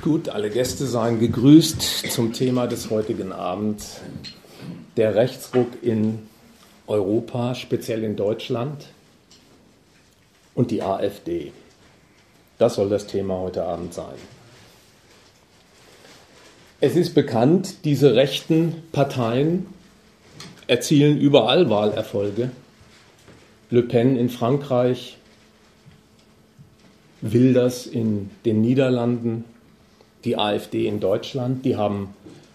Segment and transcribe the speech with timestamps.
[0.00, 4.00] Gut, alle Gäste seien gegrüßt zum Thema des heutigen Abends.
[4.96, 6.18] Der Rechtsruck in
[6.86, 8.86] Europa, speziell in Deutschland
[10.54, 11.52] und die AfD.
[12.58, 14.14] Das soll das Thema heute Abend sein.
[16.80, 19.66] Es ist bekannt, diese rechten Parteien
[20.66, 22.50] erzielen überall Wahlerfolge.
[23.70, 25.18] Le Pen in Frankreich,
[27.22, 29.44] Wilders in den Niederlanden,
[30.24, 32.14] die AfD in Deutschland, die haben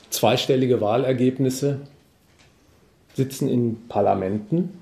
[0.09, 1.79] zweistellige Wahlergebnisse,
[3.15, 4.77] sitzen in Parlamenten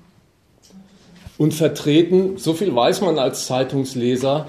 [1.38, 4.48] und vertreten, so viel weiß man als Zeitungsleser,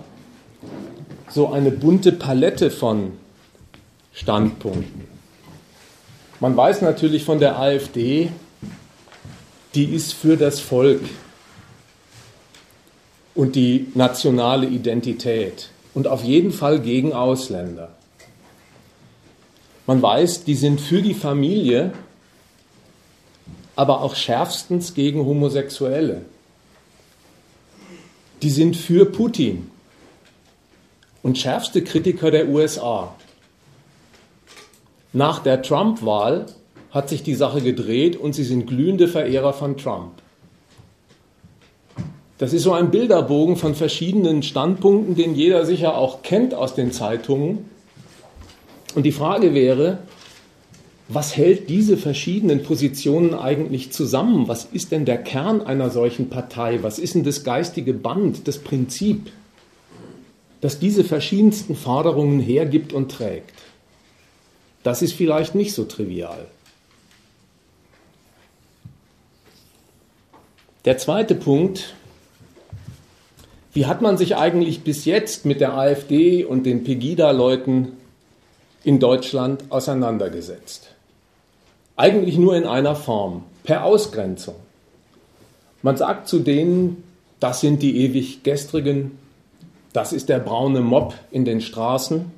[1.30, 3.14] so eine bunte Palette von
[4.14, 5.06] Standpunkten.
[6.40, 8.30] Man weiß natürlich von der AfD,
[9.76, 11.02] die ist für das Volk
[13.38, 17.90] und die nationale Identität und auf jeden Fall gegen Ausländer.
[19.86, 21.94] Man weiß, die sind für die Familie,
[23.76, 26.24] aber auch schärfstens gegen Homosexuelle.
[28.42, 29.70] Die sind für Putin
[31.22, 33.16] und schärfste Kritiker der USA.
[35.14, 36.48] Nach der Trump-Wahl
[36.90, 40.14] hat sich die Sache gedreht und sie sind glühende Verehrer von Trump.
[42.38, 46.92] Das ist so ein Bilderbogen von verschiedenen Standpunkten, den jeder sicher auch kennt aus den
[46.92, 47.66] Zeitungen.
[48.94, 50.00] Und die Frage wäre,
[51.10, 54.48] was hält diese verschiedenen Positionen eigentlich zusammen?
[54.48, 56.84] Was ist denn der Kern einer solchen Partei?
[56.84, 59.32] Was ist denn das geistige Band, das Prinzip,
[60.62, 63.54] das diese verschiedensten Forderungen hergibt und trägt?
[64.84, 66.46] Das ist vielleicht nicht so trivial.
[70.86, 71.96] Der zweite Punkt,
[73.78, 77.90] wie hat man sich eigentlich bis jetzt mit der AfD und den Pegida-Leuten
[78.84, 80.96] in Deutschland auseinandergesetzt.
[81.96, 84.56] Eigentlich nur in einer Form, per Ausgrenzung.
[85.84, 87.04] Man sagt zu denen,
[87.40, 89.20] das sind die ewig gestrigen,
[89.94, 92.32] das ist der braune Mob in den Straßen.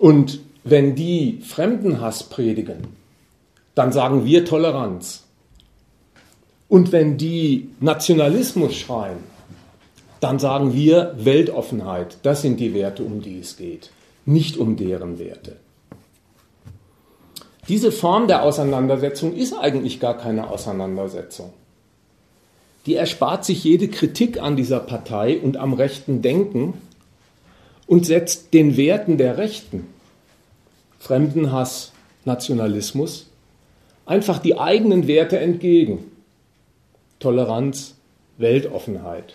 [0.00, 2.88] Und wenn die Fremdenhass predigen,
[3.76, 5.22] dann sagen wir Toleranz.
[6.68, 9.35] Und wenn die Nationalismus schreien,
[10.20, 12.18] dann sagen wir Weltoffenheit.
[12.22, 13.90] Das sind die Werte, um die es geht
[14.26, 15.56] nicht um deren Werte.
[17.68, 21.52] Diese Form der Auseinandersetzung ist eigentlich gar keine Auseinandersetzung.
[22.84, 26.74] Die erspart sich jede Kritik an dieser Partei und am rechten Denken
[27.86, 29.86] und setzt den Werten der Rechten,
[30.98, 31.92] Fremdenhass,
[32.24, 33.26] Nationalismus,
[34.04, 36.10] einfach die eigenen Werte entgegen.
[37.18, 37.94] Toleranz,
[38.38, 39.34] Weltoffenheit.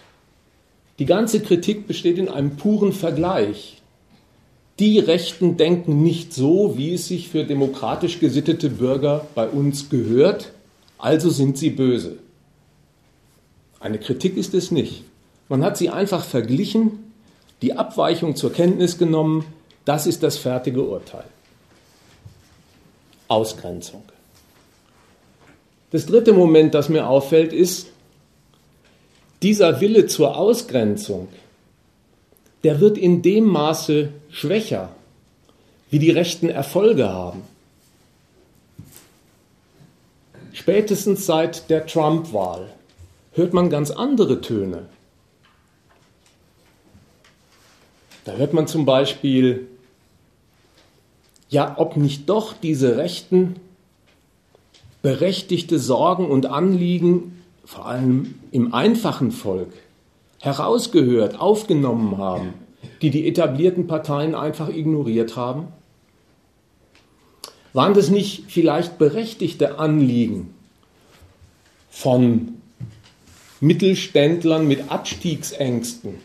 [1.00, 3.82] Die ganze Kritik besteht in einem puren Vergleich
[4.82, 10.54] die Rechten denken nicht so, wie es sich für demokratisch gesittete Bürger bei uns gehört,
[10.98, 12.18] also sind sie böse.
[13.80, 15.04] Eine Kritik ist es nicht.
[15.50, 17.12] Man hat sie einfach verglichen,
[17.62, 19.46] die Abweichung zur Kenntnis genommen,
[19.86, 21.26] das ist das fertige Urteil.
[23.28, 24.02] Ausgrenzung.
[25.92, 27.86] Das dritte Moment, das mir auffällt, ist,
[29.42, 31.28] dieser Wille zur Ausgrenzung
[32.64, 34.96] der wird in dem Maße schwächer,
[35.90, 37.42] wie die Rechten Erfolge haben.
[40.54, 42.72] Spätestens seit der Trump-Wahl
[43.34, 44.86] hört man ganz andere Töne.
[48.26, 49.68] Da hört man zum Beispiel,
[51.50, 53.56] ja, ob nicht doch diese Rechten
[55.02, 57.41] berechtigte Sorgen und Anliegen,
[57.72, 59.72] vor allem im einfachen Volk,
[60.42, 62.54] herausgehört, aufgenommen haben,
[63.02, 65.68] die die etablierten Parteien einfach ignoriert haben?
[67.72, 70.54] Waren das nicht vielleicht berechtigte Anliegen
[71.90, 72.56] von
[73.62, 76.16] Mittelständlern mit Abstiegsängsten,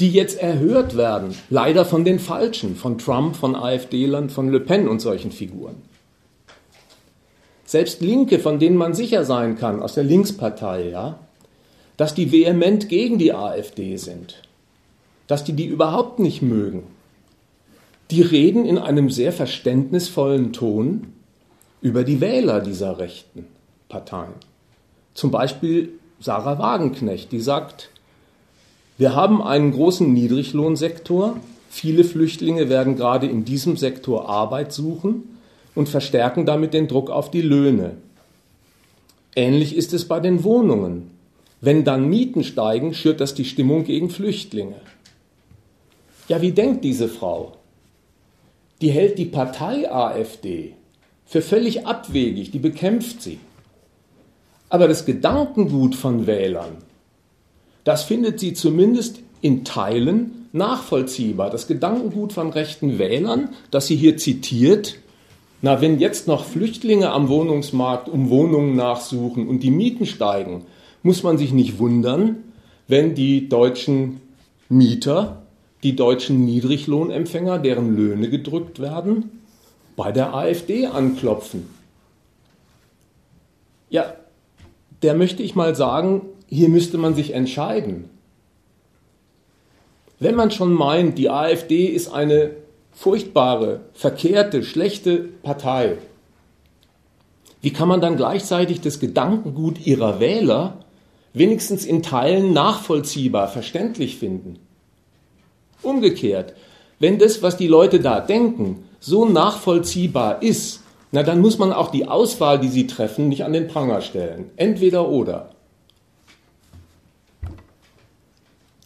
[0.00, 4.88] die jetzt erhört werden, leider von den Falschen, von Trump, von AfD-Lern, von Le Pen
[4.88, 5.76] und solchen Figuren?
[7.74, 11.18] Selbst Linke, von denen man sicher sein kann, aus der Linkspartei, ja,
[11.96, 14.42] dass die vehement gegen die AfD sind,
[15.26, 16.84] dass die die überhaupt nicht mögen.
[18.12, 21.14] Die reden in einem sehr verständnisvollen Ton
[21.80, 23.44] über die Wähler dieser rechten
[23.88, 24.34] Parteien.
[25.14, 27.90] Zum Beispiel Sarah Wagenknecht, die sagt,
[28.98, 31.38] wir haben einen großen Niedriglohnsektor,
[31.70, 35.33] viele Flüchtlinge werden gerade in diesem Sektor Arbeit suchen
[35.74, 37.96] und verstärken damit den Druck auf die Löhne.
[39.36, 41.10] Ähnlich ist es bei den Wohnungen.
[41.60, 44.76] Wenn dann Mieten steigen, schürt das die Stimmung gegen Flüchtlinge.
[46.28, 47.52] Ja, wie denkt diese Frau?
[48.80, 50.74] Die hält die Partei AfD
[51.26, 53.38] für völlig abwegig, die bekämpft sie.
[54.68, 56.76] Aber das Gedankengut von Wählern,
[57.84, 61.50] das findet sie zumindest in Teilen nachvollziehbar.
[61.50, 64.98] Das Gedankengut von rechten Wählern, das sie hier zitiert,
[65.62, 70.66] na, wenn jetzt noch Flüchtlinge am Wohnungsmarkt um Wohnungen nachsuchen und die Mieten steigen,
[71.02, 72.36] muss man sich nicht wundern,
[72.88, 74.20] wenn die deutschen
[74.68, 75.42] Mieter,
[75.82, 79.40] die deutschen Niedriglohnempfänger, deren Löhne gedrückt werden,
[79.96, 81.68] bei der AfD anklopfen.
[83.90, 84.14] Ja,
[85.02, 88.08] der möchte ich mal sagen, hier müsste man sich entscheiden.
[90.18, 92.50] Wenn man schon meint, die AfD ist eine
[92.94, 95.98] furchtbare, verkehrte, schlechte Partei,
[97.64, 100.84] wie kann man dann gleichzeitig das Gedankengut ihrer Wähler
[101.32, 104.58] wenigstens in Teilen nachvollziehbar, verständlich finden?
[105.80, 106.52] Umgekehrt,
[106.98, 111.90] wenn das, was die Leute da denken, so nachvollziehbar ist, na dann muss man auch
[111.90, 114.50] die Auswahl, die sie treffen, nicht an den Pranger stellen.
[114.56, 115.50] Entweder oder.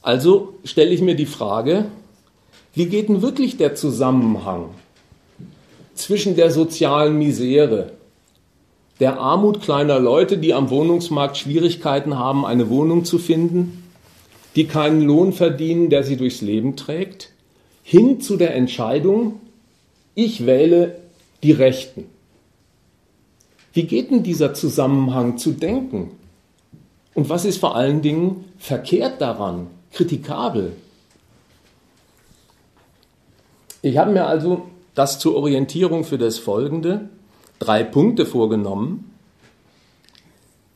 [0.03, 1.87] Also stelle ich mir die Frage,
[2.75, 4.71] wie geht denn wirklich der Zusammenhang
[5.95, 7.93] zwischen der sozialen Misere,
[9.01, 13.85] der Armut kleiner Leute, die am Wohnungsmarkt Schwierigkeiten haben, eine Wohnung zu finden,
[14.57, 17.31] die keinen Lohn verdienen, der sie durchs Leben trägt,
[17.83, 19.41] hin zu der Entscheidung,
[20.15, 20.97] ich wähle
[21.43, 22.07] die Rechten.
[23.73, 26.11] Wie geht denn dieser Zusammenhang zu denken?
[27.15, 30.73] Und was ist vor allen Dingen verkehrt daran, kritikabel?
[33.89, 37.09] Ich habe mir also das zur Orientierung für das Folgende
[37.59, 39.15] drei Punkte vorgenommen.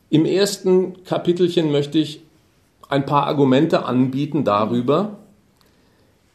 [0.09, 2.21] Im ersten Kapitelchen möchte ich
[2.89, 5.19] ein paar Argumente anbieten darüber,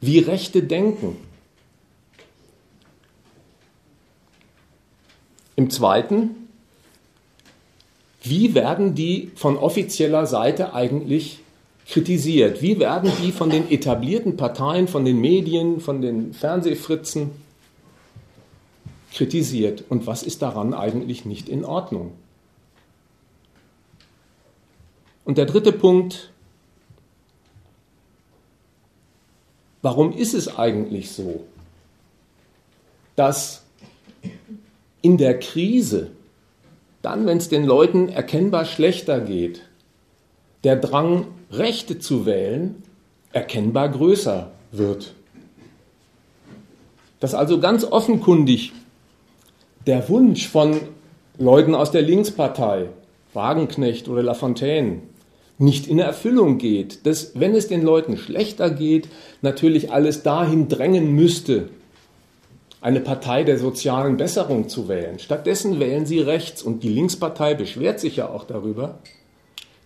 [0.00, 1.16] wie Rechte denken.
[5.56, 6.48] Im zweiten,
[8.22, 11.40] wie werden die von offizieller Seite eigentlich
[11.88, 12.60] kritisiert?
[12.62, 17.30] Wie werden die von den etablierten Parteien, von den Medien, von den Fernsehfritzen
[19.12, 19.84] kritisiert?
[19.88, 22.12] Und was ist daran eigentlich nicht in Ordnung?
[25.24, 26.30] Und der dritte Punkt,
[29.82, 31.44] warum ist es eigentlich so,
[33.16, 33.62] dass
[35.02, 36.10] in der Krise,
[37.02, 39.67] dann wenn es den Leuten erkennbar schlechter geht,
[40.64, 42.82] der Drang, Rechte zu wählen,
[43.32, 45.14] erkennbar größer wird.
[47.20, 48.72] Dass also ganz offenkundig
[49.86, 50.80] der Wunsch von
[51.38, 52.88] Leuten aus der Linkspartei,
[53.32, 55.00] Wagenknecht oder Lafontaine,
[55.58, 59.08] nicht in Erfüllung geht, dass wenn es den Leuten schlechter geht,
[59.42, 61.68] natürlich alles dahin drängen müsste,
[62.80, 65.18] eine Partei der sozialen Besserung zu wählen.
[65.18, 69.00] Stattdessen wählen sie rechts und die Linkspartei beschwert sich ja auch darüber,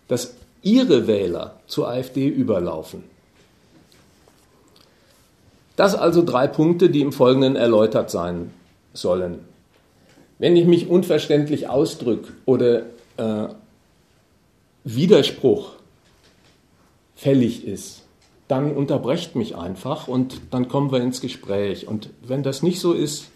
[0.09, 3.05] dass ihre Wähler zur AfD überlaufen.
[5.77, 8.51] Das also drei Punkte, die im Folgenden erläutert sein
[8.93, 9.41] sollen.
[10.39, 12.83] Wenn ich mich unverständlich ausdrücke oder
[13.17, 13.49] äh,
[14.85, 15.73] Widerspruch
[17.15, 18.03] fällig ist,
[18.49, 21.89] dann unterbrecht mich einfach und dann kommen wir ins Gespräch.
[21.89, 23.27] Und wenn das nicht so ist,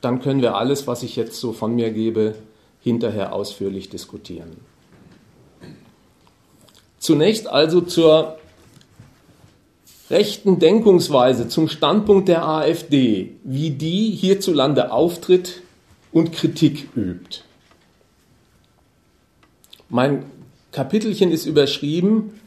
[0.00, 2.34] dann können wir alles, was ich jetzt so von mir gebe,
[2.80, 4.50] hinterher ausführlich diskutieren.
[7.04, 8.38] Zunächst also zur
[10.08, 15.60] rechten Denkungsweise, zum Standpunkt der AfD, wie die hierzulande auftritt
[16.12, 17.42] und Kritik übt.
[19.90, 20.24] Mein
[20.72, 22.40] Kapitelchen ist überschrieben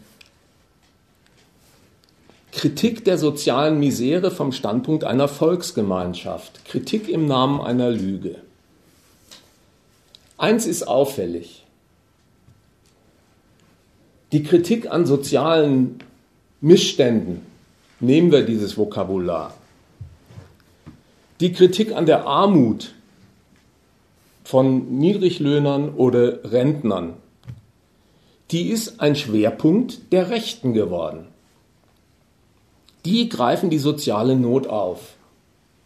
[2.52, 8.38] Kritik der sozialen Misere vom Standpunkt einer Volksgemeinschaft, Kritik im Namen einer Lüge.
[10.40, 11.67] Eins ist auffällig.
[14.34, 16.00] Die Kritik an sozialen
[16.60, 17.42] Missständen,
[18.00, 19.54] nehmen wir dieses Vokabular.
[21.40, 22.94] Die Kritik an der Armut
[24.44, 27.14] von Niedriglöhnern oder Rentnern,
[28.52, 31.28] die ist ein Schwerpunkt der Rechten geworden.
[33.06, 35.16] Die greifen die soziale Not auf.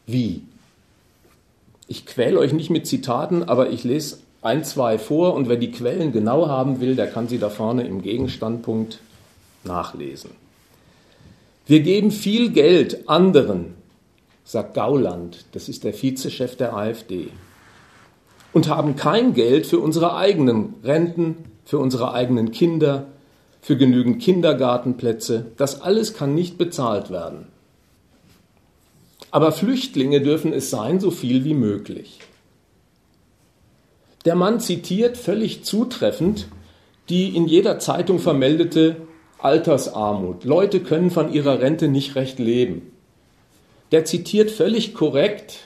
[0.07, 0.41] Wie?
[1.87, 5.71] Ich quäle euch nicht mit Zitaten, aber ich lese ein, zwei vor und wer die
[5.71, 8.99] Quellen genau haben will, der kann sie da vorne im Gegenstandpunkt
[9.63, 10.31] nachlesen.
[11.67, 13.75] Wir geben viel Geld anderen,
[14.43, 17.27] sagt Gauland, das ist der Vizechef der AfD,
[18.51, 23.05] und haben kein Geld für unsere eigenen Renten, für unsere eigenen Kinder,
[23.61, 25.45] für genügend Kindergartenplätze.
[25.55, 27.45] Das alles kann nicht bezahlt werden.
[29.31, 32.19] aber Flüchtlinge dürfen es sein, so viel wie möglich.
[34.25, 36.47] Der Mann zitiert völlig zutreffend
[37.11, 38.95] die in jeder Zeitung vermeldete
[39.37, 40.45] Altersarmut.
[40.45, 42.93] Leute können von ihrer Rente nicht recht leben.
[43.91, 45.59] Der zitiert völlig korrekt,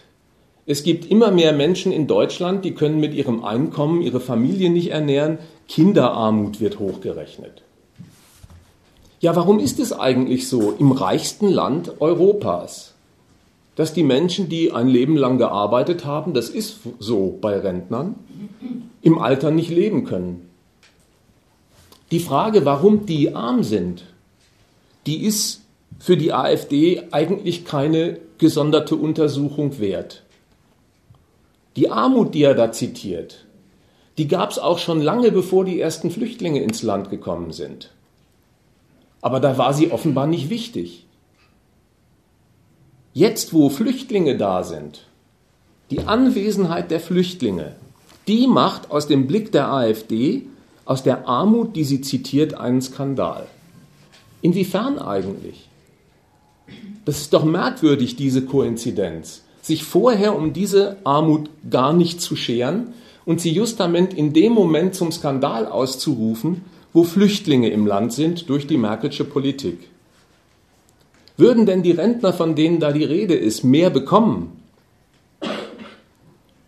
[0.66, 4.90] es gibt immer mehr Menschen in Deutschland, die können mit ihrem Einkommen ihre Familie nicht
[4.90, 7.62] ernähren, Kinderarmut wird hochgerechnet.
[9.20, 12.95] Ja, warum ist es eigentlich so im reichsten Land Europas,
[13.76, 18.16] dass die Menschen, die ein Leben lang gearbeitet haben, das ist so bei Rentnern,
[19.02, 20.50] im Alter nicht leben können?
[22.12, 24.06] Die Frage, warum die arm sind,
[25.06, 25.62] die ist
[26.00, 30.24] für die AfD eigentlich keine gesonderte Untersuchung wert.
[31.76, 33.46] Die Armut, die er da zitiert,
[34.18, 37.92] die gab es auch schon lange bevor die ersten Flüchtlinge ins Land gekommen sind.
[39.22, 41.05] Aber da war sie offenbar nicht wichtig.
[43.18, 45.08] Jetzt, wo Flüchtlinge da sind,
[45.90, 47.78] die Anwesenheit der Flüchtlinge,
[48.28, 50.48] die macht aus dem Blick der AfD
[50.84, 53.48] aus der Armut, die sie zitiert, einen Skandal.
[54.42, 55.70] Inwiefern eigentlich?
[57.06, 62.96] Das ist doch merkwürdig, diese Koinzidenz, sich vorher um diese Armut gar nicht zu scheren
[63.26, 68.68] und sie justament in dem Moment zum Skandal auszurufen, wo Flüchtlinge im Land sind durch
[68.68, 69.88] die Merkelsche Politik.
[71.38, 74.62] Würden denn die Rentner, von denen da die Rede ist, mehr bekommen,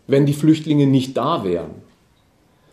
[0.08, 1.88] wenn die Flüchtlinge nicht da wären?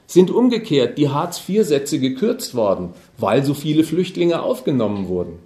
[0.06, 5.38] sind umgekehrt die Hartz-IV-Sätze gekürzt worden, weil so viele Flüchtlinge aufgenommen wurden.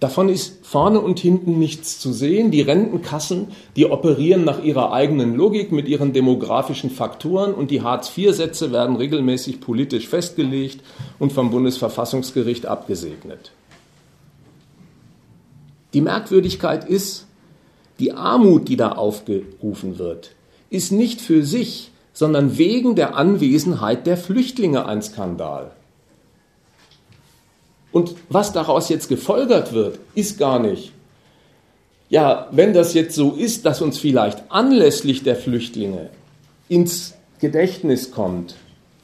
[0.00, 2.50] Davon ist vorne und hinten nichts zu sehen.
[2.50, 8.70] Die Rentenkassen, die operieren nach ihrer eigenen Logik mit ihren demografischen Faktoren und die Hartz-IV-Sätze
[8.70, 10.80] werden regelmäßig politisch festgelegt
[11.18, 13.52] und vom Bundesverfassungsgericht abgesegnet.
[15.94, 17.26] Die Merkwürdigkeit ist,
[17.98, 20.32] die Armut, die da aufgerufen wird,
[20.68, 25.72] ist nicht für sich sondern wegen der Anwesenheit der Flüchtlinge ein Skandal.
[27.92, 30.92] Und was daraus jetzt gefolgert wird, ist gar nicht,
[32.08, 36.10] ja, wenn das jetzt so ist, dass uns vielleicht anlässlich der Flüchtlinge
[36.68, 38.54] ins Gedächtnis kommt,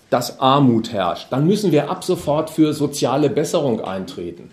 [0.09, 4.50] dass Armut herrscht, dann müssen wir ab sofort für soziale Besserung eintreten.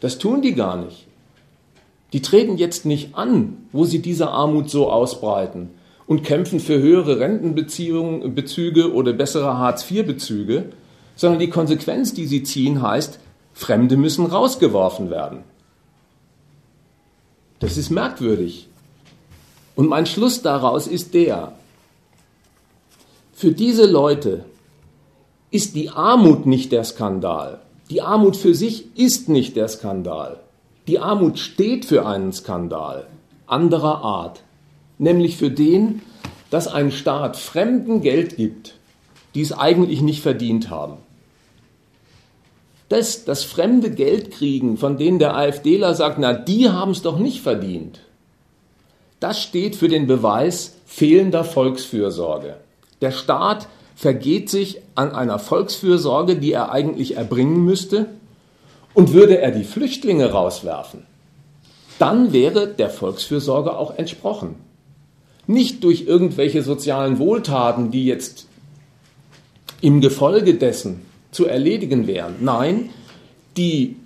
[0.00, 1.06] Das tun die gar nicht.
[2.12, 5.70] Die treten jetzt nicht an, wo sie diese Armut so ausbreiten,
[6.10, 10.72] und kämpfen für höhere Rentenbezüge oder bessere Hartz-IV-Bezüge,
[11.14, 13.20] sondern die Konsequenz, die sie ziehen, heißt,
[13.54, 15.44] Fremde müssen rausgeworfen werden.
[17.60, 18.66] Das ist merkwürdig.
[19.76, 21.52] Und mein Schluss daraus ist der,
[23.32, 24.44] für diese Leute
[25.52, 27.60] ist die Armut nicht der Skandal.
[27.88, 30.40] Die Armut für sich ist nicht der Skandal.
[30.86, 33.06] Die Armut steht für einen Skandal
[33.46, 34.42] anderer Art
[35.00, 36.02] nämlich für den,
[36.50, 38.74] dass ein Staat Fremden Geld gibt,
[39.34, 40.98] die es eigentlich nicht verdient haben.
[42.88, 47.18] Das, das fremde Geld kriegen, von denen der AfDler sagt, na, die haben es doch
[47.18, 48.00] nicht verdient,
[49.20, 52.56] das steht für den Beweis fehlender Volksfürsorge.
[53.00, 58.06] Der Staat vergeht sich an einer Volksfürsorge, die er eigentlich erbringen müsste,
[58.94, 61.06] und würde er die Flüchtlinge rauswerfen,
[61.98, 64.56] dann wäre der Volksfürsorge auch entsprochen
[65.50, 68.46] nicht durch irgendwelche sozialen Wohltaten, die jetzt
[69.80, 72.36] im Gefolge dessen zu erledigen wären.
[72.40, 72.90] Nein,
[73.56, 73.96] die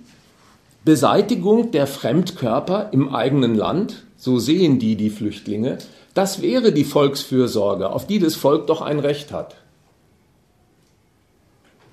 [0.83, 5.77] Beseitigung der Fremdkörper im eigenen Land, so sehen die die Flüchtlinge,
[6.13, 9.55] das wäre die Volksfürsorge, auf die das Volk doch ein Recht hat.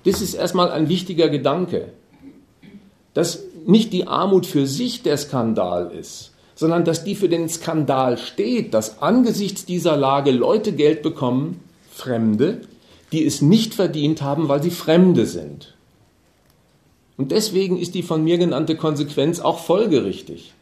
[0.05, 1.89] Das ist erstmal ein wichtiger Gedanke,
[3.13, 8.17] dass nicht die Armut für sich der Skandal ist, sondern dass die für den Skandal
[8.17, 12.61] steht, dass angesichts dieser Lage Leute Geld bekommen, Fremde,
[13.11, 15.75] die es nicht verdient haben, weil sie Fremde sind.
[17.17, 20.53] Und deswegen ist die von mir genannte Konsequenz auch folgerichtig,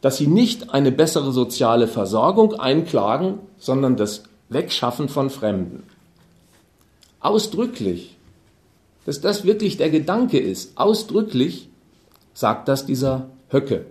[0.00, 5.82] dass sie nicht eine bessere soziale Versorgung einklagen, sondern das Wegschaffen von Fremden.
[7.18, 8.15] Ausdrücklich,
[9.06, 11.68] dass das wirklich der Gedanke ist, ausdrücklich
[12.34, 13.86] sagt das dieser Höcke.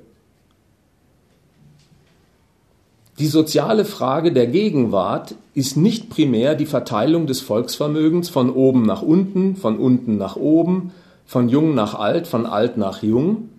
[3.18, 9.02] Die soziale Frage der Gegenwart ist nicht primär die Verteilung des Volksvermögens von oben nach
[9.02, 10.92] unten, von unten nach oben,
[11.26, 13.50] von jung nach alt, von alt nach jung.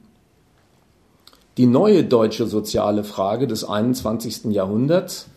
[1.57, 4.53] Die neue deutsche soziale Frage des 21.
[4.53, 5.29] Jahrhunderts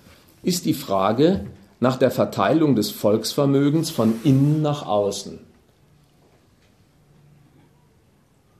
[0.43, 1.45] ist die Frage
[1.79, 5.39] nach der Verteilung des Volksvermögens von innen nach außen.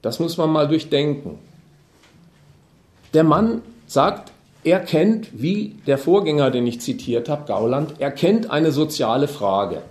[0.01, 1.39] Das muss man mal durchdenken.
[3.13, 4.32] Der Mann sagt,
[4.63, 9.82] er kennt, wie der Vorgänger, den ich zitiert habe, Gauland, er kennt eine soziale Frage.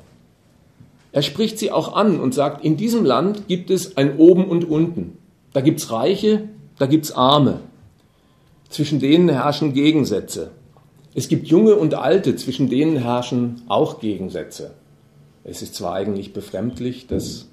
[1.10, 4.64] Er spricht sie auch an und sagt, in diesem Land gibt es ein Oben und
[4.64, 5.16] Unten.
[5.52, 6.48] Da gibt es Reiche,
[6.78, 7.60] da gibt es Arme.
[8.68, 10.50] Zwischen denen herrschen Gegensätze.
[11.14, 14.74] Es gibt Junge und Alte, zwischen denen herrschen auch Gegensätze.
[15.42, 17.46] Es ist zwar eigentlich befremdlich, dass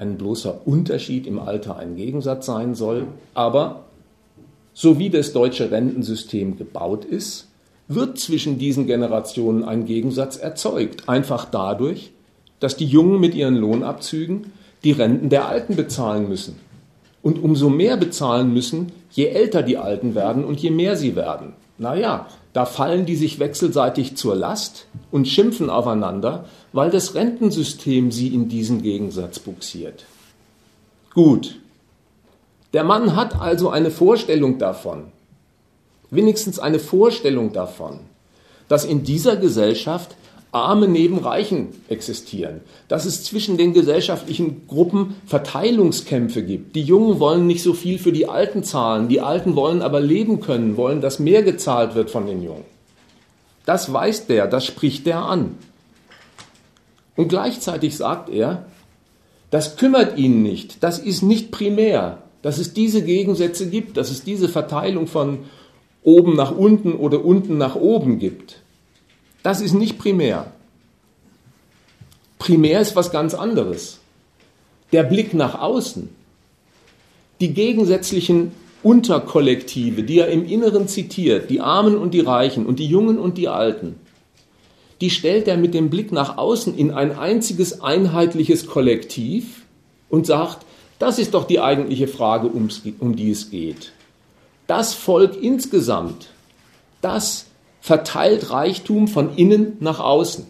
[0.00, 3.84] ein bloßer Unterschied im Alter ein Gegensatz sein soll, aber
[4.72, 7.48] so wie das deutsche Rentensystem gebaut ist,
[7.86, 12.12] wird zwischen diesen Generationen ein Gegensatz erzeugt, einfach dadurch,
[12.60, 14.52] dass die Jungen mit ihren Lohnabzügen
[14.84, 16.56] die Renten der Alten bezahlen müssen.
[17.20, 21.52] Und umso mehr bezahlen müssen, je älter die Alten werden und je mehr sie werden.
[21.76, 28.28] Naja, da fallen die sich wechselseitig zur Last und schimpfen aufeinander, weil das Rentensystem sie
[28.28, 30.04] in diesen Gegensatz buxiert.
[31.14, 31.56] Gut.
[32.72, 35.06] Der Mann hat also eine Vorstellung davon,
[36.10, 38.00] wenigstens eine Vorstellung davon,
[38.68, 40.14] dass in dieser Gesellschaft
[40.52, 46.74] Arme neben Reichen existieren, dass es zwischen den gesellschaftlichen Gruppen Verteilungskämpfe gibt.
[46.74, 50.40] Die Jungen wollen nicht so viel für die Alten zahlen, die Alten wollen aber leben
[50.40, 52.64] können, wollen, dass mehr gezahlt wird von den Jungen.
[53.64, 55.56] Das weiß der, das spricht der an.
[57.14, 58.66] Und gleichzeitig sagt er,
[59.50, 64.24] das kümmert ihn nicht, das ist nicht primär, dass es diese Gegensätze gibt, dass es
[64.24, 65.40] diese Verteilung von
[66.02, 68.59] oben nach unten oder unten nach oben gibt.
[69.42, 70.52] Das ist nicht primär.
[72.38, 73.98] Primär ist was ganz anderes.
[74.92, 76.08] Der Blick nach außen.
[77.40, 82.86] Die gegensätzlichen Unterkollektive, die er im Inneren zitiert, die Armen und die Reichen und die
[82.86, 83.96] Jungen und die Alten,
[85.00, 89.62] die stellt er mit dem Blick nach außen in ein einziges einheitliches Kollektiv
[90.08, 90.66] und sagt,
[90.98, 93.92] das ist doch die eigentliche Frage, um die es geht.
[94.66, 96.28] Das Volk insgesamt,
[97.00, 97.46] das
[97.80, 100.46] verteilt Reichtum von innen nach außen.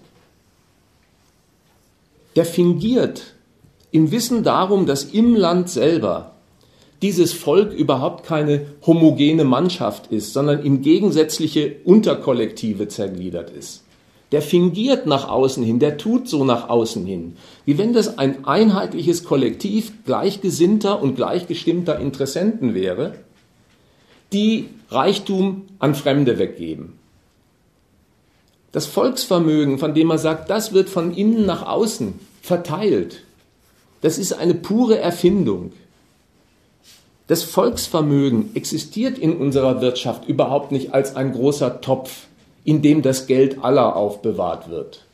[2.37, 3.35] Der fingiert
[3.91, 6.33] im Wissen darum, dass im Land selber
[7.03, 13.85] dieses Volk überhaupt keine homogene Mannschaft ist, sondern in gegensätzliche Unterkollektive zergliedert ist.
[14.33, 18.45] Der fingiert nach außen hin, der tut so nach außen hin, wie wenn das ein
[18.45, 23.15] einheitliches Kollektiv gleichgesinnter und gleichgestimmter Interessenten wäre,
[24.33, 27.00] die Reichtum an Fremde weggeben.
[28.73, 33.23] Das Volksvermögen, von dem er sagt, das wird von innen nach außen verteilt,
[34.01, 35.73] das ist eine pure Erfindung.
[37.27, 42.27] Das Volksvermögen existiert in unserer Wirtschaft überhaupt nicht als ein großer Topf,
[42.65, 45.05] in dem das Geld aller aufbewahrt wird.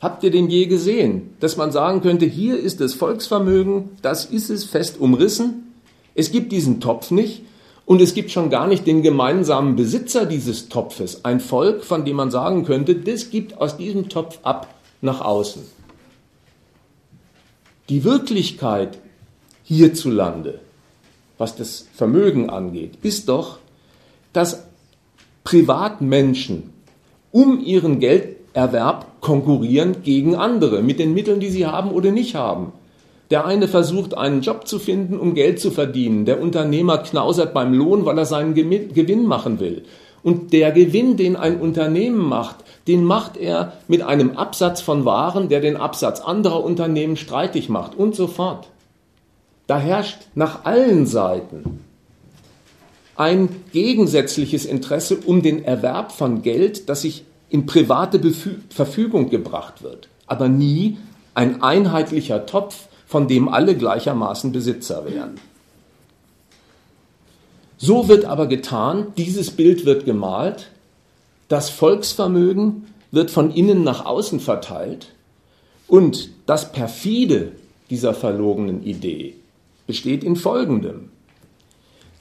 [0.00, 4.50] Habt ihr den je gesehen, dass man sagen könnte, hier ist das Volksvermögen, das ist
[4.50, 5.74] es fest umrissen,
[6.14, 7.42] es gibt diesen Topf nicht
[7.86, 12.16] und es gibt schon gar nicht den gemeinsamen Besitzer dieses Topfes, ein Volk, von dem
[12.16, 15.62] man sagen könnte, das gibt aus diesem Topf ab nach außen.
[17.90, 18.98] Die Wirklichkeit
[19.62, 20.60] hierzulande,
[21.36, 23.58] was das Vermögen angeht, ist doch,
[24.32, 24.64] dass
[25.44, 26.70] Privatmenschen
[27.32, 32.72] um ihren Gelderwerb konkurrieren gegen andere mit den Mitteln, die sie haben oder nicht haben.
[33.34, 36.24] Der eine versucht, einen Job zu finden, um Geld zu verdienen.
[36.24, 39.82] Der Unternehmer knausert beim Lohn, weil er seinen Gewinn machen will.
[40.22, 45.48] Und der Gewinn, den ein Unternehmen macht, den macht er mit einem Absatz von Waren,
[45.48, 48.68] der den Absatz anderer Unternehmen streitig macht und so fort.
[49.66, 51.80] Da herrscht nach allen Seiten
[53.16, 58.20] ein gegensätzliches Interesse um den Erwerb von Geld, das sich in private
[58.68, 60.98] Verfügung gebracht wird, aber nie
[61.34, 65.38] ein einheitlicher Topf, von dem alle gleichermaßen Besitzer wären.
[67.76, 70.72] So wird aber getan, dieses Bild wird gemalt,
[71.46, 75.14] das Volksvermögen wird von innen nach außen verteilt
[75.86, 77.52] und das perfide
[77.88, 79.36] dieser verlogenen Idee
[79.86, 81.10] besteht in folgendem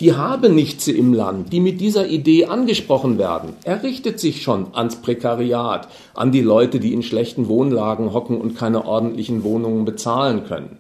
[0.03, 5.87] die Habenichtse im Land, die mit dieser Idee angesprochen werden, errichtet sich schon ans Prekariat,
[6.13, 10.79] an die Leute, die in schlechten Wohnlagen hocken und keine ordentlichen Wohnungen bezahlen können.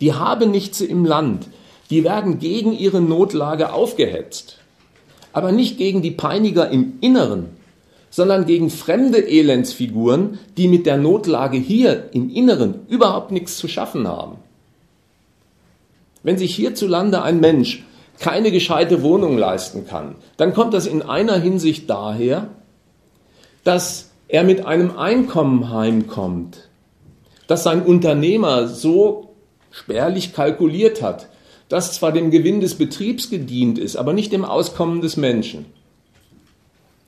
[0.00, 1.46] Die Habenichtse im Land,
[1.90, 4.58] die werden gegen ihre Notlage aufgehetzt,
[5.32, 7.50] aber nicht gegen die Peiniger im Inneren,
[8.10, 14.08] sondern gegen fremde Elendsfiguren, die mit der Notlage hier im Inneren überhaupt nichts zu schaffen
[14.08, 14.36] haben.
[16.22, 17.84] Wenn sich hierzulande ein Mensch
[18.18, 22.48] keine gescheite Wohnung leisten kann, dann kommt das in einer Hinsicht daher,
[23.64, 26.68] dass er mit einem Einkommen heimkommt,
[27.46, 29.29] dass sein Unternehmer so
[29.70, 31.28] spärlich kalkuliert hat,
[31.68, 35.66] das zwar dem Gewinn des Betriebs gedient ist, aber nicht dem Auskommen des Menschen,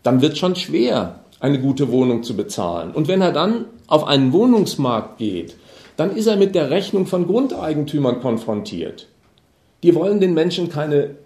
[0.03, 2.93] dann wird schon schwer, eine gute Wohnung zu bezahlen.
[2.93, 5.57] Und wenn er dann auf einen Wohnungsmarkt geht,
[5.97, 9.09] dann ist er mit der Rechnung von Grundeigentümern konfrontiert.
[9.83, 11.17] Die wollen den Menschen keine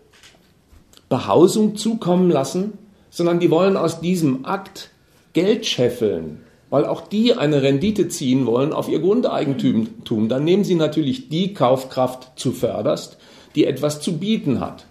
[1.08, 2.78] Behausung zukommen lassen,
[3.10, 4.90] sondern die wollen aus diesem Akt
[5.34, 10.28] Geld scheffeln, weil auch die eine Rendite ziehen wollen auf ihr Grundeigentum.
[10.28, 13.18] Dann nehmen sie natürlich die Kaufkraft zuvörderst,
[13.54, 14.86] die etwas zu bieten hat.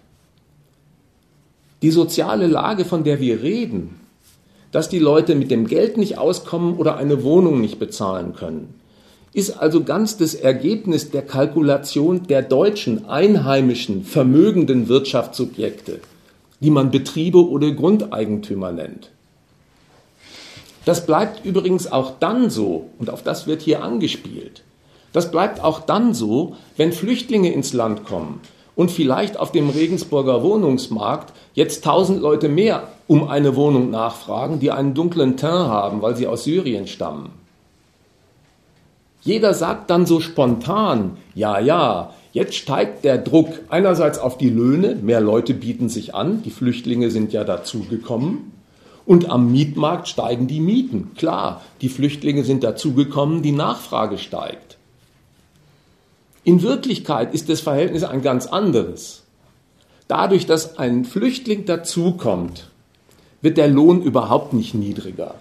[1.81, 3.99] Die soziale Lage, von der wir reden,
[4.71, 8.73] dass die Leute mit dem Geld nicht auskommen oder eine Wohnung nicht bezahlen können,
[9.33, 15.99] ist also ganz das Ergebnis der Kalkulation der deutschen, einheimischen, vermögenden Wirtschaftssubjekte,
[16.61, 19.11] die man Betriebe oder Grundeigentümer nennt.
[20.85, 24.63] Das bleibt übrigens auch dann so, und auf das wird hier angespielt,
[25.13, 28.41] das bleibt auch dann so, wenn Flüchtlinge ins Land kommen
[28.75, 34.71] und vielleicht auf dem Regensburger Wohnungsmarkt jetzt tausend Leute mehr um eine Wohnung nachfragen, die
[34.71, 37.29] einen dunklen Teint haben, weil sie aus Syrien stammen.
[39.21, 44.95] Jeder sagt dann so spontan, ja, ja, jetzt steigt der Druck einerseits auf die Löhne,
[44.95, 48.51] mehr Leute bieten sich an, die Flüchtlinge sind ja dazugekommen,
[49.05, 51.11] und am Mietmarkt steigen die Mieten.
[51.15, 54.77] Klar, die Flüchtlinge sind dazugekommen, die Nachfrage steigt.
[56.43, 59.23] In Wirklichkeit ist das Verhältnis ein ganz anderes.
[60.07, 62.69] Dadurch, dass ein Flüchtling dazukommt,
[63.41, 65.35] wird der Lohn überhaupt nicht niedriger.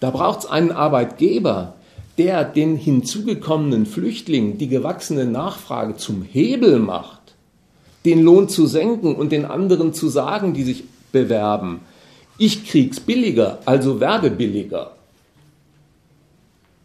[0.00, 1.74] Da braucht es einen Arbeitgeber,
[2.18, 7.20] der den hinzugekommenen Flüchtling die gewachsene Nachfrage zum Hebel macht,
[8.04, 11.80] den Lohn zu senken und den anderen zu sagen, die sich bewerben,
[12.38, 14.92] ich krieg's billiger, also werde billiger.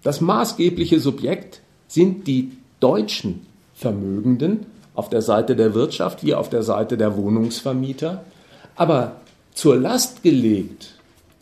[0.03, 6.63] Das maßgebliche Subjekt sind die deutschen Vermögenden auf der Seite der Wirtschaft wie auf der
[6.63, 8.23] Seite der Wohnungsvermieter.
[8.75, 9.17] Aber
[9.53, 10.95] zur Last gelegt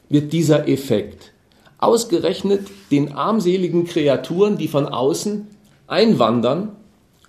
[0.10, 1.32] wird dieser Effekt
[1.78, 5.48] ausgerechnet den armseligen Kreaturen, die von außen
[5.88, 6.72] einwandern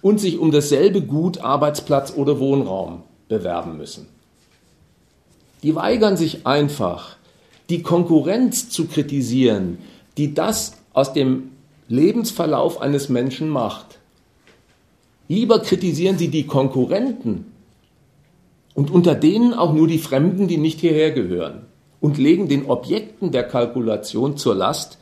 [0.02, 4.06] und sich um dasselbe Gut, Arbeitsplatz oder Wohnraum bewerben müssen.
[5.62, 7.16] Die weigern sich einfach,
[7.68, 9.78] die Konkurrenz zu kritisieren,
[10.16, 11.50] die das aus dem
[11.88, 13.98] Lebensverlauf eines Menschen macht.
[15.28, 17.52] Lieber kritisieren sie die Konkurrenten
[18.74, 21.66] und unter denen auch nur die Fremden, die nicht hierher gehören
[22.00, 24.98] und legen den Objekten der Kalkulation zur Last,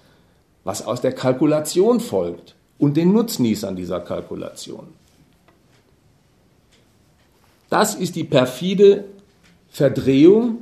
[0.62, 4.88] was aus der Kalkulation folgt und den Nutznießern dieser Kalkulation.
[7.68, 9.04] Das ist die perfide
[9.74, 10.58] Verdrehung,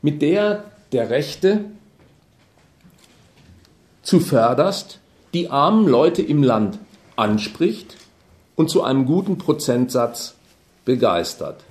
[0.00, 1.64] mit der der Rechte
[4.02, 5.00] zuvörderst
[5.34, 6.78] die armen Leute im Land
[7.16, 7.96] anspricht
[8.54, 10.36] und zu einem guten Prozentsatz
[10.84, 11.64] begeistert.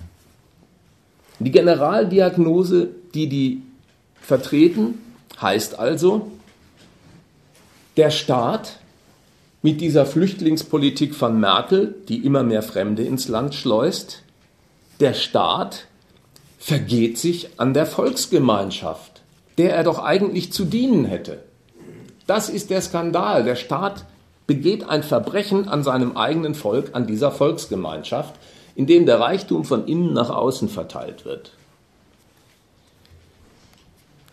[1.38, 3.62] Die Generaldiagnose, die die
[4.20, 5.00] vertreten,
[5.40, 6.30] heißt also,
[7.96, 8.78] der Staat
[9.62, 14.22] mit dieser Flüchtlingspolitik von Merkel, die immer mehr Fremde ins Land schleust,
[15.00, 15.87] der Staat
[16.58, 19.22] vergeht sich an der Volksgemeinschaft,
[19.56, 21.42] der er doch eigentlich zu dienen hätte.
[22.26, 23.44] Das ist der Skandal.
[23.44, 24.04] Der Staat
[24.46, 28.34] begeht ein Verbrechen an seinem eigenen Volk, an dieser Volksgemeinschaft,
[28.74, 31.52] in dem der Reichtum von innen nach außen verteilt wird.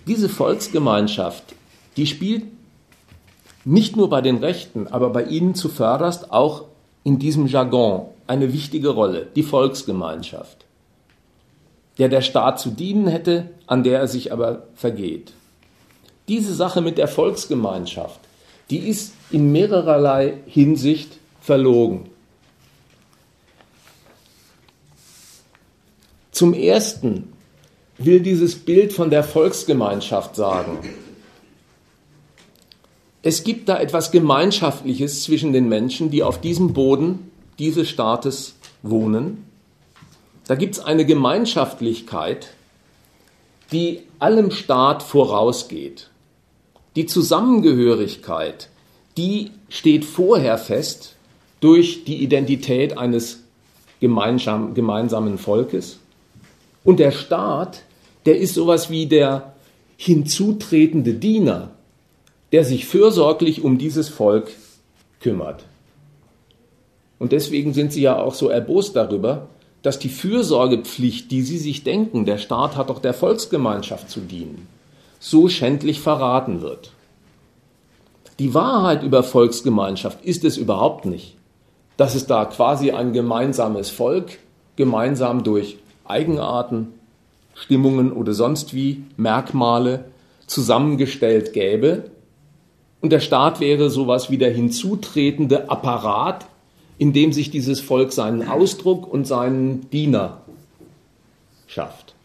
[0.08, 1.56] Diese Volksgemeinschaft,
[1.98, 2.44] die spielt
[3.64, 6.66] nicht nur bei den Rechten, aber bei ihnen zuvörderst auch
[7.04, 10.65] in diesem Jargon eine wichtige Rolle, die Volksgemeinschaft,
[11.98, 15.34] der der Staat zu dienen hätte, an der er sich aber vergeht.
[16.28, 18.20] Diese Sache mit der Volksgemeinschaft,
[18.70, 22.10] die ist in mehrererlei Hinsicht verlogen.
[26.32, 27.32] Zum Ersten
[27.98, 30.80] will dieses Bild von der Volksgemeinschaft sagen.
[33.22, 39.45] Es gibt da etwas Gemeinschaftliches zwischen den Menschen, die auf diesem Boden dieses Staates wohnen.
[40.48, 42.50] Da gibt es eine Gemeinschaftlichkeit,
[43.72, 46.10] die allem Staat vorausgeht.
[46.96, 48.70] Die Zusammengehörigkeit,
[49.18, 51.16] die steht vorher fest
[51.62, 53.44] durch die Identität eines
[54.00, 56.00] gemeinsamen Volkes.
[56.84, 57.82] Und der Staat,
[58.26, 59.54] der ist sowas wie der
[59.98, 61.72] hinzutretende Diener,
[62.52, 64.52] der sich fürsorglich um dieses Volk
[65.22, 65.66] kümmert.
[67.18, 69.48] Und deswegen sind sie ja auch so erbost darüber,
[69.86, 74.68] dass die Fürsorgepflicht, die sie sich denken, der Staat hat doch der Volksgemeinschaft zu dienen,
[75.20, 76.92] so schändlich verraten wird.
[78.40, 81.36] Die Wahrheit über Volksgemeinschaft ist es überhaupt nicht.
[81.98, 84.40] dass es da quasi ein gemeinsames Volk,
[84.76, 86.88] gemeinsam durch Eigenarten,
[87.54, 90.06] Stimmungen oder sonst wie Merkmale
[90.46, 92.12] zusammengestellt gäbe.
[93.02, 96.46] Und der Staat wäre sowas wie der hinzutretende Apparat,
[96.98, 100.42] in dem sich dieses Volk seinen Ausdruck und seinen Diener
[101.68, 102.16] schafft.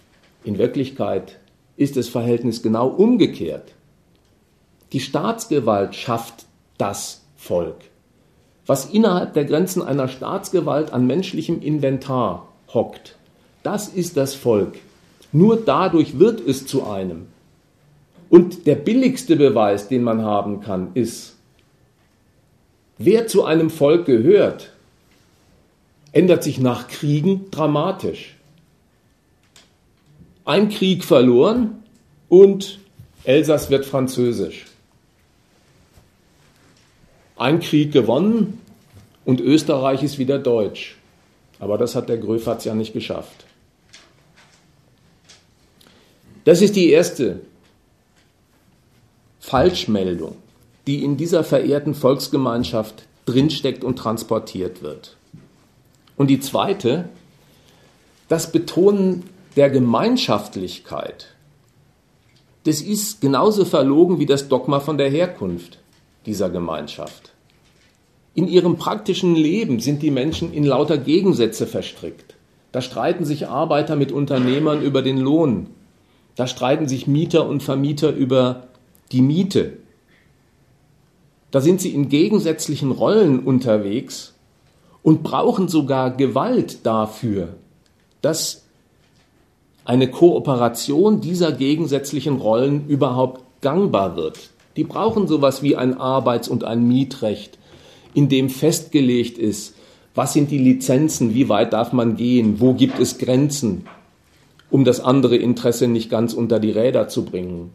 [0.44, 1.38] In Wirklichkeit
[1.76, 3.72] ist das Verhältnis genau umgekehrt.
[4.92, 6.46] Die Staatsgewalt schafft
[6.78, 7.76] das Volk.
[8.66, 13.16] Was innerhalb der Grenzen einer Staatsgewalt an menschlichem Inventar hockt,
[13.62, 14.76] das ist das Volk.
[15.32, 17.26] Nur dadurch wird es zu einem.
[18.28, 21.36] Und der billigste Beweis, den man haben kann, ist,
[23.00, 24.70] wer zu einem Volk gehört,
[26.12, 28.36] ändert sich nach Kriegen dramatisch.
[30.44, 31.82] Ein Krieg verloren
[32.28, 32.78] und
[33.24, 34.66] Elsass wird französisch.
[37.36, 38.60] Ein Krieg gewonnen
[39.24, 40.96] und Österreich ist wieder deutsch.
[41.58, 43.46] Aber das hat der Gröfatz ja nicht geschafft.
[46.44, 47.40] Das ist die erste
[49.40, 50.36] Falschmeldung,
[50.86, 55.16] die in dieser verehrten Volksgemeinschaft drinsteckt und transportiert wird.
[56.16, 57.08] Und die zweite,
[58.28, 59.24] das Betonen
[59.56, 61.28] der Gemeinschaftlichkeit,
[62.64, 65.78] das ist genauso verlogen wie das Dogma von der Herkunft
[66.26, 67.32] dieser Gemeinschaft.
[68.34, 72.36] In ihrem praktischen Leben sind die Menschen in lauter Gegensätze verstrickt.
[72.72, 75.68] Da streiten sich Arbeiter mit Unternehmern über den Lohn.
[76.36, 78.68] Da streiten sich Mieter und Vermieter über
[79.10, 79.78] die Miete.
[81.50, 84.34] Da sind sie in gegensätzlichen Rollen unterwegs
[85.02, 87.54] und brauchen sogar Gewalt dafür,
[88.22, 88.64] dass
[89.84, 94.50] eine Kooperation dieser gegensätzlichen Rollen überhaupt gangbar wird.
[94.76, 97.58] Die brauchen sowas wie ein Arbeits- und ein Mietrecht,
[98.14, 99.74] in dem festgelegt ist,
[100.14, 103.86] was sind die Lizenzen, wie weit darf man gehen, wo gibt es Grenzen,
[104.70, 107.72] um das andere Interesse nicht ganz unter die Räder zu bringen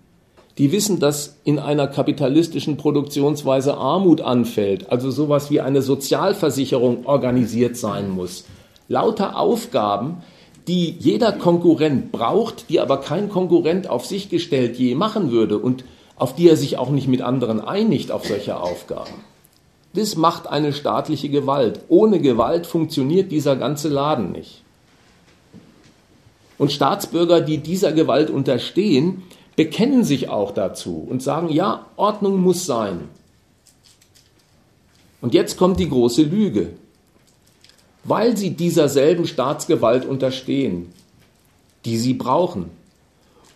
[0.57, 7.75] die wissen, dass in einer kapitalistischen Produktionsweise Armut anfällt, also sowas wie eine Sozialversicherung organisiert
[7.75, 8.45] sein muss.
[8.87, 10.23] Lauter Aufgaben,
[10.67, 15.83] die jeder Konkurrent braucht, die aber kein Konkurrent auf sich gestellt je machen würde und
[16.15, 19.13] auf die er sich auch nicht mit anderen einigt auf solche Aufgaben.
[19.93, 21.81] Das macht eine staatliche Gewalt.
[21.87, 24.61] Ohne Gewalt funktioniert dieser ganze Laden nicht.
[26.57, 29.23] Und Staatsbürger, die dieser Gewalt unterstehen,
[29.55, 33.07] bekennen sich auch dazu und sagen, ja, Ordnung muss sein.
[35.21, 36.71] Und jetzt kommt die große Lüge.
[38.03, 40.93] Weil sie dieser selben Staatsgewalt unterstehen,
[41.85, 42.69] die sie brauchen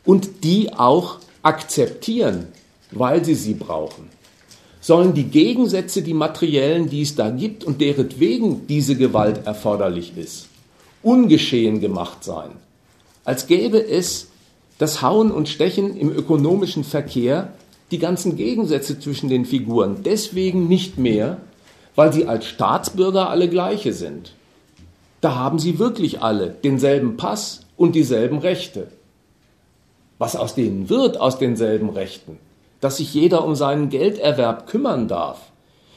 [0.05, 2.47] und die auch akzeptieren,
[2.91, 4.09] weil sie sie brauchen,
[4.81, 10.47] sollen die Gegensätze, die materiellen, die es da gibt und deretwegen diese Gewalt erforderlich ist,
[11.03, 12.51] ungeschehen gemacht sein,
[13.25, 14.29] als gäbe es
[14.79, 17.53] das Hauen und Stechen im ökonomischen Verkehr
[17.91, 21.37] die ganzen Gegensätze zwischen den Figuren deswegen nicht mehr,
[21.95, 24.33] weil sie als Staatsbürger alle gleiche sind.
[25.21, 28.87] Da haben sie wirklich alle denselben Pass und dieselben Rechte.
[30.17, 32.37] Was aus denen wird, aus denselben Rechten,
[32.79, 35.51] dass sich jeder um seinen Gelderwerb kümmern darf,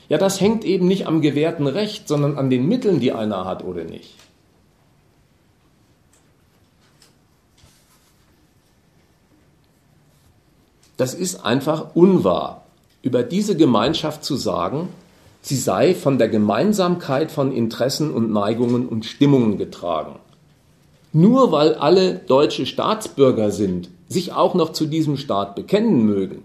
[0.09, 3.65] ja, das hängt eben nicht am gewährten Recht, sondern an den Mitteln, die einer hat
[3.65, 4.15] oder nicht.
[11.03, 12.63] Das ist einfach unwahr,
[13.03, 14.89] über diese Gemeinschaft zu sagen,
[15.41, 20.21] sie sei von der Gemeinsamkeit von Interessen und Neigungen und Stimmungen getragen.
[21.13, 26.45] Nur weil alle deutsche Staatsbürger sind, sich auch noch zu diesem Staat bekennen mögen,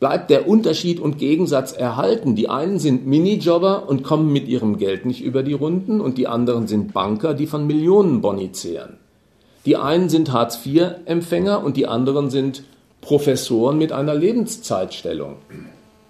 [0.00, 2.36] bleibt der Unterschied und Gegensatz erhalten.
[2.36, 6.26] Die einen sind Minijobber und kommen mit ihrem Geld nicht über die Runden und die
[6.26, 8.96] anderen sind Banker, die von Millionen Boni zehren.
[9.66, 12.62] Die einen sind Hartz-IV-Empfänger und die anderen sind
[13.06, 15.36] Professoren mit einer Lebenszeitstellung.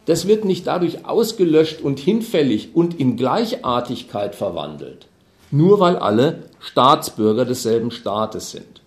[0.06, 5.06] Das wird nicht dadurch ausgelöscht und hinfällig und in Gleichartigkeit verwandelt,
[5.50, 8.80] nur weil alle Staatsbürger desselben Staates sind.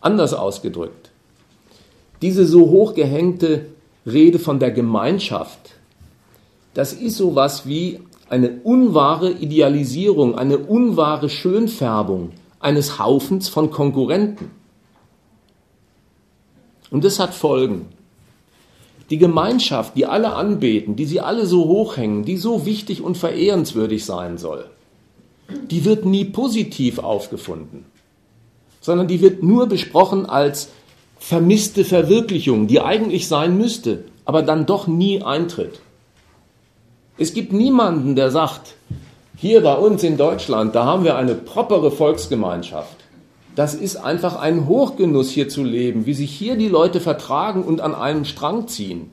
[0.00, 1.10] Anders ausgedrückt,
[2.22, 3.66] diese so hochgehängte
[4.06, 5.74] Rede von der Gemeinschaft,
[6.74, 12.30] das ist sowas wie eine unwahre Idealisierung, eine unwahre Schönfärbung
[12.60, 14.52] eines Haufens von Konkurrenten.
[16.96, 17.90] Und das hat Folgen.
[19.10, 24.06] Die Gemeinschaft, die alle anbeten, die sie alle so hochhängen, die so wichtig und verehrenswürdig
[24.06, 24.64] sein soll,
[25.70, 27.84] die wird nie positiv aufgefunden,
[28.80, 30.70] sondern die wird nur besprochen als
[31.18, 35.80] vermisste Verwirklichung, die eigentlich sein müsste, aber dann doch nie eintritt.
[37.18, 38.74] Es gibt niemanden, der sagt,
[39.36, 42.96] hier bei uns in Deutschland, da haben wir eine propere Volksgemeinschaft.
[43.56, 47.80] Das ist einfach ein Hochgenuss hier zu leben, wie sich hier die Leute vertragen und
[47.80, 49.10] an einem Strang ziehen.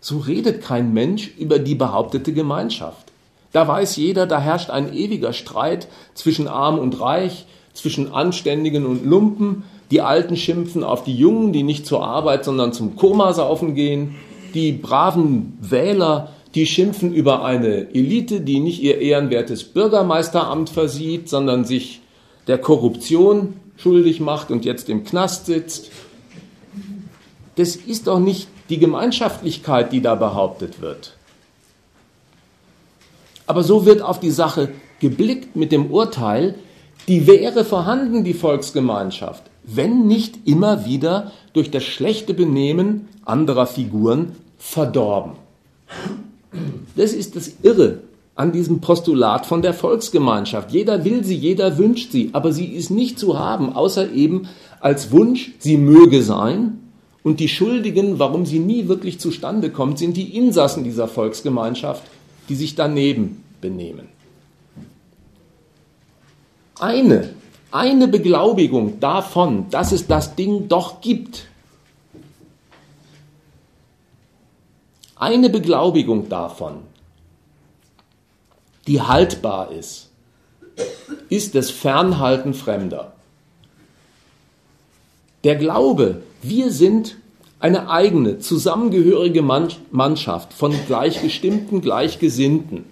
[0.00, 3.12] So redet kein Mensch über die behauptete Gemeinschaft.
[3.52, 9.06] Da weiß jeder, da herrscht ein ewiger Streit zwischen Arm und Reich, zwischen Anständigen und
[9.06, 9.62] Lumpen.
[9.92, 14.16] Die Alten schimpfen auf die Jungen, die nicht zur Arbeit, sondern zum Komasaufen gehen.
[14.52, 21.64] Die braven Wähler, die schimpfen über eine Elite, die nicht ihr ehrenwertes Bürgermeisteramt versieht, sondern
[21.64, 22.00] sich
[22.48, 25.90] der Korruption schuldig macht und jetzt im Knast sitzt.
[27.56, 31.16] Das ist doch nicht die Gemeinschaftlichkeit, die da behauptet wird.
[33.46, 36.54] Aber so wird auf die Sache geblickt mit dem Urteil,
[37.06, 44.36] die wäre vorhanden, die Volksgemeinschaft, wenn nicht immer wieder durch das schlechte Benehmen anderer Figuren
[44.58, 45.32] verdorben.
[46.96, 48.02] Das ist das Irre
[48.38, 50.70] an diesem Postulat von der Volksgemeinschaft.
[50.70, 54.46] Jeder will sie, jeder wünscht sie, aber sie ist nicht zu haben, außer eben
[54.78, 56.78] als Wunsch, sie möge sein.
[57.24, 62.04] Und die Schuldigen, warum sie nie wirklich zustande kommt, sind die Insassen dieser Volksgemeinschaft,
[62.48, 64.06] die sich daneben benehmen.
[66.78, 67.30] Eine,
[67.72, 71.48] eine Beglaubigung davon, dass es das Ding doch gibt,
[75.16, 76.76] eine Beglaubigung davon,
[78.88, 80.08] die haltbar ist,
[81.28, 83.12] ist das Fernhalten Fremder.
[85.44, 87.16] Der Glaube, wir sind
[87.60, 92.84] eine eigene, zusammengehörige Mannschaft von Gleichgestimmten, Gleichgesinnten,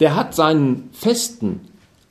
[0.00, 1.60] der hat seinen festen,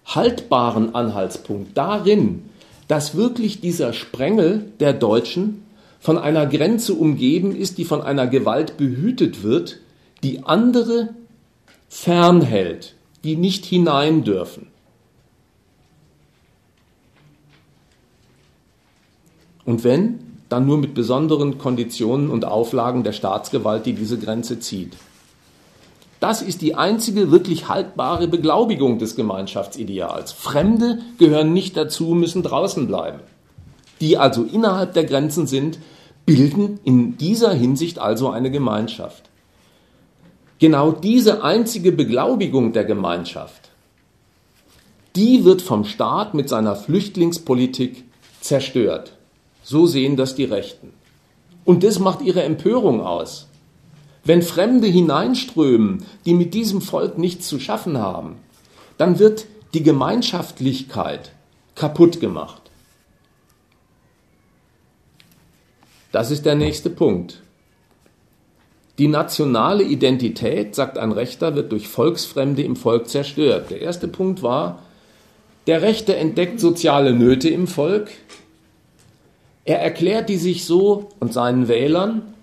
[0.05, 2.43] haltbaren Anhaltspunkt darin,
[2.87, 5.63] dass wirklich dieser Sprengel der Deutschen
[5.99, 9.79] von einer Grenze umgeben ist, die von einer Gewalt behütet wird,
[10.23, 11.09] die andere
[11.91, 14.67] fernhält, die nicht hinein dürfen.
[19.65, 24.93] Und wenn, dann nur mit besonderen Konditionen und Auflagen der Staatsgewalt, die diese Grenze zieht.
[26.21, 30.31] Das ist die einzige wirklich haltbare Beglaubigung des Gemeinschaftsideals.
[30.31, 33.19] Fremde gehören nicht dazu, müssen draußen bleiben.
[33.99, 35.77] Die also innerhalb der Grenzen sind,
[36.25, 39.30] bilden in dieser Hinsicht also eine Gemeinschaft.
[40.61, 43.71] Genau diese einzige Beglaubigung der Gemeinschaft,
[45.15, 48.03] die wird vom Staat mit seiner Flüchtlingspolitik
[48.41, 49.17] zerstört.
[49.63, 50.93] So sehen das die Rechten.
[51.65, 53.47] Und das macht ihre Empörung aus.
[54.23, 58.35] Wenn Fremde hineinströmen, die mit diesem Volk nichts zu schaffen haben,
[58.99, 61.31] dann wird die Gemeinschaftlichkeit
[61.73, 62.61] kaputt gemacht.
[66.11, 67.40] Das ist der nächste Punkt.
[69.01, 73.71] Die nationale Identität, sagt ein Rechter, wird durch Volksfremde im Volk zerstört.
[73.71, 74.77] Der erste Punkt war,
[75.65, 78.11] der Rechte entdeckt soziale Nöte im Volk.
[79.65, 82.35] Er erklärt die sich so und seinen Wählern,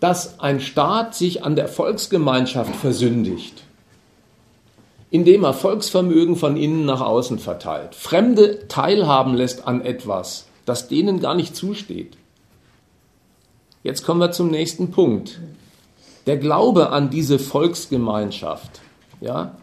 [0.00, 3.62] dass ein Staat sich an der Volksgemeinschaft versündigt,
[5.12, 11.20] indem er Volksvermögen von innen nach außen verteilt, Fremde teilhaben lässt an etwas, das denen
[11.20, 12.16] gar nicht zusteht.
[13.84, 15.38] Jetzt kommen wir zum nächsten Punkt
[16.28, 18.82] der Glaube an diese Volksgemeinschaft,
[19.22, 19.56] ja,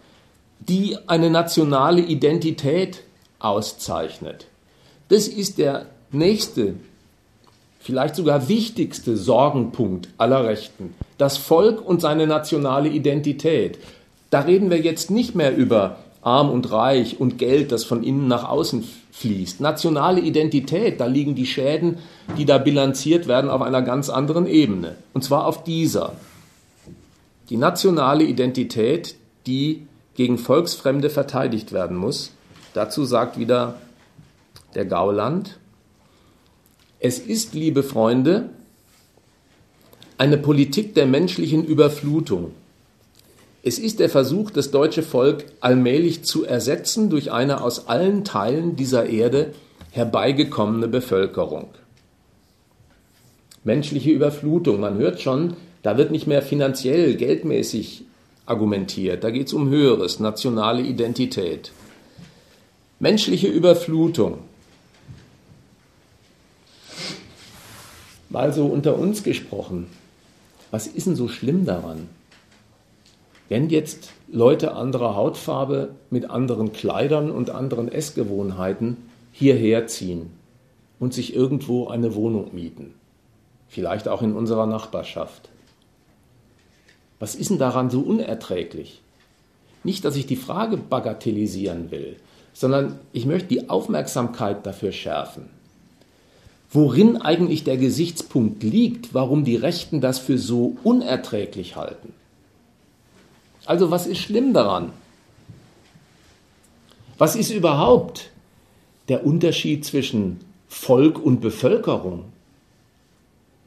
[0.59, 3.03] die eine nationale Identität
[3.37, 4.47] auszeichnet,
[5.09, 6.73] das ist der nächste,
[7.79, 10.95] vielleicht sogar wichtigste Sorgenpunkt aller Rechten.
[11.19, 13.77] Das Volk und seine nationale Identität.
[14.31, 18.27] Da reden wir jetzt nicht mehr über arm und reich und Geld, das von innen
[18.27, 19.61] nach außen fließt.
[19.61, 21.99] Nationale Identität, da liegen die Schäden,
[22.39, 24.95] die da bilanziert werden, auf einer ganz anderen Ebene.
[25.13, 26.13] Und zwar auf dieser
[27.49, 32.31] die nationale Identität, die gegen Volksfremde verteidigt werden muss.
[32.73, 33.79] Dazu sagt wieder
[34.73, 35.59] der Gauland,
[36.99, 38.49] es ist, liebe Freunde,
[40.17, 42.51] eine Politik der menschlichen Überflutung.
[43.63, 48.75] Es ist der Versuch, das deutsche Volk allmählich zu ersetzen durch eine aus allen Teilen
[48.75, 49.53] dieser Erde
[49.91, 51.69] herbeigekommene Bevölkerung.
[53.63, 55.55] Menschliche Überflutung, man hört schon,
[55.85, 58.05] da wird nicht mehr finanziell, geldmäßig
[58.47, 59.23] argumentiert.
[59.23, 61.73] Da geht es um Höheres, nationale Identität.
[62.97, 64.39] Menschliche Überflutung.
[68.29, 69.85] Mal so unter uns gesprochen.
[70.71, 72.09] Was ist denn so schlimm daran?
[73.47, 78.97] Wenn jetzt Leute anderer Hautfarbe mit anderen Kleidern und anderen Essgewohnheiten
[79.31, 80.31] hierher ziehen
[80.99, 82.95] und sich irgendwo eine Wohnung mieten,
[83.67, 85.49] vielleicht auch in unserer Nachbarschaft
[87.19, 89.01] Was ist denn daran so unerträglich?
[89.83, 92.17] Nicht, dass ich die Frage bagatellisieren will,
[92.53, 95.49] sondern ich möchte die Aufmerksamkeit dafür schärfen.
[96.71, 102.13] Worin eigentlich der Gesichtspunkt liegt, warum die Rechten das für so unerträglich halten.
[103.65, 104.91] Also was ist schlimm daran?
[107.17, 108.31] Was ist überhaupt
[109.07, 112.25] der Unterschied zwischen Volk und Bevölkerung?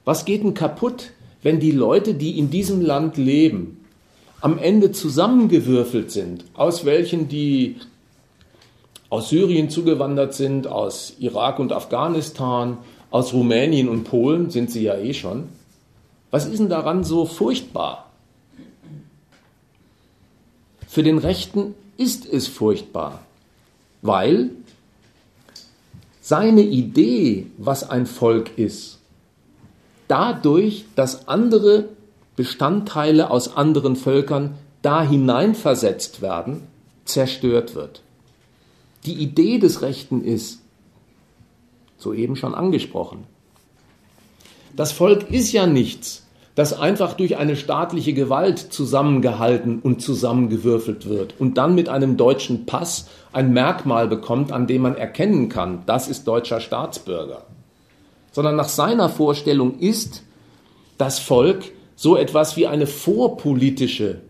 [0.04, 1.12] Was geht denn kaputt,
[1.42, 3.84] wenn die Leute, die in diesem Land leben,
[4.40, 7.76] am Ende zusammengewürfelt sind, aus welchen die
[9.10, 12.78] aus Syrien zugewandert sind, aus Irak und Afghanistan,
[13.10, 15.48] aus Rumänien und Polen sind sie ja eh schon.
[16.30, 18.10] Was ist denn daran so furchtbar?
[20.86, 23.20] Für den Rechten ist es furchtbar,
[24.02, 24.50] weil
[26.20, 28.97] seine Idee, was ein Volk ist,
[30.08, 31.88] dadurch, dass andere
[32.36, 36.62] Bestandteile aus anderen Völkern da hineinversetzt werden,
[37.04, 38.02] zerstört wird.
[39.06, 40.60] Die Idee des Rechten ist,
[41.98, 43.24] soeben schon angesprochen,
[44.76, 51.34] das Volk ist ja nichts, das einfach durch eine staatliche Gewalt zusammengehalten und zusammengewürfelt wird
[51.38, 56.08] und dann mit einem deutschen Pass ein Merkmal bekommt, an dem man erkennen kann, das
[56.08, 57.46] ist deutscher Staatsbürger.
[58.32, 60.22] Sondern nach seiner Vorstellung ist
[60.98, 64.20] das Volk so etwas wie eine vorpolitische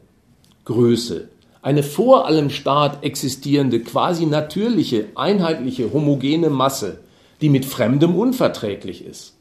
[0.64, 1.28] Größe,
[1.62, 7.00] eine vor allem Staat existierende, quasi natürliche, einheitliche, homogene Masse,
[7.40, 9.34] die mit Fremdem unverträglich ist.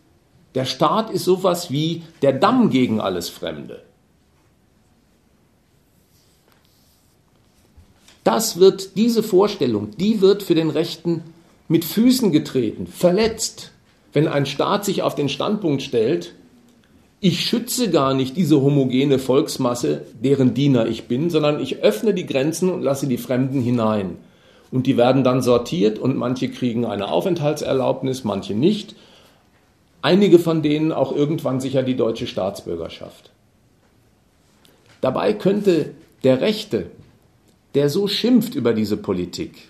[0.55, 3.83] Der Staat ist sowas wie der Damm gegen alles Fremde.
[8.23, 11.23] Das wird, diese Vorstellung, die wird für den Rechten
[11.69, 13.71] mit Füßen getreten, verletzt,
[14.13, 16.33] wenn ein Staat sich auf den Standpunkt stellt,
[17.19, 22.27] ich schütze gar nicht diese homogene Volksmasse, deren Diener ich bin, sondern ich öffne die
[22.27, 24.17] Grenzen und lasse die Fremden hinein.
[24.71, 28.95] Und die werden dann sortiert und manche kriegen eine Aufenthaltserlaubnis, manche nicht.
[30.01, 33.31] Einige von denen auch irgendwann sicher die deutsche Staatsbürgerschaft.
[35.01, 35.91] Dabei könnte
[36.23, 36.87] der Rechte,
[37.75, 39.69] der so schimpft über diese Politik,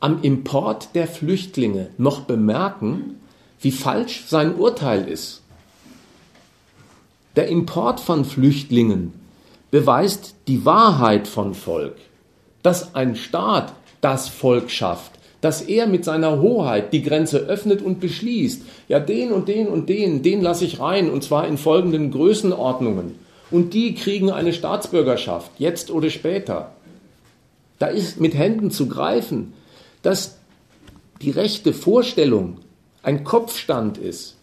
[0.00, 3.20] am Import der Flüchtlinge noch bemerken,
[3.60, 5.42] wie falsch sein Urteil ist.
[7.36, 9.12] Der Import von Flüchtlingen
[9.70, 11.96] beweist die Wahrheit von Volk,
[12.62, 18.00] dass ein Staat das Volk schafft, dass er mit seiner Hoheit die Grenze öffnet und
[18.00, 22.10] beschließt, ja den und den und den, den lasse ich rein, und zwar in folgenden
[22.10, 23.14] Größenordnungen,
[23.50, 26.72] und die kriegen eine Staatsbürgerschaft, jetzt oder später.
[27.78, 29.52] Da ist mit Händen zu greifen,
[30.02, 30.38] dass
[31.22, 32.58] die rechte Vorstellung
[33.02, 34.36] ein Kopfstand ist,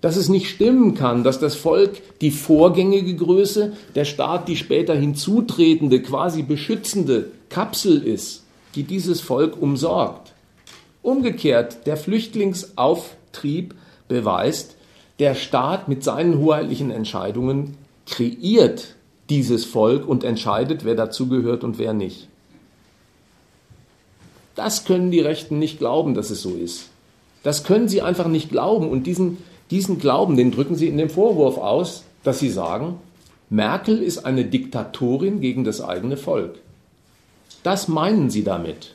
[0.00, 4.94] dass es nicht stimmen kann, dass das Volk die vorgängige Größe, der Staat die später
[4.94, 10.34] hinzutretende, quasi beschützende Kapsel ist, die dieses Volk umsorgt.
[11.00, 13.74] Umgekehrt, der Flüchtlingsauftrieb
[14.08, 14.76] beweist,
[15.20, 17.76] der Staat mit seinen hoheitlichen Entscheidungen
[18.06, 18.96] kreiert
[19.30, 22.28] dieses Volk und entscheidet, wer dazugehört und wer nicht.
[24.54, 26.90] Das können die Rechten nicht glauben, dass es so ist.
[27.42, 29.38] Das können sie einfach nicht glauben und diesen
[29.70, 32.98] diesen Glauben, den drücken sie in dem Vorwurf aus, dass sie sagen,
[33.50, 36.56] Merkel ist eine Diktatorin gegen das eigene Volk.
[37.62, 38.92] Das meinen sie damit,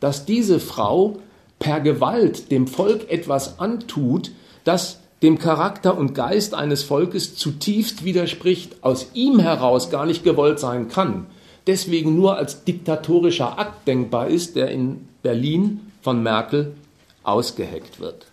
[0.00, 1.18] dass diese Frau
[1.58, 4.32] per Gewalt dem Volk etwas antut,
[4.64, 10.58] das dem Charakter und Geist eines Volkes zutiefst widerspricht, aus ihm heraus gar nicht gewollt
[10.58, 11.26] sein kann,
[11.70, 16.74] deswegen nur als diktatorischer Akt denkbar ist, der in Berlin von Merkel
[17.22, 18.26] ausgeheckt wird.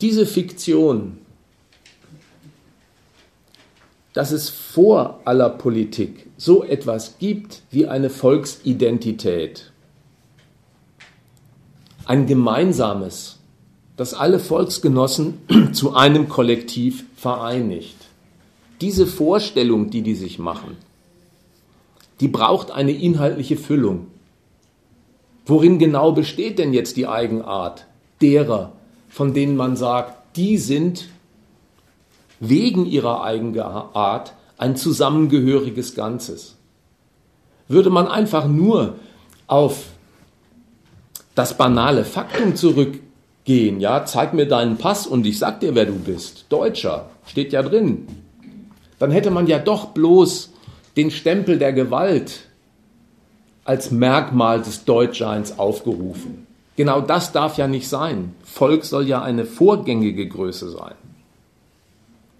[0.00, 1.18] Diese Fiktion,
[4.14, 9.70] dass es vor aller Politik so etwas gibt wie eine Volksidentität,
[12.06, 13.38] ein gemeinsames,
[14.02, 15.34] das alle Volksgenossen
[15.72, 17.94] zu einem Kollektiv vereinigt.
[18.80, 20.76] Diese Vorstellung, die die sich machen,
[22.18, 24.08] die braucht eine inhaltliche Füllung.
[25.46, 27.86] Worin genau besteht denn jetzt die Eigenart
[28.20, 28.72] derer,
[29.08, 31.08] von denen man sagt, die sind
[32.40, 36.56] wegen ihrer Eigenart ein zusammengehöriges Ganzes.
[37.68, 38.96] Würde man einfach nur
[39.46, 39.84] auf
[41.36, 42.56] das banale Faktum
[43.44, 47.52] zurückgehen, ja, zeig mir deinen Pass und ich sag dir, wer du bist, Deutscher, steht
[47.52, 48.06] ja drin,
[48.98, 50.52] dann hätte man ja doch bloß
[50.96, 52.46] den Stempel der Gewalt
[53.64, 56.46] als Merkmal des Deutschseins aufgerufen.
[56.76, 58.34] Genau das darf ja nicht sein.
[58.44, 60.94] Volk soll ja eine vorgängige Größe sein.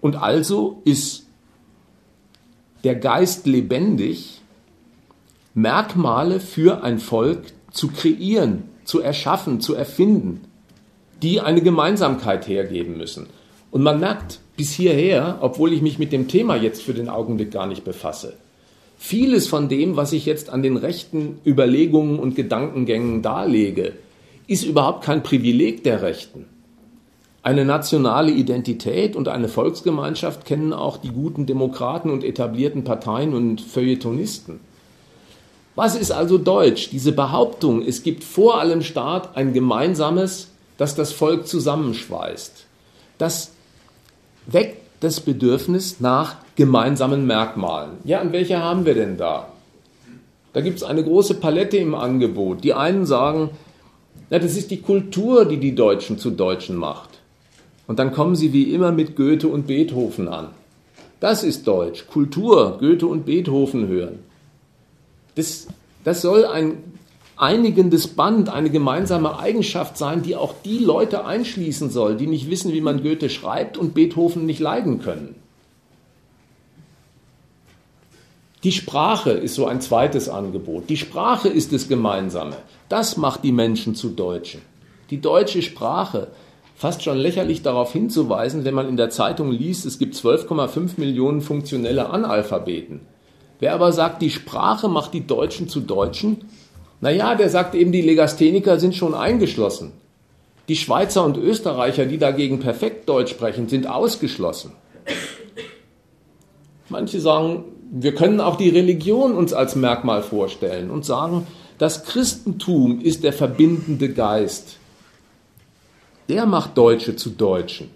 [0.01, 1.27] Und also ist
[2.83, 4.41] der Geist lebendig,
[5.53, 10.41] Merkmale für ein Volk zu kreieren, zu erschaffen, zu erfinden,
[11.23, 13.27] die eine Gemeinsamkeit hergeben müssen.
[13.71, 17.51] Und man merkt bis hierher, obwohl ich mich mit dem Thema jetzt für den Augenblick
[17.51, 18.33] gar nicht befasse,
[18.97, 23.93] vieles von dem, was ich jetzt an den rechten Überlegungen und Gedankengängen darlege,
[24.47, 26.45] ist überhaupt kein Privileg der Rechten.
[27.41, 33.59] Eine nationale Identität und eine Volksgemeinschaft kennen auch die guten Demokraten und etablierten Parteien und
[33.59, 34.61] Feuilletonisten.
[35.75, 36.89] Was ist also Deutsch?
[36.91, 42.65] Diese Behauptung, es gibt vor allem Staat ein gemeinsames, das das Volk zusammenschweißt.
[43.17, 43.51] Das
[44.47, 47.97] weckt das Bedürfnis nach gemeinsamen Merkmalen.
[48.03, 49.49] Ja, und welche haben wir denn da?
[50.53, 52.63] Da gibt es eine große Palette im Angebot.
[52.63, 53.49] Die einen sagen,
[54.29, 57.09] na, das ist die Kultur, die die Deutschen zu Deutschen macht.
[57.87, 60.49] Und dann kommen sie wie immer mit Goethe und Beethoven an.
[61.19, 62.07] Das ist Deutsch.
[62.07, 64.19] Kultur, Goethe und Beethoven hören.
[65.35, 65.67] Das,
[66.03, 66.77] das soll ein
[67.37, 72.73] einigendes Band, eine gemeinsame Eigenschaft sein, die auch die Leute einschließen soll, die nicht wissen,
[72.73, 75.35] wie man Goethe schreibt und Beethoven nicht leiden können.
[78.63, 80.89] Die Sprache ist so ein zweites Angebot.
[80.89, 82.55] Die Sprache ist das Gemeinsame.
[82.87, 84.61] Das macht die Menschen zu Deutschen.
[85.09, 86.29] Die deutsche Sprache,
[86.75, 91.41] fast schon lächerlich darauf hinzuweisen, wenn man in der Zeitung liest, es gibt 12,5 Millionen
[91.41, 93.01] funktionelle Analphabeten.
[93.59, 96.45] Wer aber sagt, die Sprache macht die Deutschen zu Deutschen,
[97.03, 99.91] naja, der sagt eben, die Legastheniker sind schon eingeschlossen.
[100.69, 104.71] Die Schweizer und Österreicher, die dagegen perfekt Deutsch sprechen, sind ausgeschlossen.
[106.87, 111.45] Manche sagen, wir können auch die Religion uns als Merkmal vorstellen und sagen,
[111.77, 114.77] das Christentum ist der verbindende Geist.
[116.29, 117.89] Der macht Deutsche zu Deutschen.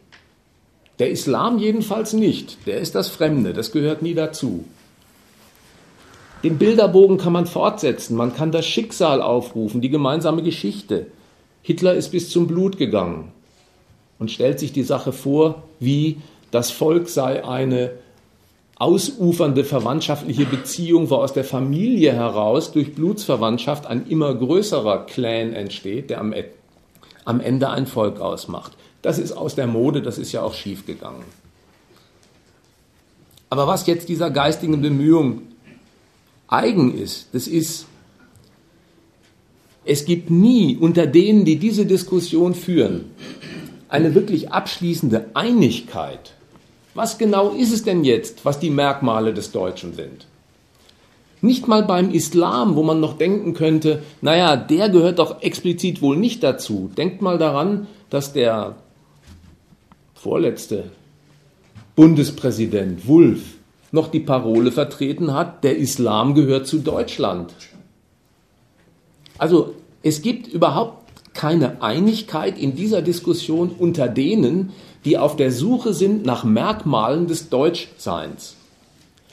[1.00, 2.58] Der Islam jedenfalls nicht.
[2.68, 3.54] Der ist das Fremde.
[3.54, 4.66] Das gehört nie dazu.
[6.44, 8.16] Den Bilderbogen kann man fortsetzen.
[8.16, 11.08] Man kann das Schicksal aufrufen, die gemeinsame Geschichte.
[11.62, 13.32] Hitler ist bis zum Blut gegangen
[14.20, 16.18] und stellt sich die Sache vor, wie
[16.52, 17.92] das Volk sei eine
[18.78, 26.12] ausufernde verwandtschaftliche Beziehung, wo aus der Familie heraus durch Blutsverwandtschaft ein immer größerer Clan entsteht,
[26.12, 26.34] der am,
[27.26, 28.74] am Ende ein Volk ausmacht.
[29.02, 31.24] Das ist aus der Mode, das ist ja auch schiefgegangen.
[33.50, 35.42] Aber was jetzt dieser geistigen Bemühung
[36.48, 37.86] eigen ist, das ist,
[39.86, 43.06] es gibt nie unter denen, die diese Diskussion führen,
[43.90, 46.34] eine wirklich abschließende Einigkeit
[46.98, 50.26] was genau ist es denn jetzt, was die Merkmale des Deutschen sind?
[51.42, 56.18] Nicht mal beim Islam, wo man noch denken könnte, naja, der gehört doch explizit wohl
[56.18, 56.90] nicht dazu.
[56.98, 58.78] Denkt mal daran, dass der
[60.16, 60.86] vorletzte
[61.96, 63.57] Bundespräsident Wulff
[63.92, 67.54] noch die Parole vertreten hat, der Islam gehört zu Deutschland.
[69.38, 74.72] Also es gibt überhaupt keine Einigkeit in dieser Diskussion unter denen,
[75.06, 78.56] die auf der Suche sind nach Merkmalen des Deutschseins.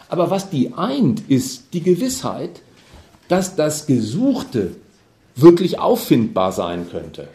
[0.08, 2.60] Aber was die eint, ist die Gewissheit,
[3.28, 4.76] dass das Gesuchte
[5.34, 7.28] wirklich auffindbar sein könnte.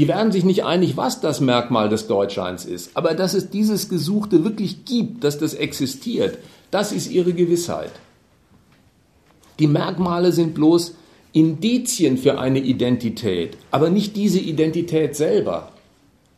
[0.00, 3.90] Die werden sich nicht einig, was das Merkmal des Deutschseins ist, aber dass es dieses
[3.90, 6.38] Gesuchte wirklich gibt, dass das existiert,
[6.70, 7.90] das ist ihre Gewissheit.
[9.58, 10.94] Die Merkmale sind bloß
[11.34, 15.70] Indizien für eine Identität, aber nicht diese Identität selber.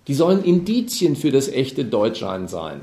[0.08, 2.80] Die sollen Indizien für das echte Deutschsein sein.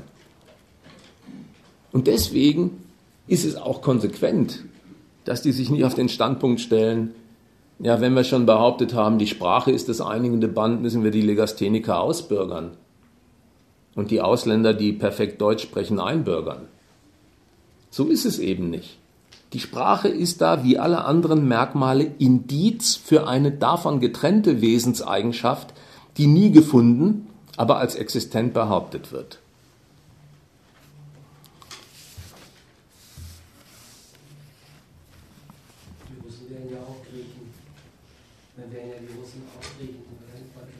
[1.92, 2.82] Und deswegen
[3.26, 4.64] ist es auch konsequent,
[5.26, 7.12] dass die sich nicht auf den Standpunkt stellen,
[7.82, 11.22] ja, wenn wir schon behauptet haben, die Sprache ist das einigende Band, müssen wir die
[11.22, 12.72] Legastheniker ausbürgern
[13.94, 16.68] und die Ausländer, die perfekt Deutsch sprechen, einbürgern.
[17.90, 18.98] So ist es eben nicht.
[19.52, 25.74] Die Sprache ist da wie alle anderen Merkmale Indiz für eine davon getrennte Wesenseigenschaft,
[26.16, 27.26] die nie gefunden,
[27.56, 29.40] aber als existent behauptet wird.
[36.08, 37.50] Die Russen werden ja auch Griechen.
[38.56, 40.04] Dann werden ja die Russen auch Griechen.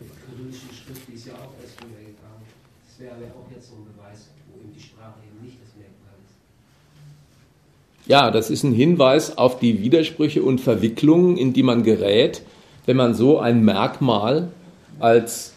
[0.01, 2.47] Die kyrillische Schrift ist ja auch erst früher gegangen.
[2.87, 5.75] Das wäre aber auch jetzt so ein Beweis, wo eben die Sprache eben nicht das
[5.75, 6.39] Merkmal ist.
[8.11, 12.43] Ja, das ist ein Hinweis auf die Widersprüche und Verwicklungen, in die man gerät,
[12.85, 14.51] wenn man so ein Merkmal
[14.99, 15.55] als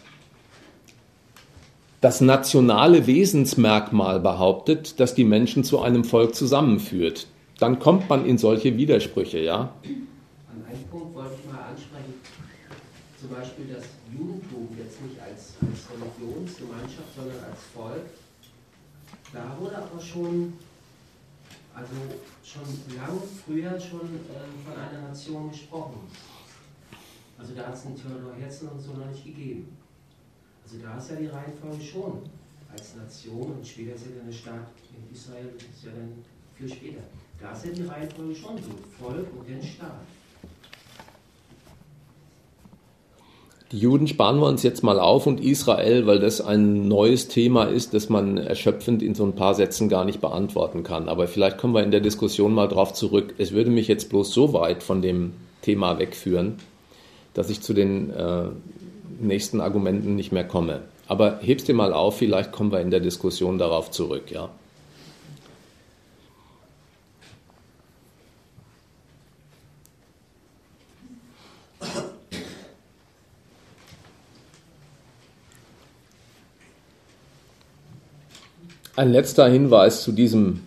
[2.00, 7.26] das nationale Wesensmerkmal behauptet, das die Menschen zu einem Volk zusammenführt.
[7.58, 9.56] Dann kommt man in solche Widersprüche, ja.
[9.58, 12.14] an einen Punkt wollte ich mal ansprechen.
[13.20, 13.82] Zum Beispiel das
[14.16, 18.06] Judentum jetzt nicht als, als Religionsgemeinschaft, sondern als Volk.
[19.32, 20.52] Da wurde aber schon,
[21.74, 21.94] also
[22.42, 26.00] schon lang früher schon äh, von einer Nation gesprochen.
[27.36, 29.76] Also da hat es den Theodor Herzl und so noch nicht gegeben.
[30.62, 32.22] Also da ist ja die Reihenfolge schon
[32.72, 36.24] als Nation und später ist ja dann der Staat in Israel, das ist ja dann
[36.54, 37.02] viel später.
[37.40, 40.00] Da ist ja die Reihenfolge schon so, Volk und dann Staat.
[43.74, 47.64] Die Juden sparen wir uns jetzt mal auf und Israel, weil das ein neues Thema
[47.64, 51.08] ist, das man erschöpfend in so ein paar Sätzen gar nicht beantworten kann.
[51.08, 53.34] Aber vielleicht kommen wir in der Diskussion mal drauf zurück.
[53.36, 56.54] Es würde mich jetzt bloß so weit von dem Thema wegführen,
[57.34, 58.44] dass ich zu den äh,
[59.20, 60.82] nächsten Argumenten nicht mehr komme.
[61.08, 64.50] Aber heb's dir mal auf, vielleicht kommen wir in der Diskussion darauf zurück, ja.
[78.96, 80.60] Ein letzter Hinweis zu diesem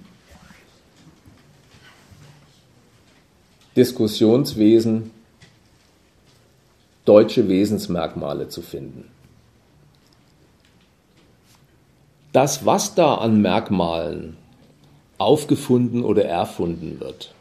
[3.78, 5.12] Diskussionswesen,
[7.06, 9.06] deutsche Wesensmerkmale zu finden.
[12.34, 14.36] Das, was da an Merkmalen
[15.18, 17.34] aufgefunden oder erfunden wird,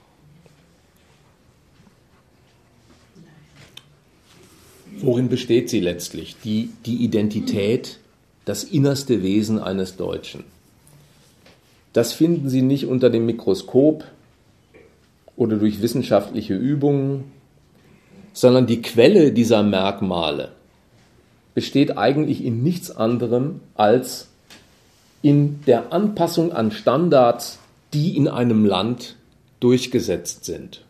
[4.98, 6.36] worin besteht sie letztlich?
[6.44, 7.98] Die, die Identität,
[8.44, 10.44] das innerste Wesen eines Deutschen.
[11.96, 14.04] Das finden Sie nicht unter dem Mikroskop
[15.34, 17.24] oder durch wissenschaftliche Übungen,
[18.34, 20.52] sondern die Quelle dieser Merkmale
[21.54, 24.28] besteht eigentlich in nichts anderem als
[25.22, 27.60] in der Anpassung an Standards,
[27.94, 29.16] die in einem Land
[29.60, 30.84] durchgesetzt sind,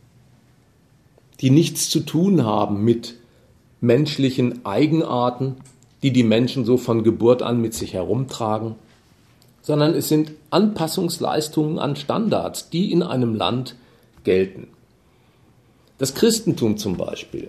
[1.41, 3.15] die nichts zu tun haben mit
[3.81, 5.55] menschlichen Eigenarten,
[6.03, 8.75] die die Menschen so von Geburt an mit sich herumtragen,
[9.67, 13.75] sondern es sind Anpassungsleistungen an Standards, die in einem Land
[14.23, 14.69] gelten.
[15.99, 17.49] Das Christentum zum Beispiel.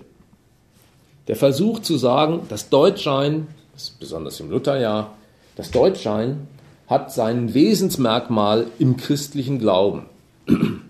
[1.28, 3.46] Der Versuch zu sagen, das Deutschsein,
[4.00, 5.14] besonders im Lutherjahr,
[5.54, 6.48] das Deutschsein
[6.88, 10.06] hat sein Wesensmerkmal im christlichen Glauben.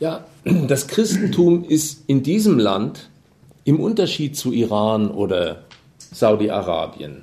[0.00, 0.26] Ja,
[0.66, 3.08] das Christentum ist in diesem Land
[3.62, 5.62] im Unterschied zu Iran oder
[6.12, 7.22] Saudi-Arabien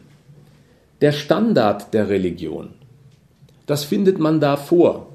[1.01, 2.69] der Standard der Religion.
[3.65, 5.07] Das findet man da vor.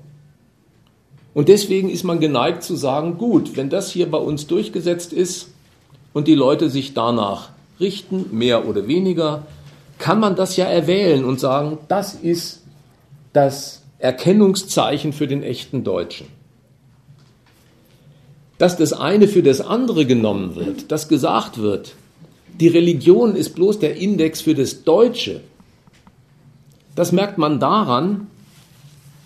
[1.32, 5.48] Und deswegen ist man geneigt zu sagen, gut, wenn das hier bei uns durchgesetzt ist
[6.12, 9.46] und die Leute sich danach richten, mehr oder weniger,
[9.98, 12.62] kann man das ja erwählen und sagen, das ist
[13.32, 16.26] das Erkennungszeichen für den echten Deutschen.
[18.58, 21.94] Dass das eine für das andere genommen wird, dass gesagt wird,
[22.58, 25.42] die Religion ist bloß der Index für das Deutsche,
[26.96, 28.26] das merkt man daran,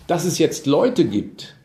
[0.05, 1.55] dass es jetzt Leute gibt,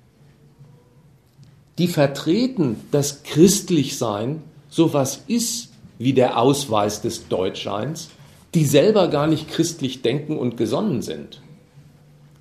[1.79, 8.11] die vertreten, dass Christlichsein sowas ist wie der Ausweis des Deutschseins,
[8.55, 11.43] die selber gar nicht christlich denken und gesonnen sind.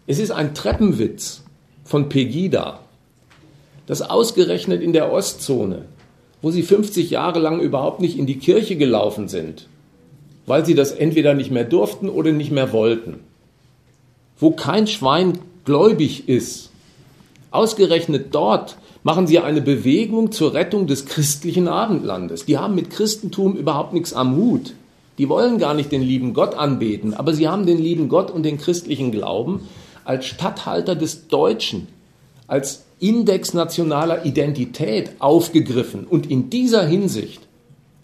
[0.08, 1.44] Es ist ein Treppenwitz
[1.84, 2.80] von Pegida,
[3.88, 5.86] dass ausgerechnet in der Ostzone,
[6.42, 9.68] wo sie 50 Jahre lang überhaupt nicht in die Kirche gelaufen sind,
[10.46, 13.22] weil sie das entweder nicht mehr durften oder nicht mehr wollten,
[14.40, 16.72] wo kein Schwein gläubig ist.
[17.52, 22.46] Ausgerechnet dort machen sie eine Bewegung zur Rettung des christlichen Abendlandes.
[22.46, 24.74] Die haben mit Christentum überhaupt nichts am Hut.
[25.18, 28.44] Die wollen gar nicht den lieben Gott anbeten, aber sie haben den lieben Gott und
[28.44, 29.62] den christlichen Glauben
[30.04, 31.88] als Statthalter des Deutschen,
[32.48, 36.06] als Index nationaler Identität aufgegriffen.
[36.06, 37.42] Und in dieser Hinsicht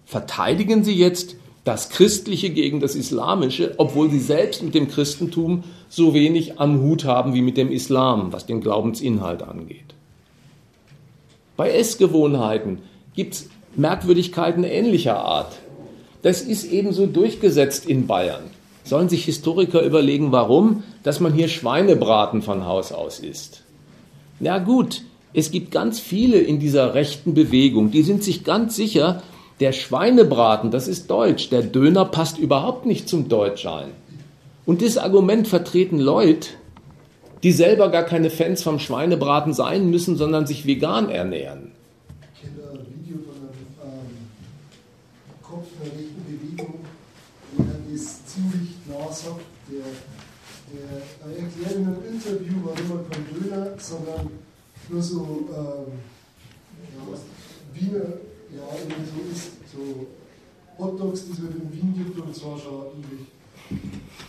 [0.05, 6.13] verteidigen sie jetzt das Christliche gegen das Islamische, obwohl sie selbst mit dem Christentum so
[6.13, 9.93] wenig am Hut haben wie mit dem Islam, was den Glaubensinhalt angeht.
[11.57, 12.79] Bei Essgewohnheiten
[13.13, 15.59] gibt es Merkwürdigkeiten ähnlicher Art.
[16.23, 18.43] Das ist ebenso durchgesetzt in Bayern.
[18.83, 23.63] Sollen sich Historiker überlegen, warum, dass man hier Schweinebraten von Haus aus isst.
[24.39, 25.03] Na gut,
[25.33, 29.21] es gibt ganz viele in dieser rechten Bewegung, die sind sich ganz sicher,
[29.61, 33.91] der Schweinebraten, das ist deutsch, der Döner passt überhaupt nicht zum Deutschsein.
[34.65, 36.49] Und dieses Argument vertreten Leute,
[37.43, 41.71] die selber gar keine Fans vom Schweinebraten sein müssen, sondern sich vegan ernähren.
[42.33, 44.17] Ich kenne ein Video von einem ähm,
[45.43, 46.79] Kopf der rechten Bewegung,
[47.57, 49.41] der das ziemlich klar sagt.
[49.69, 49.85] Der,
[50.73, 54.27] der erklärt in einem Interview, warum man kein Döner, sondern
[54.89, 55.99] nur so ähm,
[56.97, 59.51] ja, Wiener ja irgendwie so ist.
[59.71, 60.07] So
[60.77, 63.27] Hotdogs, die es halt in Wien gibt und zwar schon ewig.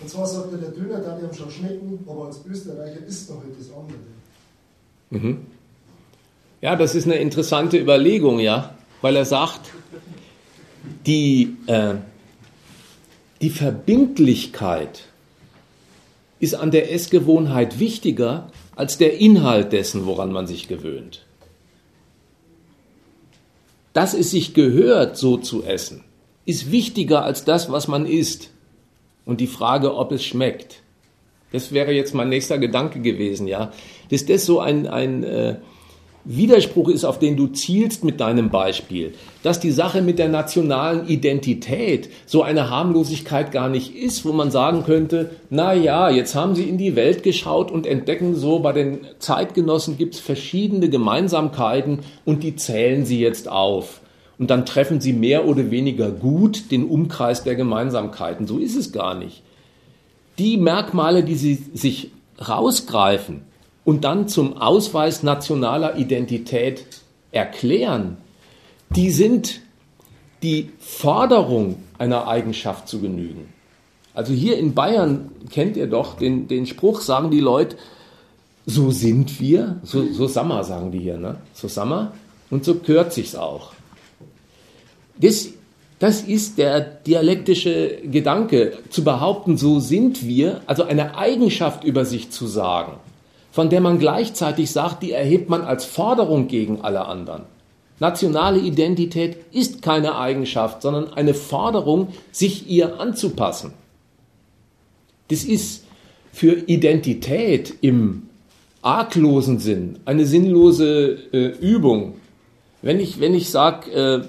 [0.01, 3.43] Und zwar sagt er, der Döner darf ihm schon schmecken, aber als Österreicher isst noch
[3.43, 3.99] halt das andere.
[5.11, 5.47] Mhm.
[6.61, 9.71] Ja, das ist eine interessante Überlegung, ja, weil er sagt,
[11.07, 11.95] die, äh,
[13.41, 15.05] die Verbindlichkeit
[16.39, 21.25] ist an der Essgewohnheit wichtiger als der Inhalt dessen, woran man sich gewöhnt.
[23.93, 26.05] Dass es sich gehört, so zu essen,
[26.45, 28.51] ist wichtiger als das, was man isst.
[29.25, 30.83] Und die Frage, ob es schmeckt.
[31.53, 33.73] Das wäre jetzt mein nächster Gedanke gewesen, ja.
[34.11, 35.57] Dass das so ein, ein äh,
[36.25, 41.09] Widerspruch ist, auf den du zielst mit deinem Beispiel, dass die Sache mit der nationalen
[41.09, 46.55] Identität so eine Harmlosigkeit gar nicht ist, wo man sagen könnte, na ja, jetzt haben
[46.55, 52.01] sie in die Welt geschaut und entdecken so, bei den Zeitgenossen gibt es verschiedene Gemeinsamkeiten
[52.25, 54.01] und die zählen sie jetzt auf.
[54.39, 58.47] Und dann treffen sie mehr oder weniger gut den Umkreis der Gemeinsamkeiten.
[58.47, 59.43] So ist es gar nicht.
[60.39, 62.11] Die Merkmale, die sie sich
[62.49, 63.43] rausgreifen,
[63.85, 66.85] und dann zum Ausweis nationaler Identität
[67.33, 68.17] erklären,
[68.91, 69.61] die sind
[70.43, 73.49] die Forderung einer Eigenschaft zu genügen.
[74.15, 77.77] Also hier in Bayern kennt ihr doch den, den Spruch, sagen die Leute,
[78.67, 81.37] so sind wir, so, so Sammer sagen die hier, ne?
[81.55, 82.13] so Sammer
[82.51, 83.73] und so gehört sich's auch.
[85.19, 85.49] Das,
[85.99, 92.31] das ist der dialektische Gedanke, zu behaupten, so sind wir, also eine Eigenschaft über sich
[92.31, 92.99] zu sagen
[93.53, 97.43] von der man gleichzeitig sagt, die erhebt man als Forderung gegen alle anderen.
[98.01, 103.75] Nationale Identität ist keine Eigenschaft, sondern eine Forderung, sich ihr anzupassen.
[105.29, 105.85] Das ist
[106.33, 108.25] für Identität im
[108.81, 112.15] arglosen Sinn eine sinnlose äh, Übung.
[112.81, 114.23] Wenn ich, wenn ich sage, äh,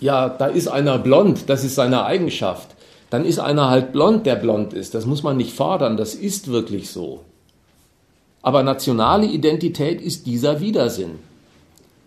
[0.00, 2.74] ja, da ist einer blond, das ist seine Eigenschaft,
[3.10, 4.94] dann ist einer halt blond, der blond ist.
[4.94, 7.20] Das muss man nicht fordern, das ist wirklich so.
[8.42, 11.18] Aber nationale Identität ist dieser Widersinn.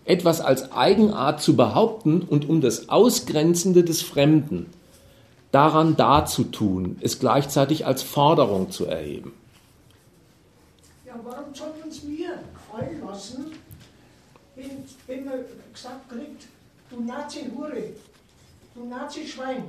[0.05, 4.67] Etwas als Eigenart zu behaupten und um das Ausgrenzende des Fremden
[5.51, 9.33] daran darzutun, es gleichzeitig als Forderung zu erheben.
[11.05, 13.45] Ja, warum soll uns mir gefallen lassen,
[14.55, 15.39] wenn, wenn man
[15.73, 16.47] gesagt kriegt,
[16.89, 17.93] du Nazi-Hure,
[18.75, 19.63] du Nazi-Schwein,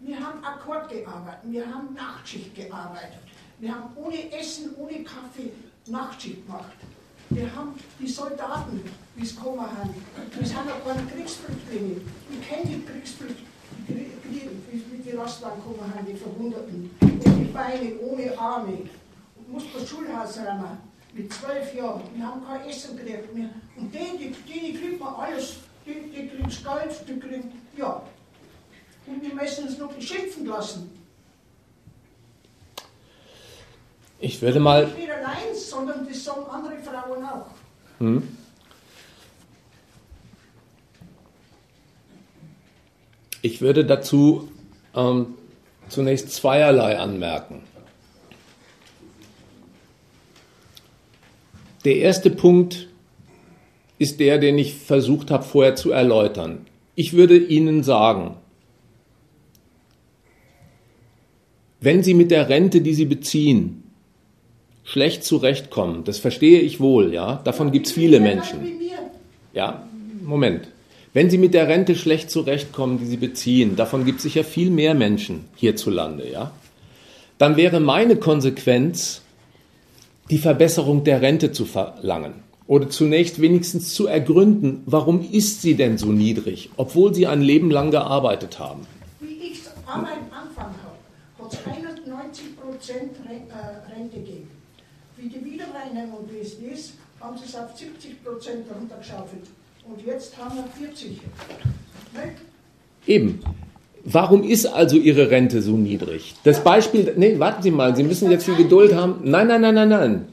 [0.00, 3.20] Wir haben Akkord gearbeitet, wir haben Nachtschicht gearbeitet,
[3.60, 5.52] wir haben ohne Essen, ohne Kaffee
[5.86, 6.72] Nachtschicht gemacht.
[7.34, 8.82] Wir haben die Soldaten,
[9.16, 9.94] wie es kommen haben.
[10.36, 12.02] Wir sind auch keine Kriegsflüchtlinge.
[12.30, 13.46] Ich kenne die Kriegsflüchtlinge,
[14.70, 16.90] wie mit die Russland gekommen haben, die Verwundeten.
[17.00, 18.78] Ohne Beine, ohne Arme.
[19.36, 20.78] Und mussten das Schulhaus rennen.
[21.14, 22.02] Mit zwölf Jahren.
[22.14, 23.48] Wir haben kein Essen gekriegt mehr.
[23.76, 25.56] Und denen, die, die kriegt man alles.
[25.86, 28.02] Die, die kriegen Geld, die kriegen, ja.
[29.06, 31.01] Und wir müssen uns noch beschimpfen lassen.
[34.22, 34.86] Ich würde mal.
[34.86, 37.46] Nicht wir allein, sondern das sagen andere Frauen auch.
[37.98, 38.22] Hm?
[43.42, 44.48] Ich würde dazu
[44.94, 45.34] ähm,
[45.88, 47.62] zunächst zweierlei anmerken.
[51.84, 52.88] Der erste Punkt
[53.98, 56.64] ist der, den ich versucht habe vorher zu erläutern.
[56.94, 58.36] Ich würde Ihnen sagen,
[61.80, 63.81] wenn Sie mit der Rente, die Sie beziehen,
[64.92, 66.04] schlecht zurechtkommen.
[66.04, 67.40] Das verstehe ich wohl, ja.
[67.44, 68.60] Davon gibt es viele Menschen.
[69.54, 69.86] Ja,
[70.22, 70.68] Moment.
[71.14, 74.70] Wenn Sie mit der Rente schlecht zurechtkommen, die Sie beziehen, davon gibt es sicher viel
[74.70, 76.50] mehr Menschen hierzulande, ja.
[77.38, 79.22] Dann wäre meine Konsequenz,
[80.28, 82.34] die Verbesserung der Rente zu verlangen.
[82.66, 87.70] Oder zunächst wenigstens zu ergründen, warum ist sie denn so niedrig, obwohl Sie ein Leben
[87.70, 88.86] lang gearbeitet haben.
[89.20, 90.98] Wie ich am Anfang habe,
[91.38, 94.61] hat es 91 Prozent äh, Rente gegeben.
[95.22, 99.44] Wie die Wiedereinnahmen und wie es ist, haben sie es auf 70 Prozent runtergeschaufelt.
[99.88, 101.10] Und jetzt haben wir 40.
[101.10, 101.20] Nicht?
[103.06, 103.40] Eben.
[104.04, 106.34] Warum ist also Ihre Rente so niedrig?
[106.42, 109.20] Das Beispiel, nee, warten Sie mal, Sie müssen jetzt viel Geduld haben.
[109.22, 110.24] Nein, nein, nein, nein, nein.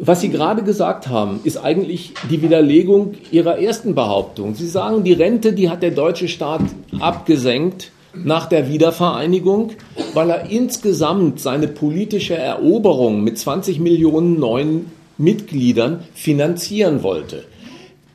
[0.00, 4.54] Was Sie gerade gesagt haben, ist eigentlich die Widerlegung Ihrer ersten Behauptung.
[4.54, 6.60] Sie sagen, die Rente, die hat der deutsche Staat
[7.00, 7.90] abgesenkt,
[8.24, 9.72] nach der Wiedervereinigung,
[10.14, 17.44] weil er insgesamt seine politische Eroberung mit 20 Millionen neuen Mitgliedern finanzieren wollte.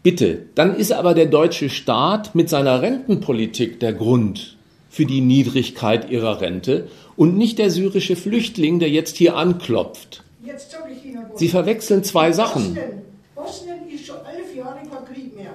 [0.04, 4.58] Bitte, dann ist aber der deutsche Staat mit seiner Rentenpolitik der Grund
[4.90, 10.24] für die Niedrigkeit ihrer Rente und nicht der syrische Flüchtling, der jetzt hier anklopft.
[10.44, 11.26] Jetzt ich Ihnen.
[11.36, 12.74] Sie verwechseln zwei Sachen.
[12.74, 13.02] Bosnien,
[13.36, 15.54] Bosnien ist schon elf Jahre kein Krieg mehr.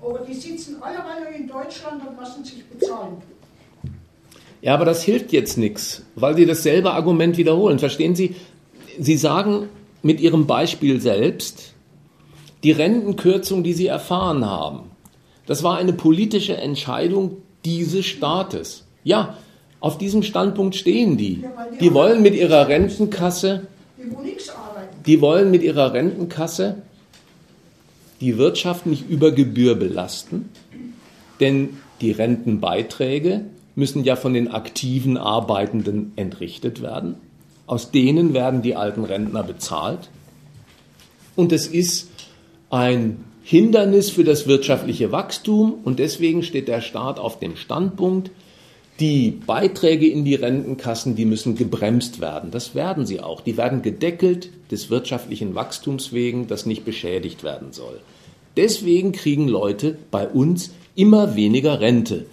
[0.00, 3.16] Aber die sitzen alle alle in Deutschland und lassen sich bezahlen.
[4.60, 7.78] Ja, aber das hilft jetzt nichts, weil Sie dasselbe Argument wiederholen.
[7.78, 8.34] Verstehen Sie?
[8.98, 9.68] Sie sagen
[10.02, 11.74] mit Ihrem Beispiel selbst,
[12.64, 14.90] die Rentenkürzung, die Sie erfahren haben,
[15.46, 18.84] das war eine politische Entscheidung dieses Staates.
[19.04, 19.38] Ja,
[19.80, 21.44] auf diesem Standpunkt stehen die.
[21.80, 23.66] Die wollen mit ihrer Rentenkasse,
[25.06, 26.82] Die wollen mit ihrer Rentenkasse
[28.20, 30.50] die Wirtschaft nicht über Gebühr belasten,
[31.40, 33.44] denn die Rentenbeiträge
[33.78, 37.14] müssen ja von den aktiven Arbeitenden entrichtet werden.
[37.68, 40.10] Aus denen werden die alten Rentner bezahlt.
[41.36, 42.10] Und es ist
[42.70, 48.32] ein Hindernis für das wirtschaftliche Wachstum und deswegen steht der Staat auf dem Standpunkt,
[48.98, 52.50] die Beiträge in die Rentenkassen, die müssen gebremst werden.
[52.50, 53.42] Das werden sie auch.
[53.42, 58.00] Die werden gedeckelt des wirtschaftlichen Wachstums wegen, das nicht beschädigt werden soll.
[58.56, 62.26] Deswegen kriegen Leute bei uns immer weniger Rente.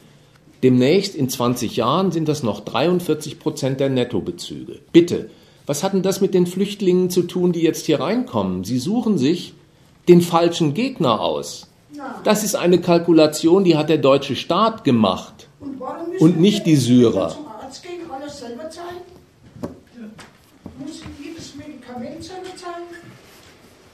[0.65, 4.79] Demnächst in 20 Jahren sind das noch 43 Prozent der Nettobezüge.
[4.91, 5.29] Bitte,
[5.67, 8.63] was hat denn das mit den Flüchtlingen zu tun, die jetzt hier reinkommen?
[8.63, 9.53] Sie suchen sich
[10.07, 11.67] den falschen Gegner aus.
[11.95, 12.19] Ja.
[12.23, 15.47] Das ist eine Kalkulation, die hat der deutsche Staat gemacht.
[15.59, 15.79] Und,
[16.19, 17.29] Und nicht die Syrer.
[17.29, 19.01] zum Arzt gehen, alles selber zahlen?
[20.79, 22.85] Muss jedes Medikament selber zahlen?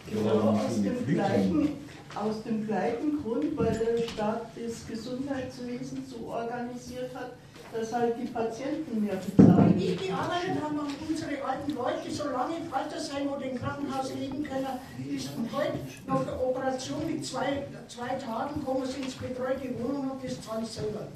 [0.10, 1.70] Genau, aus dem, gleichen,
[2.16, 7.32] aus dem gleichen Grund, weil der Staat das Gesundheitswesen so organisiert hat,
[7.74, 9.76] dass halt die Patienten mehr bezahlen.
[9.78, 14.44] ich gearbeitet habe, haben unsere alten Leute so lange im Altersheim oder im Krankenhaus leben
[14.44, 14.68] können,
[15.10, 20.12] bis und heute nach der Operation mit zwei, zwei Tagen kommen sie ins betreute Wohnung
[20.12, 21.08] und das zahle ich selber.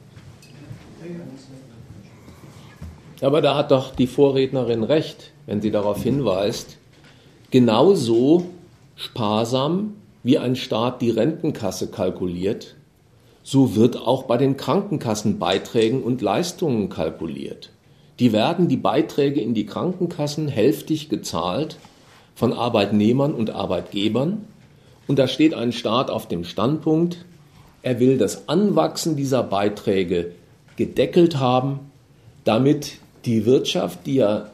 [3.22, 6.78] Aber da hat doch die Vorrednerin recht, wenn sie darauf hinweist,
[7.52, 8.46] genauso
[8.96, 9.96] sparsam
[10.26, 12.74] wie ein Staat die Rentenkasse kalkuliert,
[13.44, 17.70] so wird auch bei den Krankenkassenbeiträgen und Leistungen kalkuliert.
[18.18, 21.78] Die werden die Beiträge in die Krankenkassen hälftig gezahlt
[22.34, 24.48] von Arbeitnehmern und Arbeitgebern.
[25.06, 27.24] Und da steht ein Staat auf dem Standpunkt,
[27.84, 30.32] er will das Anwachsen dieser Beiträge
[30.76, 31.82] gedeckelt haben,
[32.46, 32.94] damit
[33.26, 34.50] die Wirtschaft, die ja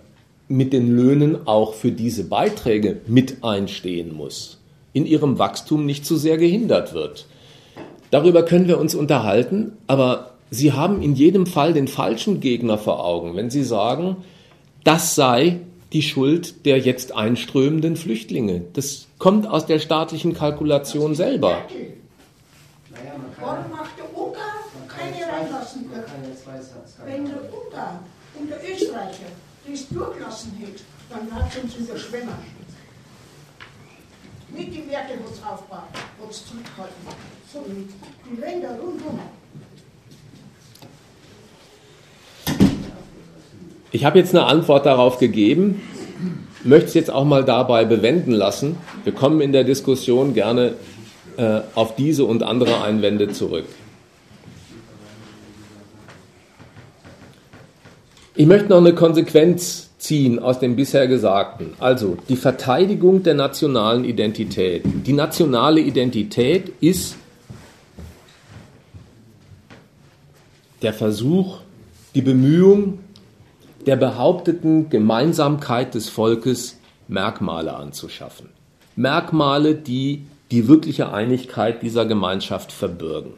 [0.49, 4.60] mit den Löhnen auch für diese Beiträge mit einstehen muss,
[4.93, 7.27] in ihrem Wachstum nicht zu sehr gehindert wird.
[8.09, 13.05] Darüber können wir uns unterhalten, aber Sie haben in jedem Fall den falschen Gegner vor
[13.05, 14.17] Augen, wenn Sie sagen,
[14.83, 15.61] das sei
[15.93, 18.63] die Schuld der jetzt einströmenden Flüchtlinge.
[18.73, 21.51] Das kommt aus der staatlichen Kalkulation selber.
[21.51, 21.93] Merkel,
[22.91, 24.43] Naja, man kann, Warum macht der Ungar
[24.87, 26.05] keine reinlassen können?
[27.05, 28.03] Wenn der Ungar
[28.39, 29.31] und der Österreicher
[29.69, 31.77] das durchlassen hätte, dann hat es uns.
[31.77, 32.60] Nicht
[34.57, 36.95] es aufgebaut, hat es zurückgehalten,
[37.51, 37.89] sondern
[38.29, 39.19] die Länder rundherum.
[43.91, 45.81] Ich habe jetzt eine Antwort darauf gegeben,
[46.63, 48.77] möchte es jetzt auch mal dabei bewenden lassen.
[49.03, 50.75] Wir kommen in der Diskussion gerne
[51.37, 53.65] äh, auf diese und andere Einwände zurück.
[58.35, 61.73] Ich möchte noch eine Konsequenz ziehen aus dem bisher Gesagten.
[61.79, 64.83] Also die Verteidigung der nationalen Identität.
[65.05, 67.17] Die nationale Identität ist
[70.81, 71.59] der Versuch,
[72.15, 72.97] die Bemühung
[73.85, 78.49] der behaupteten Gemeinsamkeit des Volkes Merkmale anzuschaffen.
[78.95, 83.33] Merkmale, die die wirkliche Einigkeit dieser Gemeinschaft verbürgen.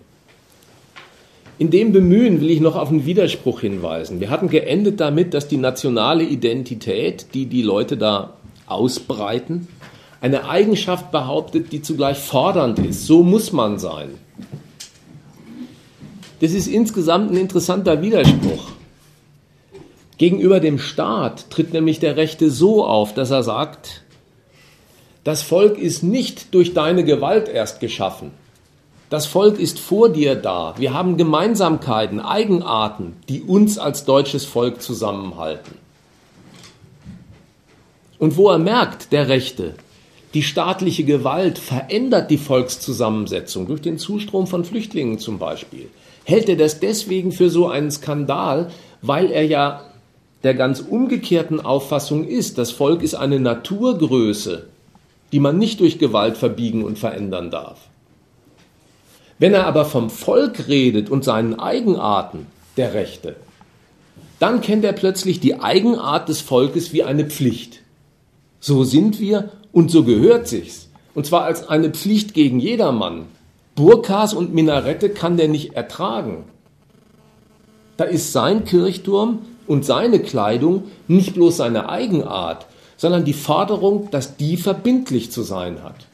[1.64, 4.20] In dem Bemühen will ich noch auf einen Widerspruch hinweisen.
[4.20, 8.34] Wir hatten geendet damit, dass die nationale Identität, die die Leute da
[8.68, 9.70] ausbreiten,
[10.20, 13.08] eine Eigenschaft behauptet, die zugleich fordernd ist.
[13.08, 14.10] So muss man sein.
[16.42, 18.66] Das ist insgesamt ein interessanter Widerspruch.
[20.18, 24.04] Gegenüber dem Staat tritt nämlich der Rechte so auf, dass er sagt,
[25.24, 28.32] das Volk ist nicht durch deine Gewalt erst geschaffen.
[29.14, 30.74] Das Volk ist vor dir da.
[30.80, 35.76] Wir haben Gemeinsamkeiten, Eigenarten, die uns als deutsches Volk zusammenhalten.
[38.18, 39.76] Und wo er merkt, der Rechte,
[40.34, 45.92] die staatliche Gewalt verändert die Volkszusammensetzung durch den Zustrom von Flüchtlingen zum Beispiel,
[46.24, 48.72] hält er das deswegen für so einen Skandal,
[49.04, 49.82] weil er ja
[50.42, 54.70] der ganz umgekehrten Auffassung ist, das Volk ist eine Naturgröße,
[55.32, 57.78] die man nicht durch Gewalt verbiegen und verändern darf.
[59.40, 63.36] Wenn er aber vom Volk redet und seinen Eigenarten der Rechte,
[64.40, 67.80] dann kennt er plötzlich die Eigenart des Volkes wie eine Pflicht.
[68.60, 70.90] So sind wir und so gehört sich's.
[71.16, 73.26] Und zwar als eine Pflicht gegen jedermann.
[73.76, 76.46] Burkas und Minarette kann der nicht ertragen.
[77.98, 82.66] Da ist sein Kirchturm und seine Kleidung nicht bloß seine Eigenart,
[82.98, 86.08] sondern die Forderung, dass die verbindlich zu sein hat.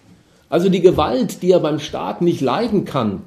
[0.49, 3.21] Also die Gewalt, die er beim Staat nicht leiden kann,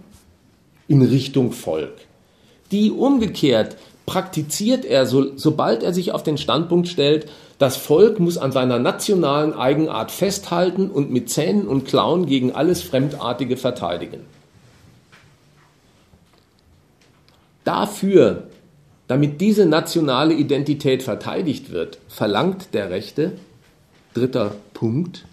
[0.88, 1.94] in Richtung Volk,
[2.70, 8.36] die umgekehrt praktiziert er, so, sobald er sich auf den Standpunkt stellt, das Volk muss
[8.36, 14.24] an seiner nationalen Eigenart festhalten und mit Zähnen und Klauen gegen alles Fremdartige verteidigen.
[17.62, 18.48] Dafür,
[19.06, 23.32] damit diese nationale Identität verteidigt wird, verlangt der Rechte,
[24.14, 25.24] dritter Punkt,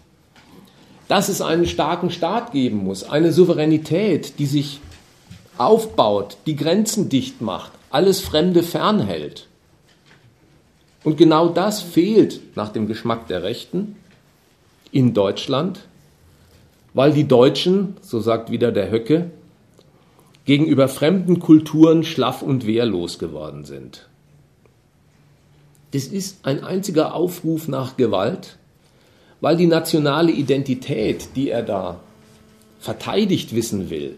[1.09, 4.79] dass es einen starken Staat geben muss, eine Souveränität, die sich
[5.57, 9.47] aufbaut, die Grenzen dicht macht, alles Fremde fernhält.
[11.03, 13.95] Und genau das fehlt nach dem Geschmack der Rechten
[14.91, 15.79] in Deutschland,
[16.93, 19.31] weil die Deutschen, so sagt wieder der Höcke,
[20.45, 24.07] gegenüber fremden Kulturen schlaff und wehrlos geworden sind.
[25.89, 28.58] Das ist ein einziger Aufruf nach Gewalt,
[29.41, 31.99] weil die nationale Identität, die er da
[32.79, 34.17] verteidigt wissen will,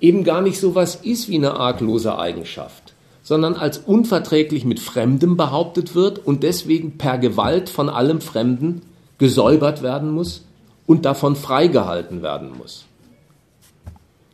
[0.00, 2.94] eben gar nicht so was ist wie eine arglose Eigenschaft
[3.26, 8.82] sondern als unverträglich mit Fremdem behauptet wird und deswegen per Gewalt von allem Fremden
[9.18, 10.44] gesäubert werden muss
[10.86, 12.84] und davon freigehalten werden muss.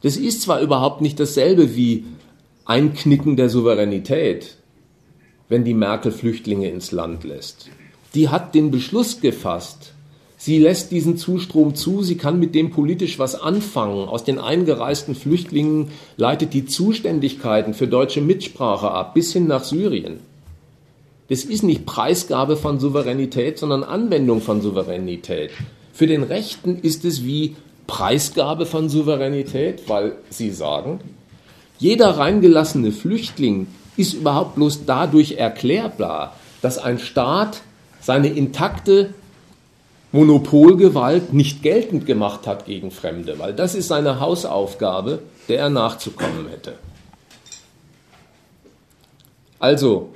[0.02, 2.04] Das ist zwar überhaupt nicht dasselbe wie
[2.66, 4.58] Einknicken der Souveränität,
[5.48, 7.70] wenn die Merkel Flüchtlinge ins Land lässt.
[8.14, 9.91] Die hat den Beschluss gefasst,
[10.45, 14.09] Sie lässt diesen Zustrom zu, sie kann mit dem politisch was anfangen.
[14.09, 20.18] Aus den eingereisten Flüchtlingen leitet die Zuständigkeiten für deutsche Mitsprache ab, bis hin nach Syrien.
[21.28, 25.53] Das ist nicht Preisgabe von Souveränität, sondern Anwendung von Souveränität.
[25.93, 27.55] Für den Rechten ist es wie
[27.86, 30.99] Preisgabe von Souveränität, weil sie sagen,
[31.78, 37.62] jeder reingelassene Flüchtling ist überhaupt bloß dadurch erklärbar, dass ein Staat
[38.01, 39.14] seine intakte
[40.12, 46.48] Monopolgewalt nicht geltend gemacht hat gegen Fremde, weil das ist seine Hausaufgabe, der er nachzukommen
[46.50, 46.74] hätte.
[49.58, 50.10] Also,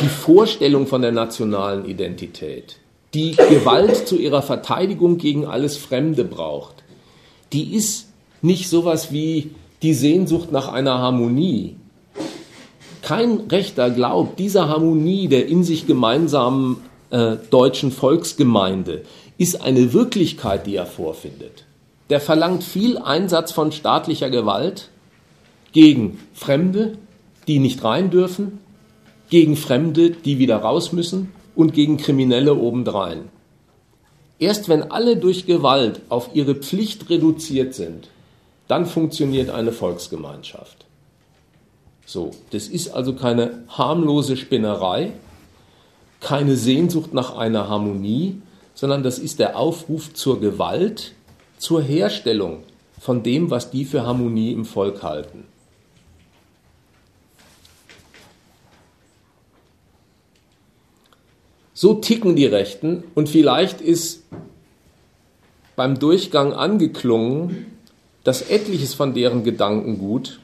[0.00, 2.76] die Vorstellung von der nationalen Identität,
[3.14, 6.84] die Gewalt zu ihrer Verteidigung gegen alles Fremde braucht,
[7.54, 8.08] die ist
[8.42, 9.52] nicht sowas wie
[9.82, 11.76] die Sehnsucht nach einer Harmonie.
[13.00, 19.02] Kein Rechter glaubt, dieser Harmonie der in sich gemeinsamen äh, deutschen Volksgemeinde
[19.38, 21.64] ist eine Wirklichkeit, die er vorfindet.
[22.10, 24.90] Der verlangt viel Einsatz von staatlicher Gewalt
[25.72, 26.98] gegen Fremde,
[27.46, 28.58] die nicht rein dürfen,
[29.28, 33.28] gegen Fremde, die wieder raus müssen und gegen Kriminelle obendrein.
[34.38, 38.08] Erst wenn alle durch Gewalt auf ihre Pflicht reduziert sind,
[38.68, 40.86] dann funktioniert eine Volksgemeinschaft.
[42.04, 45.12] So, das ist also keine harmlose Spinnerei,
[46.26, 48.42] keine Sehnsucht nach einer Harmonie,
[48.74, 51.12] sondern das ist der Aufruf zur Gewalt,
[51.56, 52.64] zur Herstellung
[52.98, 55.44] von dem, was die für Harmonie im Volk halten.
[61.74, 64.24] So ticken die Rechten und vielleicht ist
[65.76, 67.66] beim Durchgang angeklungen,
[68.24, 70.40] dass etliches von deren Gedankengut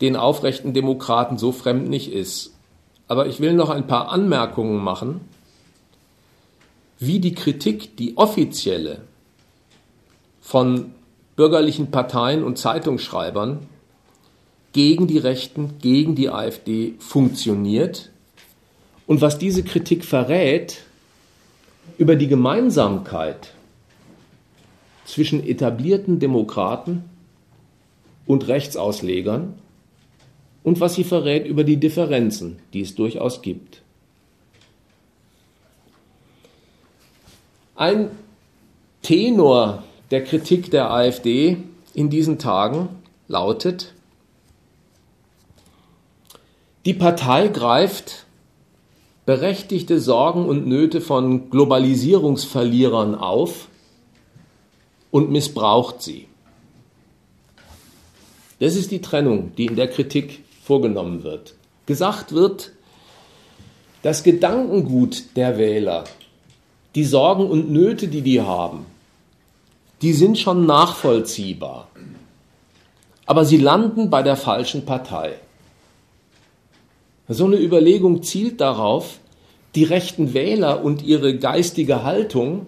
[0.00, 2.57] den aufrechten Demokraten so fremd nicht ist
[3.08, 5.20] aber ich will noch ein paar Anmerkungen machen,
[6.98, 9.00] wie die Kritik, die offizielle
[10.40, 10.92] von
[11.36, 13.66] bürgerlichen Parteien und Zeitungsschreibern
[14.72, 18.10] gegen die Rechten, gegen die AfD funktioniert
[19.06, 20.82] und was diese Kritik verrät
[21.96, 23.54] über die Gemeinsamkeit
[25.04, 27.04] zwischen etablierten Demokraten
[28.26, 29.54] und Rechtsauslegern
[30.62, 33.82] und was sie verrät über die Differenzen, die es durchaus gibt.
[37.74, 38.10] Ein
[39.02, 41.58] Tenor der Kritik der AfD
[41.94, 42.88] in diesen Tagen
[43.28, 43.94] lautet,
[46.84, 48.26] die Partei greift
[49.26, 53.68] berechtigte Sorgen und Nöte von Globalisierungsverlierern auf
[55.10, 56.28] und missbraucht sie.
[58.58, 61.54] Das ist die Trennung, die in der Kritik vorgenommen wird.
[61.86, 62.72] Gesagt wird,
[64.02, 66.04] das Gedankengut der Wähler,
[66.94, 68.84] die Sorgen und Nöte, die die haben,
[70.02, 71.88] die sind schon nachvollziehbar.
[73.24, 75.36] Aber sie landen bei der falschen Partei.
[77.28, 79.20] So eine Überlegung zielt darauf,
[79.74, 82.66] die rechten Wähler und ihre geistige Haltung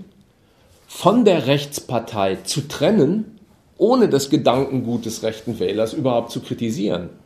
[0.86, 3.38] von der Rechtspartei zu trennen,
[3.76, 7.19] ohne das Gedankengut des rechten Wählers überhaupt zu kritisieren.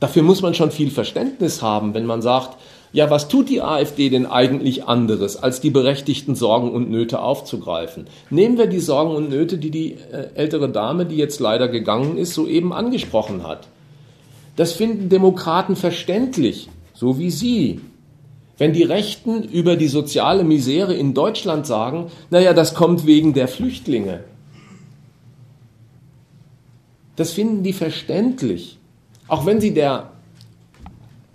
[0.00, 2.56] Dafür muss man schon viel Verständnis haben, wenn man sagt,
[2.92, 8.06] ja, was tut die AfD denn eigentlich anderes, als die berechtigten Sorgen und Nöte aufzugreifen?
[8.30, 12.16] Nehmen wir die Sorgen und Nöte, die die äh, ältere Dame, die jetzt leider gegangen
[12.16, 13.68] ist, soeben angesprochen hat.
[14.56, 17.80] Das finden Demokraten verständlich, so wie Sie.
[18.58, 23.46] Wenn die Rechten über die soziale Misere in Deutschland sagen, naja, das kommt wegen der
[23.46, 24.24] Flüchtlinge.
[27.14, 28.79] Das finden die verständlich.
[29.30, 30.10] Auch wenn sie der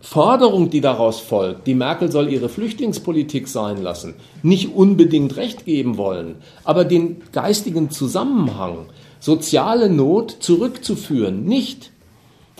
[0.01, 5.95] Forderung, die daraus folgt, die Merkel soll ihre Flüchtlingspolitik sein lassen, nicht unbedingt recht geben
[5.95, 6.35] wollen,
[6.65, 8.87] aber den geistigen Zusammenhang,
[9.21, 11.91] soziale Not zurückzuführen, nicht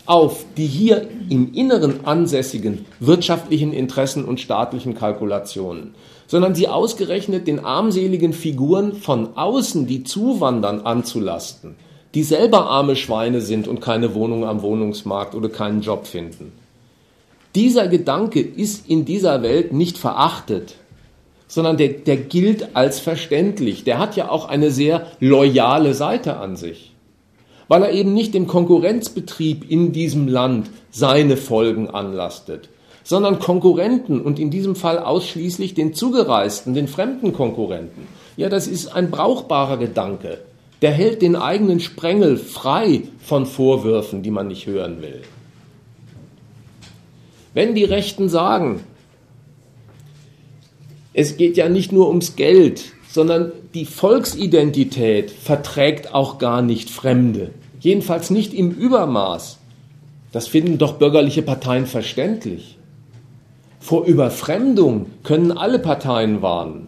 [0.06, 5.96] auf die hier im Inneren ansässigen wirtschaftlichen Interessen und staatlichen Kalkulationen,
[6.28, 11.76] sondern sie ausgerechnet den armseligen Figuren von außen, die zuwandern, anzulasten,
[12.16, 16.52] die selber arme Schweine sind und keine Wohnung am Wohnungsmarkt oder keinen Job finden.
[17.54, 20.76] Dieser Gedanke ist in dieser Welt nicht verachtet,
[21.48, 23.84] sondern der, der gilt als verständlich.
[23.84, 26.96] Der hat ja auch eine sehr loyale Seite an sich
[27.68, 32.70] weil er eben nicht dem Konkurrenzbetrieb in diesem Land seine Folgen anlastet,
[33.04, 38.08] sondern Konkurrenten und in diesem Fall ausschließlich den Zugereisten, den fremden Konkurrenten.
[38.38, 40.40] Ja, das ist ein brauchbarer Gedanke.
[40.82, 45.22] Der hält den eigenen Sprengel frei von Vorwürfen, die man nicht hören will.
[47.54, 48.82] Wenn die Rechten sagen,
[51.14, 57.52] es geht ja nicht nur ums Geld, sondern die Volksidentität verträgt auch gar nicht Fremde.
[57.80, 59.58] Jedenfalls nicht im Übermaß.
[60.34, 62.78] Das finden doch bürgerliche Parteien verständlich.
[63.80, 66.88] Vor Überfremdung können alle Parteien warnen.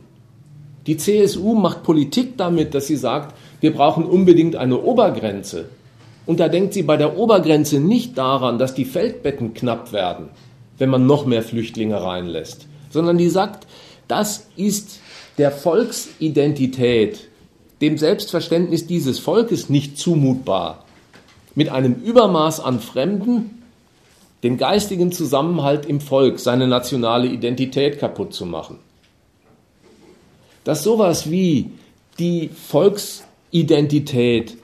[0.87, 5.69] Die CSU macht Politik damit, dass sie sagt, wir brauchen unbedingt eine Obergrenze.
[6.25, 10.29] Und da denkt sie bei der Obergrenze nicht daran, dass die Feldbetten knapp werden,
[10.77, 13.65] wenn man noch mehr Flüchtlinge reinlässt, sondern die sagt,
[14.07, 14.99] das ist
[15.37, 17.29] der Volksidentität,
[17.81, 20.83] dem Selbstverständnis dieses Volkes nicht zumutbar,
[21.55, 23.63] mit einem Übermaß an Fremden
[24.43, 28.77] den geistigen Zusammenhalt im Volk, seine nationale Identität kaputt zu machen.
[30.63, 31.71] Dass sowas wie
[32.19, 32.49] die
[33.57, 34.57] Volksidentität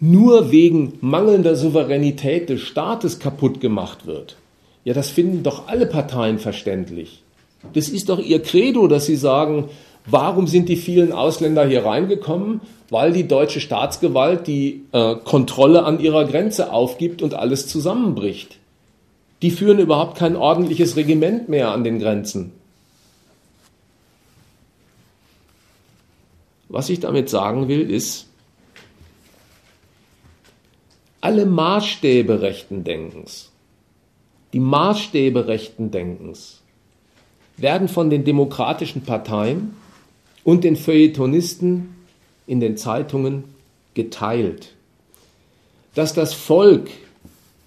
[0.00, 4.36] nur wegen mangelnder Souveränität des Staates kaputt gemacht wird,
[4.84, 7.22] ja, das finden doch alle Parteien verständlich.
[7.72, 9.68] Das ist doch ihr Credo, dass sie sagen,
[10.06, 12.60] Warum sind die vielen Ausländer hier reingekommen?
[12.90, 18.58] Weil die deutsche Staatsgewalt die äh, Kontrolle an ihrer Grenze aufgibt und alles zusammenbricht.
[19.40, 22.52] Die führen überhaupt kein ordentliches Regiment mehr an den Grenzen.
[26.74, 28.26] Was ich damit sagen will, ist,
[31.20, 33.52] alle Maßstäbe rechten Denkens,
[34.52, 36.62] die Maßstäbe rechten Denkens
[37.56, 39.76] werden von den demokratischen Parteien
[40.42, 41.94] und den Feuilletonisten
[42.48, 43.44] in den Zeitungen
[43.94, 44.74] geteilt.
[45.94, 46.90] Dass das Volk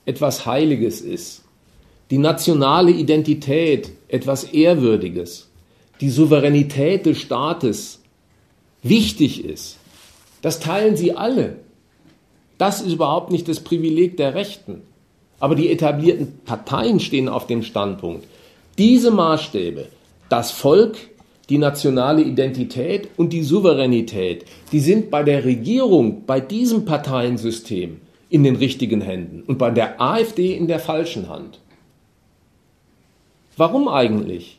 [0.06, 1.46] etwas Heiliges ist,
[2.12, 5.48] die nationale Identität etwas Ehrwürdiges,
[6.02, 8.02] die Souveränität des Staates
[8.90, 9.78] wichtig ist,
[10.42, 11.58] das teilen sie alle.
[12.58, 14.82] Das ist überhaupt nicht das Privileg der Rechten.
[15.40, 18.28] Aber die etablierten Parteien stehen auf dem Standpunkt,
[18.78, 19.88] diese Maßstäbe,
[20.30, 20.98] das Volk
[21.50, 28.44] die nationale Identität und die Souveränität, die sind bei der Regierung, bei diesem Parteiensystem in
[28.44, 31.60] den richtigen Händen und bei der AfD in der falschen Hand.
[33.56, 34.57] Warum eigentlich?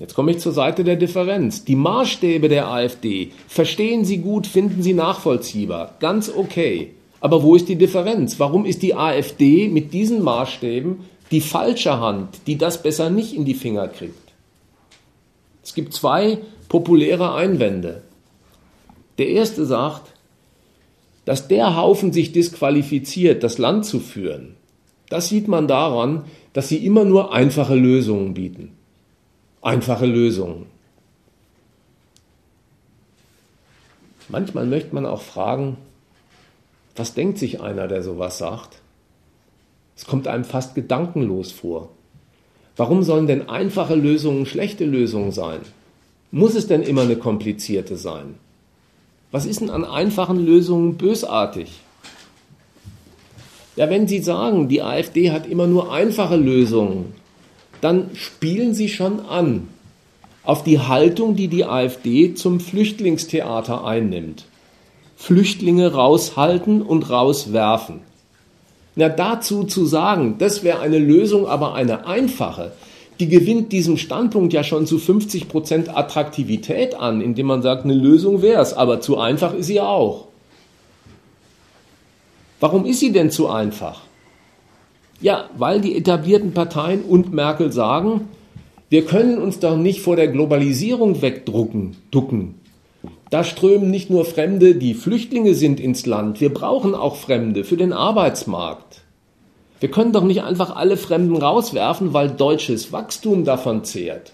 [0.00, 1.64] Jetzt komme ich zur Seite der Differenz.
[1.64, 6.94] Die Maßstäbe der AfD verstehen Sie gut, finden Sie nachvollziehbar, ganz okay.
[7.20, 8.40] Aber wo ist die Differenz?
[8.40, 11.00] Warum ist die AfD mit diesen Maßstäben
[11.30, 14.32] die falsche Hand, die das besser nicht in die Finger kriegt?
[15.62, 16.38] Es gibt zwei
[16.70, 18.02] populäre Einwände.
[19.18, 20.14] Der erste sagt,
[21.26, 24.56] dass der Haufen sich disqualifiziert, das Land zu führen.
[25.10, 26.24] Das sieht man daran,
[26.54, 28.79] dass sie immer nur einfache Lösungen bieten.
[29.62, 30.66] Einfache Lösungen.
[34.30, 35.76] Manchmal möchte man auch fragen,
[36.96, 38.80] Was denkt sich einer, der sowas sagt?
[39.96, 41.90] Es kommt einem fast gedankenlos vor.
[42.76, 45.60] Warum sollen denn einfache Lösungen schlechte Lösungen sein?
[46.30, 48.36] Muss es denn immer eine komplizierte sein?
[49.30, 51.80] Was ist denn an einfachen Lösungen bösartig?
[53.76, 57.14] Ja, wenn Sie sagen, die AfD hat immer nur einfache Lösungen,
[57.80, 59.68] dann spielen Sie schon an
[60.42, 64.46] auf die Haltung, die die AfD zum Flüchtlingstheater einnimmt.
[65.16, 68.00] Flüchtlinge raushalten und rauswerfen.
[68.96, 72.72] Na, dazu zu sagen, das wäre eine Lösung, aber eine einfache,
[73.20, 77.94] die gewinnt diesem Standpunkt ja schon zu 50 Prozent Attraktivität an, indem man sagt, eine
[77.94, 80.26] Lösung wäre es, aber zu einfach ist sie auch.
[82.60, 84.02] Warum ist sie denn zu einfach?
[85.20, 88.28] Ja, weil die etablierten Parteien und Merkel sagen,
[88.88, 92.54] wir können uns doch nicht vor der Globalisierung wegdrucken, ducken.
[93.28, 97.76] Da strömen nicht nur Fremde, die Flüchtlinge sind ins Land, wir brauchen auch Fremde für
[97.76, 99.02] den Arbeitsmarkt.
[99.78, 104.32] Wir können doch nicht einfach alle Fremden rauswerfen, weil deutsches Wachstum davon zehrt.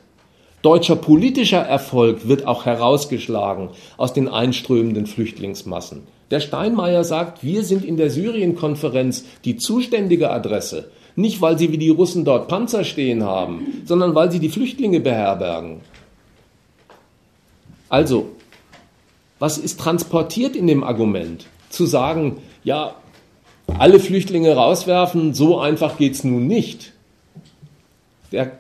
[0.63, 6.03] Deutscher politischer Erfolg wird auch herausgeschlagen aus den einströmenden Flüchtlingsmassen.
[6.31, 10.91] Der Steinmeier sagt, wir sind in der Syrien-Konferenz die zuständige Adresse.
[11.15, 15.01] Nicht, weil sie wie die Russen dort Panzer stehen haben, sondern weil sie die Flüchtlinge
[15.01, 15.81] beherbergen.
[17.89, 18.31] Also,
[19.39, 21.47] was ist transportiert in dem Argument?
[21.71, 22.97] Zu sagen, ja,
[23.79, 26.93] alle Flüchtlinge rauswerfen, so einfach geht es nun nicht.
[28.33, 28.53] Der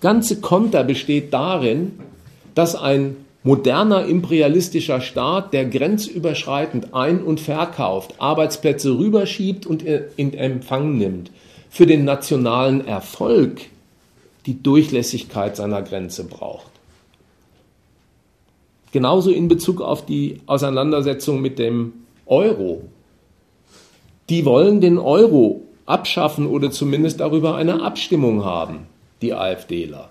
[0.00, 1.98] ganze Konter besteht darin,
[2.54, 10.96] dass ein moderner imperialistischer Staat, der grenzüberschreitend ein- und verkauft, Arbeitsplätze rüberschiebt und in Empfang
[10.96, 11.30] nimmt,
[11.68, 13.62] für den nationalen Erfolg
[14.46, 16.70] die Durchlässigkeit seiner Grenze braucht.
[18.92, 21.92] Genauso in Bezug auf die Auseinandersetzung mit dem
[22.26, 22.82] Euro
[24.32, 28.86] die wollen den Euro abschaffen oder zumindest darüber eine Abstimmung haben,
[29.20, 30.08] die AfDler.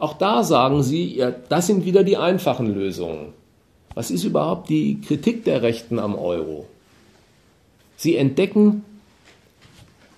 [0.00, 3.34] Auch da sagen sie, ja, das sind wieder die einfachen Lösungen.
[3.94, 6.66] Was ist überhaupt die Kritik der Rechten am Euro?
[7.96, 8.82] Sie entdecken,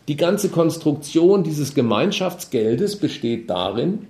[0.07, 4.07] die ganze Konstruktion dieses Gemeinschaftsgeldes besteht darin,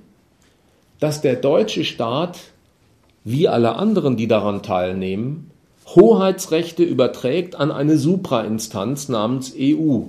[1.01, 2.39] dass der deutsche Staat,
[3.25, 5.51] wie alle anderen, die daran teilnehmen,
[5.87, 10.03] Hoheitsrechte überträgt an eine Suprainstanz namens EU,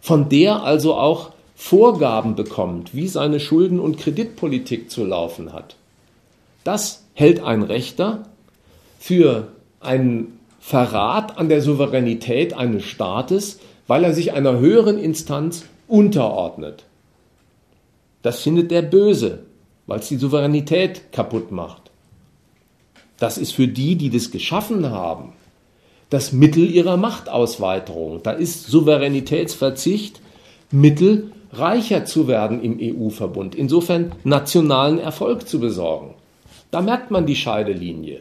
[0.00, 5.74] von der also auch Vorgaben bekommt, wie seine Schulden- und Kreditpolitik zu laufen hat.
[6.62, 8.22] Das hält ein Rechter
[9.00, 9.48] für
[9.80, 13.58] einen Verrat an der Souveränität eines Staates,
[13.88, 16.84] weil er sich einer höheren Instanz unterordnet.
[18.22, 19.40] Das findet der Böse,
[19.88, 21.90] weil es die Souveränität kaputt macht.
[23.18, 25.32] Das ist für die, die das geschaffen haben,
[26.08, 28.22] das Mittel ihrer Machtausweiterung.
[28.22, 30.20] Da ist Souveränitätsverzicht
[30.70, 36.14] Mittel, reicher zu werden im EU-Verbund, insofern nationalen Erfolg zu besorgen.
[36.70, 38.20] Da merkt man die Scheidelinie.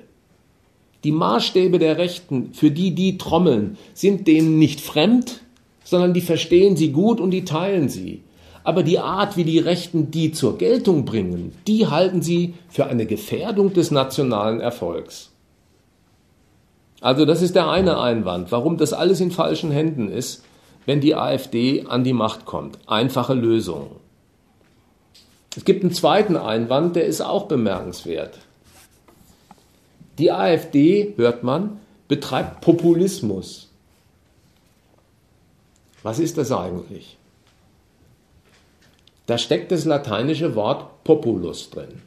[1.04, 5.42] Die Maßstäbe der Rechten, für die die trommeln, sind denen nicht fremd,
[5.84, 8.24] sondern die verstehen sie gut und die teilen sie.
[8.64, 13.06] Aber die Art, wie die Rechten die zur Geltung bringen, die halten sie für eine
[13.06, 15.32] Gefährdung des nationalen Erfolgs.
[17.00, 20.44] Also das ist der eine Einwand, warum das alles in falschen Händen ist,
[20.88, 22.80] wenn die AfD an die Macht kommt.
[22.88, 23.92] Einfache Lösungen.
[25.56, 28.40] Es gibt einen zweiten Einwand, der ist auch bemerkenswert.
[30.18, 33.70] Die AfD, hört man, betreibt Populismus.
[36.04, 37.18] Was ist das eigentlich?
[39.26, 42.02] Da steckt das lateinische Wort Populus drin.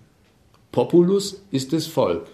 [0.73, 2.27] Populus ist das Volk.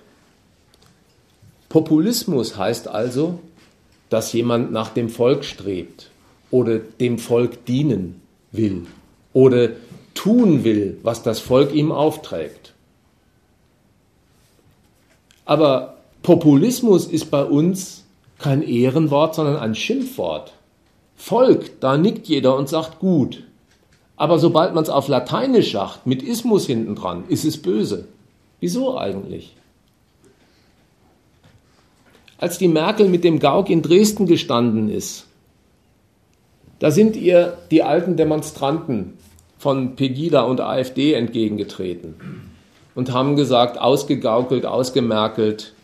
[1.68, 3.40] Populismus heißt also,
[4.10, 6.10] dass jemand nach dem Volk strebt
[6.50, 8.20] oder dem Volk dienen
[8.52, 8.86] will
[9.32, 9.70] oder
[10.14, 12.72] tun will, was das Volk ihm aufträgt.
[15.44, 18.04] Aber Populismus ist bei uns
[18.38, 20.52] kein Ehrenwort, sondern ein Schimpfwort.
[21.16, 23.44] Volk, da nickt jeder und sagt gut.
[24.16, 28.08] Aber sobald man es auf Lateinisch sagt, mit Ismus hinten dran, ist es böse.
[28.60, 29.54] Wieso eigentlich?
[32.38, 35.25] Als die Merkel mit dem Gauk in Dresden gestanden ist,
[36.78, 39.14] da sind ihr die alten Demonstranten
[39.58, 42.14] von Pegida und AfD entgegengetreten
[42.94, 45.74] und haben gesagt, ausgegaukelt, ausgemerkelt,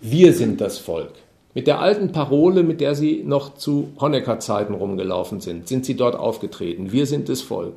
[0.00, 1.12] wir sind das Volk.
[1.54, 6.14] Mit der alten Parole, mit der sie noch zu Honecker-Zeiten rumgelaufen sind, sind sie dort
[6.14, 6.92] aufgetreten.
[6.92, 7.74] Wir sind das Volk.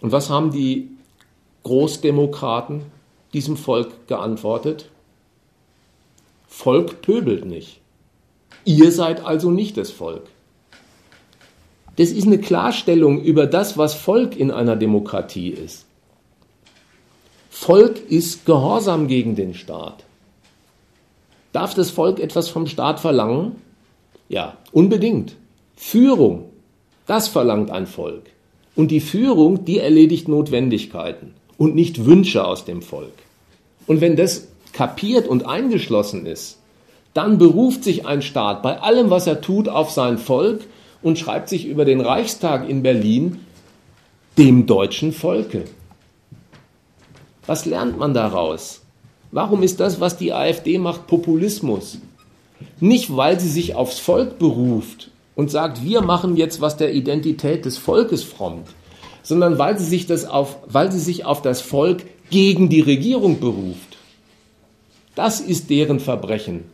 [0.00, 0.88] Und was haben die
[1.64, 2.82] Großdemokraten
[3.34, 4.88] diesem Volk geantwortet?
[6.48, 7.81] Volk pöbelt nicht.
[8.64, 10.24] Ihr seid also nicht das Volk.
[11.96, 15.86] Das ist eine Klarstellung über das, was Volk in einer Demokratie ist.
[17.50, 20.04] Volk ist Gehorsam gegen den Staat.
[21.52, 23.56] Darf das Volk etwas vom Staat verlangen?
[24.28, 25.36] Ja, unbedingt.
[25.76, 26.46] Führung,
[27.06, 28.30] das verlangt ein Volk.
[28.74, 33.12] Und die Führung, die erledigt Notwendigkeiten und nicht Wünsche aus dem Volk.
[33.86, 36.58] Und wenn das kapiert und eingeschlossen ist,
[37.14, 40.62] dann beruft sich ein Staat bei allem, was er tut, auf sein Volk
[41.02, 43.40] und schreibt sich über den Reichstag in Berlin
[44.38, 45.64] dem deutschen Volke.
[47.46, 48.80] Was lernt man daraus?
[49.30, 51.98] Warum ist das, was die AfD macht, Populismus?
[52.80, 57.64] Nicht, weil sie sich aufs Volk beruft und sagt, wir machen jetzt, was der Identität
[57.64, 58.68] des Volkes frommt,
[59.22, 63.40] sondern weil sie sich, das auf, weil sie sich auf das Volk gegen die Regierung
[63.40, 63.96] beruft.
[65.14, 66.64] Das ist deren Verbrechen,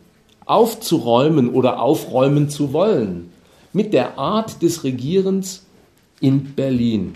[0.49, 3.31] aufzuräumen oder aufräumen zu wollen
[3.71, 5.67] mit der Art des Regierens
[6.19, 7.13] in Berlin,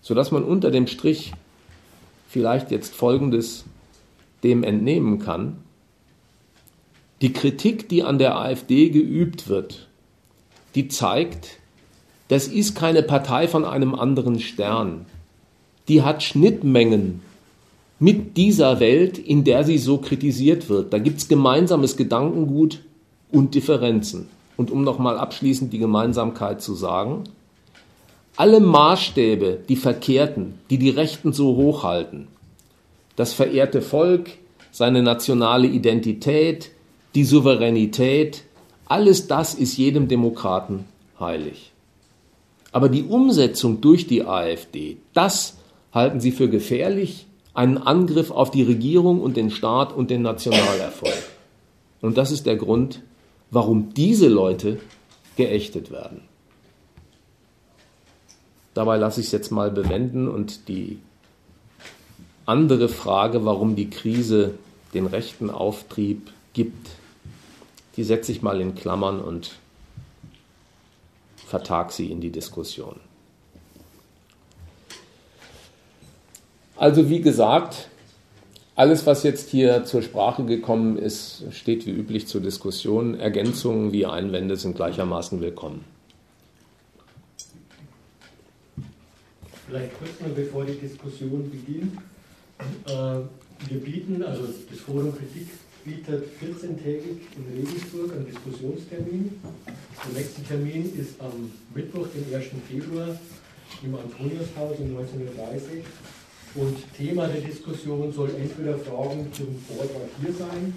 [0.00, 1.32] sodass man unter dem Strich
[2.28, 3.64] vielleicht jetzt Folgendes
[4.44, 5.56] dem entnehmen kann.
[7.20, 9.88] Die Kritik, die an der AfD geübt wird,
[10.76, 11.58] die zeigt,
[12.28, 15.04] das ist keine Partei von einem anderen Stern.
[15.88, 17.22] Die hat Schnittmengen
[18.00, 20.92] mit dieser Welt, in der sie so kritisiert wird.
[20.92, 22.80] Da gibt es gemeinsames Gedankengut
[23.30, 24.28] und Differenzen.
[24.56, 27.24] Und um nochmal abschließend die Gemeinsamkeit zu sagen,
[28.36, 32.28] alle Maßstäbe, die verkehrten, die die Rechten so hochhalten,
[33.16, 34.30] das verehrte Volk,
[34.70, 36.70] seine nationale Identität,
[37.14, 38.44] die Souveränität,
[38.86, 40.86] alles das ist jedem Demokraten
[41.18, 41.72] heilig.
[42.72, 45.58] Aber die Umsetzung durch die AfD, das
[45.92, 47.26] halten sie für gefährlich,
[47.60, 51.12] einen Angriff auf die Regierung und den Staat und den Nationalerfolg.
[52.00, 53.02] Und das ist der Grund,
[53.50, 54.80] warum diese Leute
[55.36, 56.22] geächtet werden.
[58.72, 61.00] Dabei lasse ich es jetzt mal bewenden und die
[62.46, 64.54] andere Frage, warum die Krise
[64.94, 66.88] den rechten Auftrieb gibt,
[67.96, 69.58] die setze ich mal in Klammern und
[71.46, 72.96] vertag sie in die Diskussion.
[76.80, 77.90] Also wie gesagt,
[78.74, 83.20] alles, was jetzt hier zur Sprache gekommen ist, steht wie üblich zur Diskussion.
[83.20, 85.84] Ergänzungen wie Einwände sind gleichermaßen willkommen.
[89.66, 91.98] Vielleicht kurz mal, bevor die Diskussion beginnt.
[92.86, 95.48] Äh, wir bieten, also das Forum Kritik
[95.84, 99.38] bietet 14-tägig in Regensburg einen Diskussionstermin.
[99.66, 102.46] Der nächste Termin ist am Mittwoch, den 1.
[102.66, 103.08] Februar,
[103.82, 105.84] im Antoniushaus um 19.30 Uhr.
[106.54, 110.74] Und Thema der Diskussion soll entweder Fragen zum Vortrag hier sein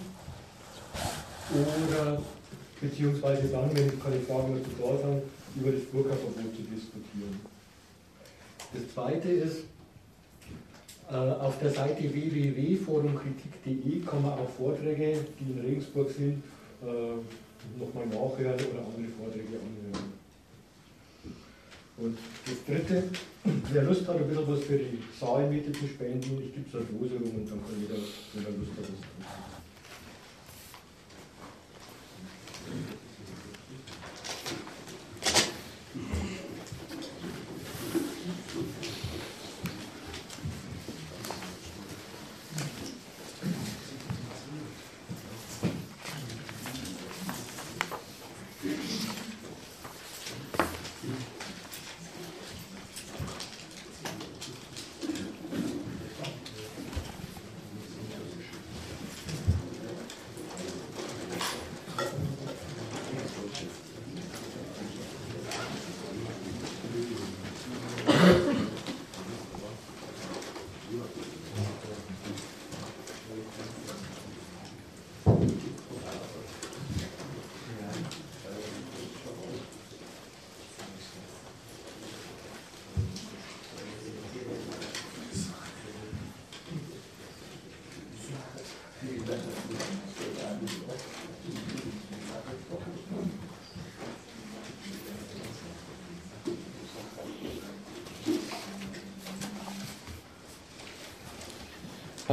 [1.51, 2.21] oder
[2.79, 5.23] beziehungsweise dann, wenn keine Fragen dazu da sind,
[5.55, 7.39] über das Burka-Verbot zu diskutieren.
[8.73, 9.63] Das zweite ist,
[11.09, 16.43] äh, auf der Seite www.forumkritik.de kann man auch Vorträge, die in Regensburg sind,
[16.81, 17.17] äh,
[17.79, 20.12] nochmal nachhören oder andere Vorträge anhören.
[21.97, 23.03] Und das dritte,
[23.71, 26.85] wer Lust hat, ein bisschen was für die Saalmiete zu spenden, ich gebe es eine
[26.85, 28.01] Dose rum und dann kann jeder,
[28.33, 29.43] wenn er Lust hat, was tun.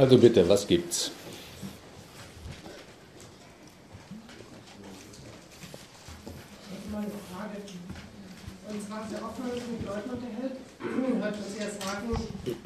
[0.01, 1.11] Also bitte, was gibt's?
[9.11, 9.21] Der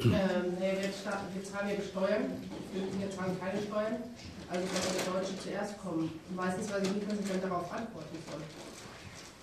[0.00, 2.24] ähm, wir, starten, wir zahlen ja Steuern,
[2.72, 3.96] wir zahlen keine Steuern,
[4.48, 6.18] also sollen die Deutschen zuerst kommen.
[6.34, 8.40] Meistens weiß ich nicht, was dann darauf antworten soll.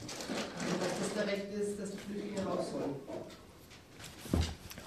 [0.02, 3.43] Also, dass das der Recht ist, dass die Flüchtlinge raus sollen.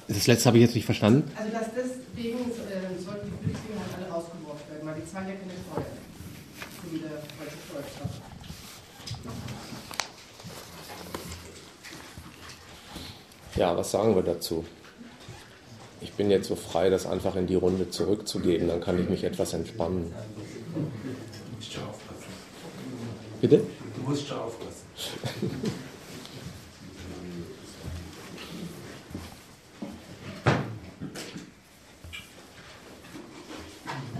[0.09, 1.31] Das letzte habe ich jetzt nicht verstanden.
[1.37, 5.35] Also dass deswegen äh, sollten die Flüchtlinge halt alle rausgeworfen werden, weil die zahlen ja
[5.35, 5.87] keine Steuern.
[6.83, 8.11] So wie der deutsche Steuerstaat.
[13.57, 14.65] Ja, was sagen wir dazu?
[16.01, 19.25] Ich bin jetzt so frei, das einfach in die Runde zurückzugeben, dann kann ich mich
[19.25, 20.15] etwas entspannen.
[20.75, 22.33] Du musst schon aufpassen.
[23.41, 23.63] Bitte?
[23.97, 24.87] Du musst schon aufpassen.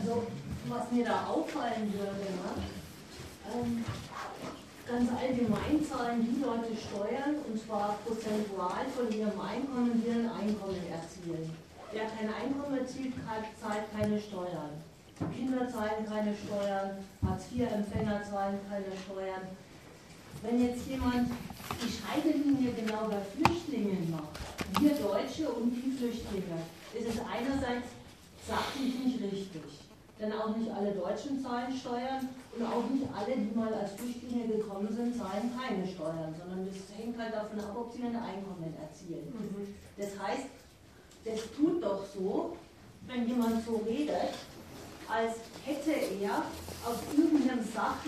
[0.07, 0.23] Also,
[0.69, 2.55] was mir da auffallen würde, ne?
[3.53, 3.85] ähm,
[4.87, 10.79] ganz allgemein zahlen die Leute Steuern und zwar prozentual von ihrem Einkommen, die ein Einkommen
[10.87, 11.51] erzielen.
[11.91, 13.15] Wer kein Einkommen erzielt,
[13.61, 14.79] zahlt keine Steuern.
[15.35, 19.43] Kinder zahlen keine Steuern, Hartz-IV-Empfänger zahlen keine Steuern.
[20.43, 21.31] Wenn jetzt jemand
[21.83, 24.39] die Scheidelinie genau bei Flüchtlingen macht,
[24.81, 26.63] wir Deutsche und die Flüchtlinge,
[26.95, 27.89] ist es einerseits
[28.47, 29.86] sachlich nicht richtig.
[30.19, 34.49] Denn auch nicht alle Deutschen zahlen Steuern und auch nicht alle, die mal als Flüchtlinge
[34.49, 38.75] gekommen sind, zahlen keine Steuern, sondern das hängt halt davon ab, ob sie ein Einkommen
[38.81, 39.31] erzielen.
[39.99, 40.49] Das heißt,
[41.25, 42.57] das tut doch so,
[43.07, 44.33] wenn jemand so redet,
[45.09, 45.35] als
[45.65, 46.43] hätte er
[46.85, 47.99] aus, irgendeinem Sach,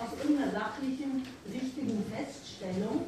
[0.00, 3.06] aus irgendeiner sachlichen, richtigen Feststellung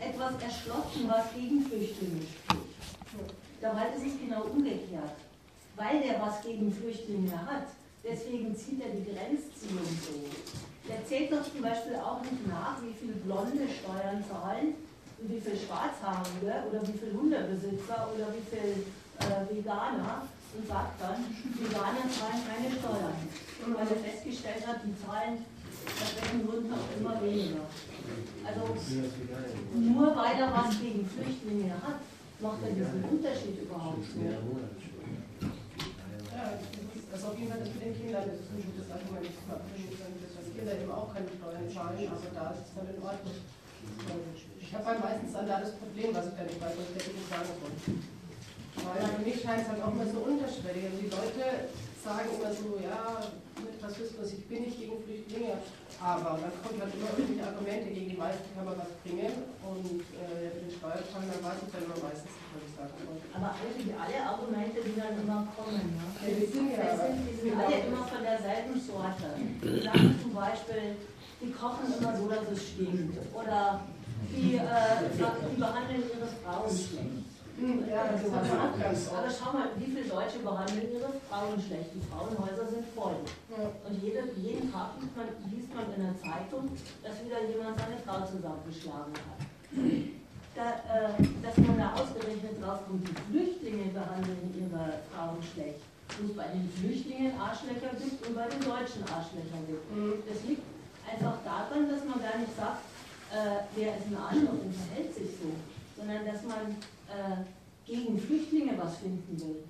[0.00, 3.34] etwas erschlossen, was gegen Flüchtlinge spricht.
[3.60, 5.12] Dabei ist es genau umgekehrt.
[5.80, 7.72] Weil der was gegen Flüchtlinge hat,
[8.04, 10.28] deswegen zieht er die Grenzziehung so.
[10.86, 14.76] Der zählt doch zum Beispiel auch nicht nach, wie viel Blonde Steuern zahlen
[15.16, 18.84] und wie viel Schwarzhaarige oder wie viel Hundebesitzer oder wie viel
[19.24, 21.24] äh, Veganer und sagt dann,
[21.56, 23.16] Veganer zahlen keine Steuern.
[23.64, 25.40] Und weil er festgestellt hat, die zahlen
[25.96, 27.64] aus welchen Gründen auch immer weniger.
[28.44, 28.76] Also
[29.80, 32.04] nur weil er was gegen Flüchtlinge hat,
[32.40, 34.89] macht er diesen Unterschied überhaupt nicht.
[37.40, 39.24] Also das mit den Kindern ist ein gutes Argument.
[39.24, 43.38] Dass Kinder eben auch keine Steuern zahlen, aber da ist es dann in Ordnung.
[44.60, 47.00] Ich habe halt meistens dann da das Problem, was ich da nicht weiß, was ich
[47.00, 47.72] da nicht sagen soll.
[48.84, 50.84] Weil für mich scheint es halt auch immer so unterschwellig.
[50.84, 51.72] Also die Leute
[52.04, 53.24] sagen immer so, ja,
[53.80, 55.56] mit Rassismus, ich bin nicht gegen Flüchtlinge,
[56.00, 59.32] aber dann kommt halt immer irgendwelche Argumente gegen die meisten, kann man was bringen
[59.64, 63.26] und äh, den Steuerzahler dann weiß ich dann immer meistens nicht, was ich sagen wollte.
[63.32, 66.04] Aber eigentlich alle Argumente, die dann immer kommen, ne?
[66.20, 69.28] Ja, die sind ja sind, die sind alle immer von derselben Sorte.
[69.38, 71.00] Die sagen zum Beispiel,
[71.40, 73.16] die kochen immer so, dass es stinkt.
[73.32, 73.80] Oder
[74.28, 77.29] die, äh, die behandeln ihre Frauen schlecht.
[77.60, 81.60] Ja, das ist aber auch ganz Aber schau mal, wie viele Deutsche behandeln ihre Frauen
[81.60, 81.92] schlecht?
[81.92, 83.20] Die Frauenhäuser sind voll.
[83.20, 86.72] Und jede, jeden Tag liest man, liest man in der Zeitung,
[87.04, 89.40] dass wieder jemand seine Frau zusammengeschlagen hat.
[90.56, 95.84] Da, äh, dass man da ausgerechnet drauf kommt, die Flüchtlinge behandeln ihre Frauen schlecht.
[96.16, 99.84] Und es bei den Flüchtlingen Arschlöcher gibt und bei den Deutschen Arschlöcher gibt.
[100.26, 100.64] Das liegt
[101.04, 102.82] einfach daran, dass man gar nicht sagt,
[103.36, 105.52] äh, wer ist ein Arschloch und verhält sich so,
[105.94, 106.80] sondern dass man
[107.10, 107.44] äh,
[107.86, 109.64] gegen Flüchtlinge was finden will.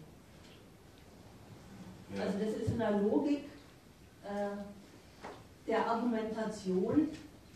[2.15, 2.25] Ja.
[2.25, 3.45] Also das ist in der Logik
[4.25, 4.57] äh,
[5.67, 7.09] der Argumentation,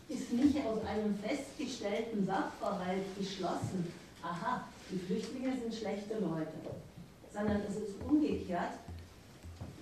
[0.07, 3.91] ist nicht aus einem festgestellten Sachverhalt geschlossen,
[4.21, 6.53] aha, die Flüchtlinge sind schlechte Leute,
[7.33, 8.73] sondern es ist umgekehrt,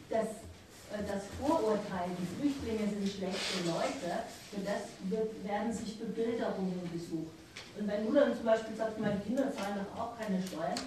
[0.09, 6.89] dass äh, das Vorurteil, die Flüchtlinge sind schlechte Leute, für das wird, werden sich Bebilderungen
[6.91, 7.43] gesucht.
[7.79, 10.77] Und wenn du dann zum Beispiel sagst, meine Kinder zahlen doch auch keine Steuern,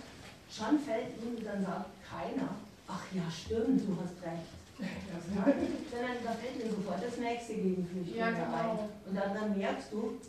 [0.51, 2.49] schon fällt ihnen dann sagt keiner,
[2.87, 4.55] ach ja stimmt, du hast recht.
[5.91, 8.55] Sondern da fällt mir sofort das nächste gegen Flüchtlinge Ja, genau.
[8.55, 8.79] ein.
[9.07, 10.21] Und dann, dann merkst du,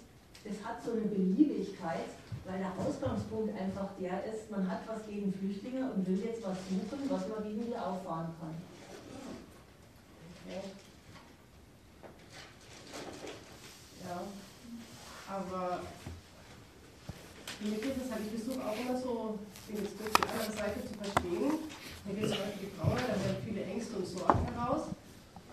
[0.43, 2.07] es hat so eine Beliebigkeit,
[2.45, 6.57] weil der Ausgangspunkt einfach der ist, man hat was gegen Flüchtlinge und will jetzt was
[6.69, 8.55] suchen, was man gegen die auffahren kann.
[10.47, 10.63] Okay.
[14.07, 14.21] Ja,
[15.29, 15.81] aber
[17.61, 20.93] mir geht es halt, ich versuche auch immer so, den Diskurs die andere Seite zu
[20.93, 21.53] verstehen.
[22.05, 24.93] Da geht zum Beispiel die Trauer, da werden viele Ängste und Sorgen heraus.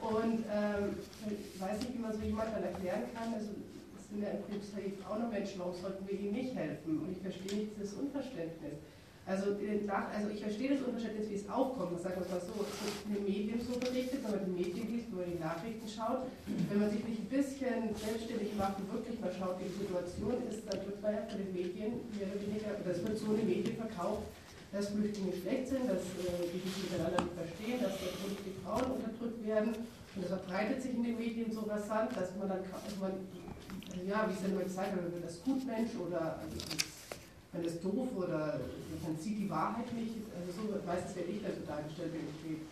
[0.04, 1.00] Und ähm,
[1.32, 3.56] ich weiß nicht, wie man so jemand dann erklären kann, also
[3.96, 7.00] es sind ja im Prinzip auch noch Menschen, warum sollten wir ihnen nicht helfen?
[7.00, 8.84] Und ich verstehe nicht dieses Unverständnis.
[9.24, 11.96] Also, also ich verstehe das Unverständnis, wie es aufkommt.
[11.96, 14.84] Das wir mal so, es wird in den Medien so berichtet, wenn man die Medien
[14.92, 16.28] liest, wenn man die Nachrichten schaut.
[16.44, 20.36] Wenn man sich nicht ein bisschen selbstständig macht und wirklich mal schaut, wie die Situation
[20.44, 23.40] ist, dann wird man ja von den Medien mehr oder weniger, es wird so in
[23.40, 24.28] den Medien verkauft,
[24.76, 29.00] dass Flüchtlinge schlecht sind, dass äh, die sich miteinander nicht verstehen, dass natürlich die Frauen
[29.00, 29.72] unterdrückt werden.
[29.72, 32.60] Und das verbreitet sich in den Medien so rasant, dass man dann,
[33.00, 33.24] man,
[34.04, 36.83] ja, wie es dann immer gesagt wird, das Gutmensch oder also,
[37.54, 38.60] man ist doof oder
[39.02, 40.26] man sieht die Wahrheit nicht.
[40.34, 42.66] Also so meistens werde ich dazu dargestellt, wenn ich rede.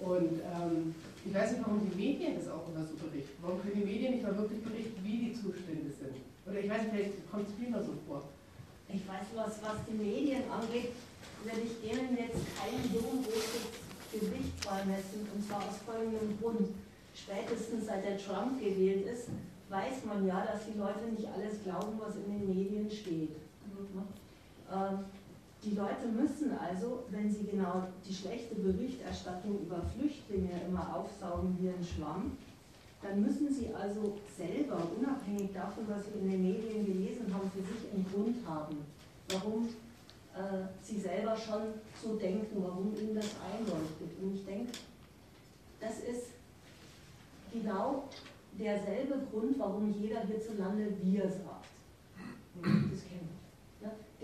[0.00, 0.94] Und ähm,
[1.26, 3.34] ich weiß nicht, warum die Medien das auch immer so berichten.
[3.42, 6.22] Warum können die Medien nicht mal wirklich berichten, wie die Zustände sind?
[6.46, 8.22] Oder ich weiß nicht, vielleicht kommt es immer so vor.
[8.86, 10.94] Ich weiß, was, was die Medien angeht,
[11.42, 13.82] werde ich denen jetzt kein so großes
[14.12, 15.26] Gewicht beimessen.
[15.34, 16.70] Und zwar aus folgendem Grund.
[17.14, 19.30] Spätestens seit der Trump gewählt ist,
[19.70, 23.43] weiß man ja, dass die Leute nicht alles glauben, was in den Medien steht.
[24.72, 25.04] Ähm,
[25.64, 31.68] die Leute müssen also, wenn sie genau die schlechte Berichterstattung über Flüchtlinge immer aufsaugen wie
[31.68, 32.32] ein Schwamm,
[33.00, 37.60] dann müssen sie also selber, unabhängig davon, was sie in den Medien gelesen haben, für
[37.60, 38.76] sich einen Grund haben,
[39.30, 39.68] warum
[40.34, 41.62] äh, sie selber schon
[42.02, 44.20] so denken, warum ihnen das einleuchtet.
[44.22, 44.72] Und ich denke,
[45.80, 46.28] das ist
[47.52, 48.04] genau
[48.58, 51.68] derselbe Grund, warum jeder hierzulande wir sagt.
[52.62, 53.33] Das kennen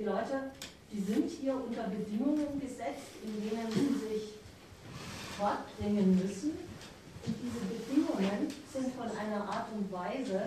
[0.01, 0.51] die Leute,
[0.91, 4.23] die sind hier unter Bedingungen gesetzt, in denen sie sich
[5.37, 6.53] fortbringen müssen.
[7.27, 10.41] Und diese Bedingungen sind von einer Art und Weise,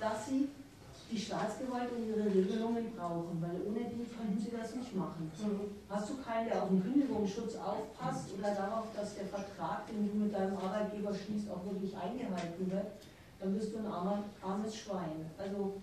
[0.00, 0.48] dass sie
[1.10, 5.30] die Staatsgewalt und ihre Regelungen brauchen, weil ohne die können sie das nicht machen.
[5.38, 5.76] Mhm.
[5.88, 10.24] Hast du keinen, der auf den Kündigungsschutz aufpasst oder darauf, dass der Vertrag, den du
[10.24, 12.86] mit deinem Arbeitgeber schließt, auch wirklich eingehalten wird,
[13.40, 15.30] dann bist du ein armer, armes Schwein.
[15.38, 15.80] Also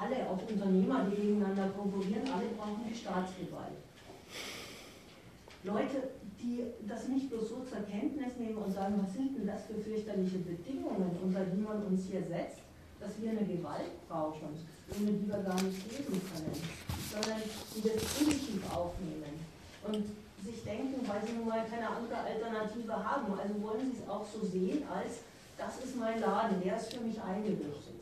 [0.00, 3.76] alle, auch Unternehmer, die gegeneinander konkurrieren, alle brauchen die Staatsgewalt.
[5.62, 9.64] Leute, die das nicht bloß so zur Kenntnis nehmen und sagen, was sind denn das
[9.66, 12.64] für fürchterliche Bedingungen, unter die man uns hier setzt,
[12.98, 14.56] dass wir eine Gewalt brauchen,
[14.88, 16.56] ohne die wir gar nicht leben können,
[17.12, 17.40] sondern
[17.76, 19.36] die das positiv aufnehmen
[19.84, 20.04] und
[20.44, 23.38] sich denken, weil sie nun mal keine andere Alternative haben.
[23.38, 25.20] Also wollen sie es auch so sehen, als
[25.58, 27.99] das ist mein Laden, der ist für mich eingerichtet.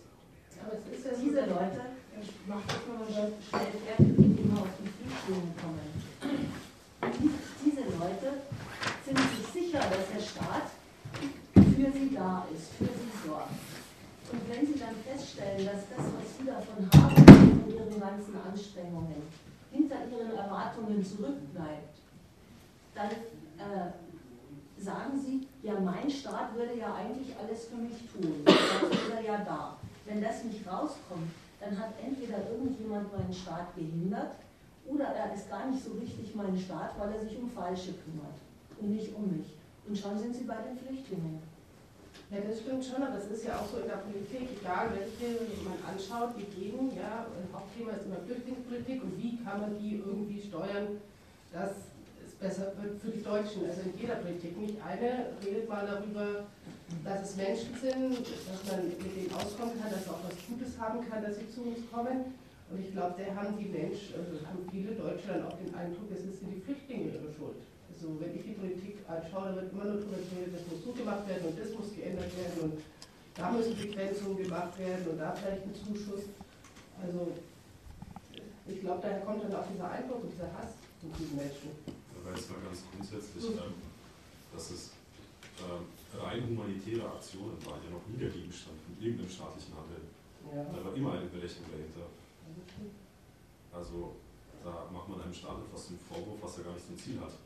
[0.63, 1.81] Aber es ist ja diese Leute,
[2.21, 5.89] ich mache das mal schnell fertig, die immer auf die Flüchtlinge kommen.
[7.65, 8.43] Diese Leute
[9.05, 10.69] sind sich sicher, dass der Staat
[11.55, 13.55] für sie da ist, für sie sorgt.
[14.31, 19.23] Und wenn sie dann feststellen, dass das, was sie davon haben, von ihren ganzen Anstrengungen,
[19.73, 21.99] hinter ihren Erwartungen zurückbleibt,
[22.95, 23.93] dann äh,
[24.81, 28.43] sagen sie, ja, mein Staat würde ja eigentlich alles für mich tun.
[28.45, 29.77] Dafür ist er ja da.
[30.09, 31.31] Wenn das nicht rauskommt,
[31.61, 34.33] dann hat entweder irgendjemand meinen Staat gehindert
[34.87, 38.41] oder er ist gar nicht so richtig mein Staat, weil er sich um Falsche kümmert
[38.81, 39.53] und nicht um mich.
[39.87, 41.43] Und schon sind sie bei den Flüchtlingen.
[42.31, 45.45] Ja, das stimmt schon, aber das ist ja auch so in der Politik, egal welche
[45.65, 49.97] man anschaut, die gehen, ja, ein Hauptthema ist immer Flüchtlingspolitik und wie kann man die
[49.97, 51.01] irgendwie steuern,
[51.53, 51.89] dass
[52.25, 53.65] es besser wird für die Deutschen.
[53.69, 56.45] Also in jeder Politik, nicht eine redet mal darüber,
[57.05, 60.79] dass es Menschen sind, dass man mit denen auskommen kann, dass man auch was Gutes
[60.81, 62.33] haben kann, dass sie zu uns kommen.
[62.69, 66.09] Und ich glaube, da haben die Menschen, also haben viele Deutsche dann auch den Eindruck,
[66.13, 67.61] es sind die Flüchtlinge ihre Schuld.
[67.89, 70.93] Also wenn ich die Politik anschaue, da wird immer nur darüber geredet, das muss so
[70.93, 72.75] gemacht werden und das muss geändert werden und
[73.35, 76.29] da müssen Begrenzungen gemacht werden und da vielleicht ein Zuschuss.
[77.01, 77.33] Also
[78.69, 81.73] ich glaube, daher kommt dann auch dieser Eindruck und dieser Hass von diesen Menschen.
[82.21, 83.81] Aber jetzt mal ganz grundsätzlich, ähm,
[84.53, 84.91] dass es
[85.65, 90.07] ähm, rein humanitäre Aktionen waren ja noch nie der Gegenstand von irgendeinem staatlichen Handeln.
[90.49, 90.65] Ja.
[90.65, 92.09] Da war immer eine Berechnung dahinter.
[93.73, 94.17] Also
[94.65, 97.37] da macht man einem Staat etwas den Vorwurf, was er gar nicht zum Ziel hat.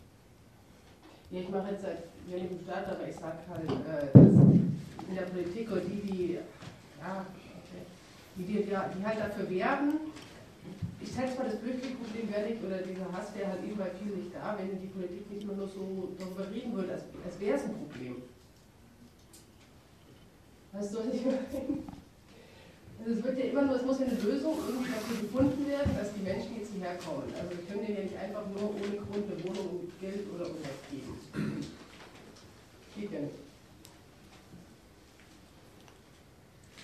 [1.31, 4.37] Ja, ich mache jetzt seit wenigen Staat, aber ich sage halt, äh, dass
[5.09, 6.33] in der Politik oder die, die,
[7.01, 7.83] ja, okay,
[8.37, 10.13] die, die, die halt dafür werben,
[11.01, 14.23] ich schätze mal, das Flüchtlingsproblem wäre nicht, oder dieser Hass wäre halt eben bei vielen
[14.23, 17.65] nicht da, wenn die Politik nicht nur so darüber reden würde, als, als wäre es
[17.65, 18.23] ein Problem.
[20.73, 21.39] Weißt du, was ich meine?
[23.05, 25.97] Also es wird ja immer nur, es muss ja eine Lösung irgendwie dafür gefunden werden,
[25.97, 27.25] dass die Menschen jetzt hierher kommen.
[27.35, 30.47] Also wir können denen ja nicht einfach nur ohne Grund eine Wohnung mit Geld oder
[30.47, 31.19] Unrecht geben.
[32.95, 33.43] Geht ja nicht.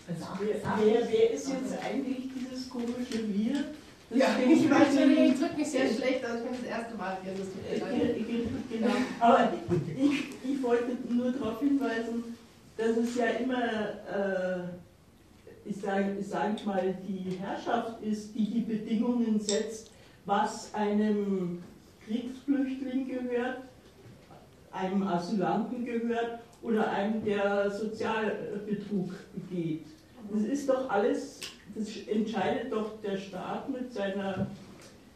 [0.09, 3.65] Also wer, wer, wer ist jetzt eigentlich dieses komische Wir?
[4.10, 6.97] Das ja, ich weiß schon, ich drücke mich sehr schlecht, also ich bin das erste
[6.97, 8.16] Mal hier, das tut mir leid.
[8.70, 9.52] Genau, aber
[9.98, 12.38] ich, ich wollte nur darauf hinweisen,
[12.78, 19.38] dass es ja immer, äh, ich sage sag mal, die Herrschaft ist, die die Bedingungen
[19.40, 19.90] setzt,
[20.24, 21.62] was einem
[22.06, 23.62] Kriegsflüchtling gehört,
[24.70, 29.86] einem Asylanten gehört oder einem, der Sozialbetrug begeht.
[30.32, 31.40] Das ist doch alles,
[31.74, 34.46] das entscheidet doch der Staat mit seiner,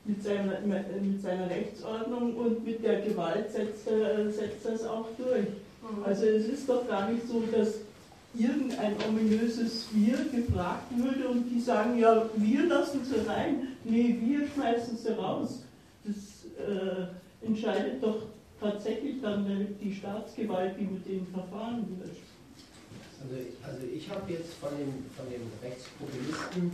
[0.04, 5.46] mit seiner, mit seiner Rechtsordnung und mit der Gewalt setzt, setzt das auch durch.
[5.82, 6.04] Mhm.
[6.04, 7.76] Also es ist doch gar nicht so, dass
[8.34, 14.48] irgendein ominöses Wir gefragt würde und die sagen, ja, wir lassen sie rein, nee, wir
[14.48, 15.60] schmeißen sie raus.
[16.04, 16.16] Das
[16.66, 18.22] äh, entscheidet doch
[18.60, 22.16] tatsächlich dann die Staatsgewalt, wie mit denen verfahren wird.
[23.22, 26.72] Also, also ich habe jetzt von den, von den Rechtspopulisten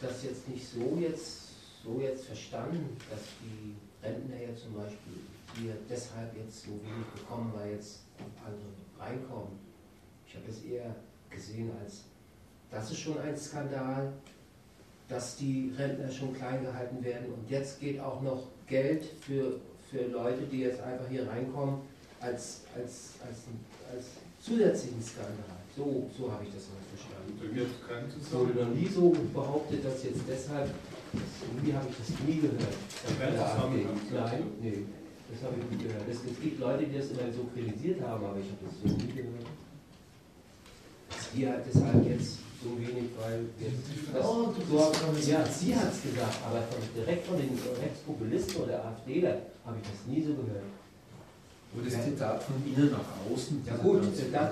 [0.00, 1.48] das jetzt nicht so jetzt,
[1.84, 5.20] so jetzt verstanden, dass die Rentner ja zum Beispiel
[5.58, 8.00] hier deshalb jetzt so wenig bekommen, weil jetzt
[8.44, 9.58] andere reinkommen.
[10.26, 10.94] Ich habe es eher
[11.30, 12.04] gesehen als,
[12.70, 14.12] das ist schon ein Skandal,
[15.08, 19.58] dass die Rentner schon klein gehalten werden und jetzt geht auch noch Geld für,
[19.90, 21.80] für Leute, die jetzt einfach hier reinkommen,
[22.20, 23.38] als, als, als,
[23.92, 24.06] als
[24.40, 25.56] zusätzlichen Skandal.
[25.76, 27.38] So, so habe ich das mal verstanden.
[28.20, 30.68] Es wurde noch nie so behauptet, dass jetzt deshalb,
[31.12, 32.74] irgendwie habe ich das nie gehört.
[34.12, 34.84] Nein, nee,
[35.30, 36.04] das habe ich nie gehört.
[36.08, 38.96] Es, es gibt Leute, die das immer so kritisiert haben, aber ich habe das so
[38.96, 39.46] nie gehört.
[41.32, 46.02] Sie hat deshalb jetzt so wenig, weil jetzt das, oh, so, ja, sie hat es
[46.02, 50.64] gesagt, aber von, direkt von den Rechtspopulisten oder AfDler habe ich das nie so gehört.
[51.74, 53.62] Und das Zitat von innen nach außen?
[53.66, 54.02] Ja gut,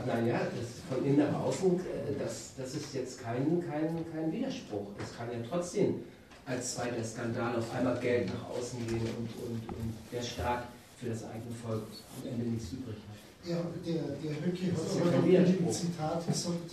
[0.07, 4.89] naja, das von innen nach außen, äh, das, das ist jetzt kein, kein, kein Widerspruch.
[5.03, 6.03] Es kann ja trotzdem
[6.47, 10.65] als zweiter Skandal auf einmal Geld nach außen gehen und, und, und der Staat
[10.99, 11.83] für das eigene Volk
[12.23, 13.51] am Ende nichts übrig hat.
[13.51, 16.73] Ja, der, der Höcke hat aber ja in dem Zitat gesagt,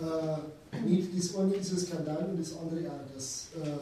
[0.00, 3.76] äh, nicht das eine ist ein Skandal und das andere auch, dass äh,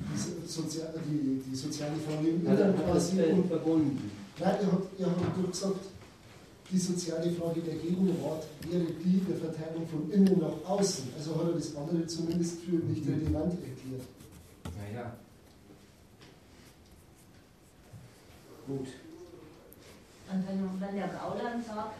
[0.00, 3.16] die, Sozial, die, die soziale Frage Inneren quasi
[3.48, 4.10] verbunden.
[4.40, 5.86] Nein, er hat, er hat gesagt,
[6.70, 11.10] die soziale Frage der Gegenwart wäre die der Verteilung von innen nach außen.
[11.16, 14.08] Also hat er das andere zumindest für nicht relevant erklärt.
[14.94, 15.10] Naja.
[18.66, 18.88] Gut.
[20.30, 21.98] Und wenn, wenn der Gauland sagt,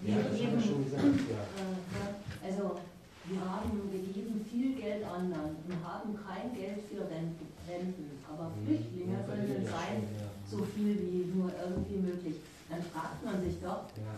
[0.00, 1.42] wir ja, geben, gesagt, ja.
[1.56, 2.80] äh, also
[3.24, 8.10] wir haben, wir geben viel Geld anderen und haben kein Geld für Renten, Renten.
[8.28, 8.66] aber mhm.
[8.66, 10.26] Flüchtlinge können sein, ja.
[10.50, 12.36] so viel wie nur irgendwie möglich.
[12.68, 14.14] Dann fragt man sich doch, ja,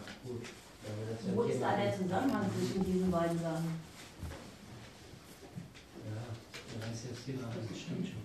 [1.35, 3.88] wo ist da der Zusammenhang zwischen diesen beiden Sachen?
[6.78, 8.22] Ja, das ist jetzt Thema, das stimmt schon.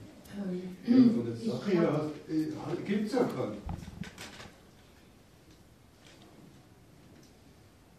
[0.88, 3.58] Ähm, von der Sache her äh, gibt es ja keinen.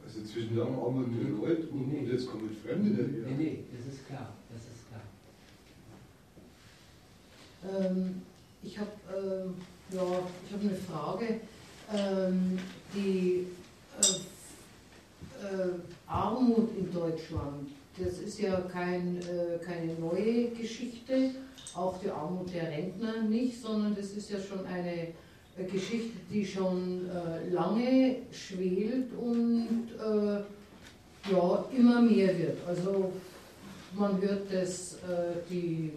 [0.05, 1.99] Also zwischen lang arm und alt und, nee.
[2.01, 3.37] und jetzt kommen Fremde daher.
[3.37, 4.89] Nee, nee, das ist klar, das ist
[7.71, 7.87] klar.
[7.87, 8.23] Ähm,
[8.63, 9.55] ich habe ähm,
[9.91, 10.03] ja,
[10.53, 11.41] hab eine Frage.
[11.93, 12.59] Ähm,
[12.95, 13.47] die
[14.01, 14.07] äh,
[15.45, 21.31] äh, Armut in Deutschland, das ist ja kein, äh, keine neue Geschichte,
[21.75, 25.09] auch die Armut der Rentner nicht, sondern das ist ja schon eine
[25.71, 30.41] Geschichte, die schon äh, lange schwelt und äh,
[31.33, 32.59] ja, immer mehr wird.
[32.67, 33.13] Also
[33.97, 34.99] man hört, dass
[35.49, 35.93] die,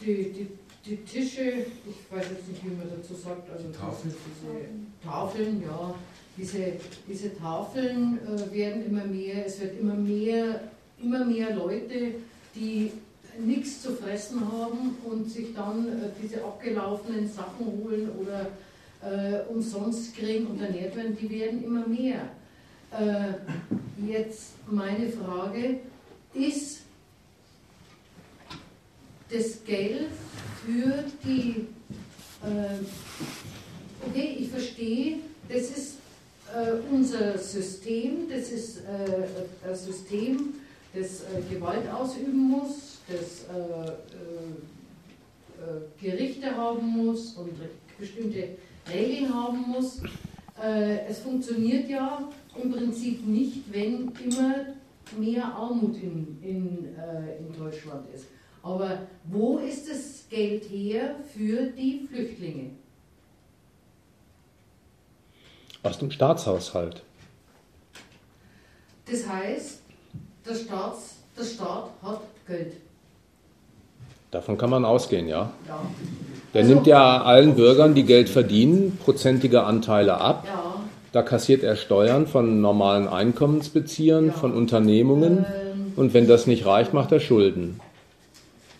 [0.00, 0.48] die, die,
[0.86, 4.14] die, Tische, ich weiß jetzt nicht, wie man dazu sagt, also Tafeln.
[4.14, 5.94] diese Tafeln, ja,
[6.36, 6.72] diese,
[7.08, 10.60] diese Tafeln äh, werden immer mehr, es wird immer mehr,
[11.02, 12.14] immer mehr Leute,
[12.54, 12.92] die
[13.38, 18.48] nichts zu fressen haben und sich dann äh, diese abgelaufenen Sachen holen oder
[19.02, 22.28] äh, umsonst kriegen und ernährt werden, die werden immer mehr.
[22.92, 25.80] Äh, jetzt meine Frage,
[26.34, 26.82] ist
[29.30, 30.10] das Geld
[30.64, 31.66] für die,
[32.42, 36.01] äh, okay, ich verstehe, das ist
[36.90, 40.54] unser System, das ist äh, ein System,
[40.94, 43.92] das Gewalt ausüben muss, das äh, äh,
[45.62, 47.52] äh, Gerichte haben muss und
[47.98, 48.48] bestimmte
[48.92, 50.00] Regeln haben muss.
[50.62, 52.28] Äh, es funktioniert ja
[52.60, 54.54] im Prinzip nicht, wenn immer
[55.18, 58.26] mehr Armut in, in, äh, in Deutschland ist.
[58.62, 62.70] Aber wo ist das Geld her für die Flüchtlinge?
[65.82, 67.02] Aus dem Staatshaushalt.
[69.10, 69.80] Das heißt,
[70.46, 72.74] der, Staats, der Staat hat Geld.
[74.30, 75.50] Davon kann man ausgehen, ja.
[76.54, 80.46] Der nimmt ja allen Bürgern, die Geld verdienen, prozentige Anteile ab.
[81.12, 85.44] Da kassiert er Steuern von normalen Einkommensbeziehern, von Unternehmungen.
[85.96, 87.80] Und wenn das nicht reicht, macht er Schulden.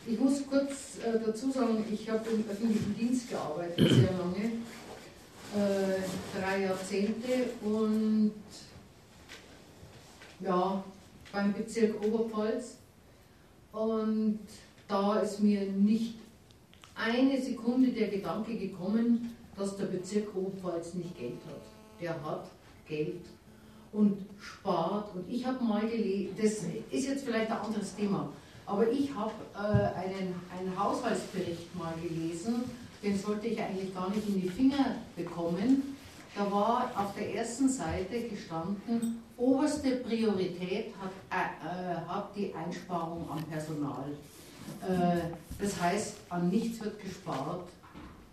[0.06, 4.50] ich muss kurz äh, dazu sagen, ich habe im öffentlichen Dienst gearbeitet, sehr lange,
[5.54, 8.32] äh, drei Jahrzehnte und
[10.40, 10.82] ja,
[11.32, 12.76] beim Bezirk Oberpfalz.
[13.72, 14.40] Und
[14.88, 16.14] da ist mir nicht
[16.94, 21.62] eine Sekunde der Gedanke gekommen, dass der Bezirk Oberpfalz nicht Geld hat.
[22.00, 22.50] Der hat
[22.88, 23.24] Geld
[23.92, 25.14] und spart.
[25.14, 26.52] Und ich habe mal gelesen, das
[26.90, 28.30] ist jetzt vielleicht ein anderes Thema,
[28.66, 32.64] aber ich habe äh, einen, einen Haushaltsbericht mal gelesen,
[33.02, 35.96] den sollte ich eigentlich gar nicht in die Finger bekommen.
[36.34, 43.28] Da war auf der ersten Seite gestanden, oberste Priorität hat, äh, äh hat die Einsparung
[43.30, 44.06] am Personal.
[44.80, 45.22] Äh,
[45.60, 47.68] das heißt, an nichts wird gespart,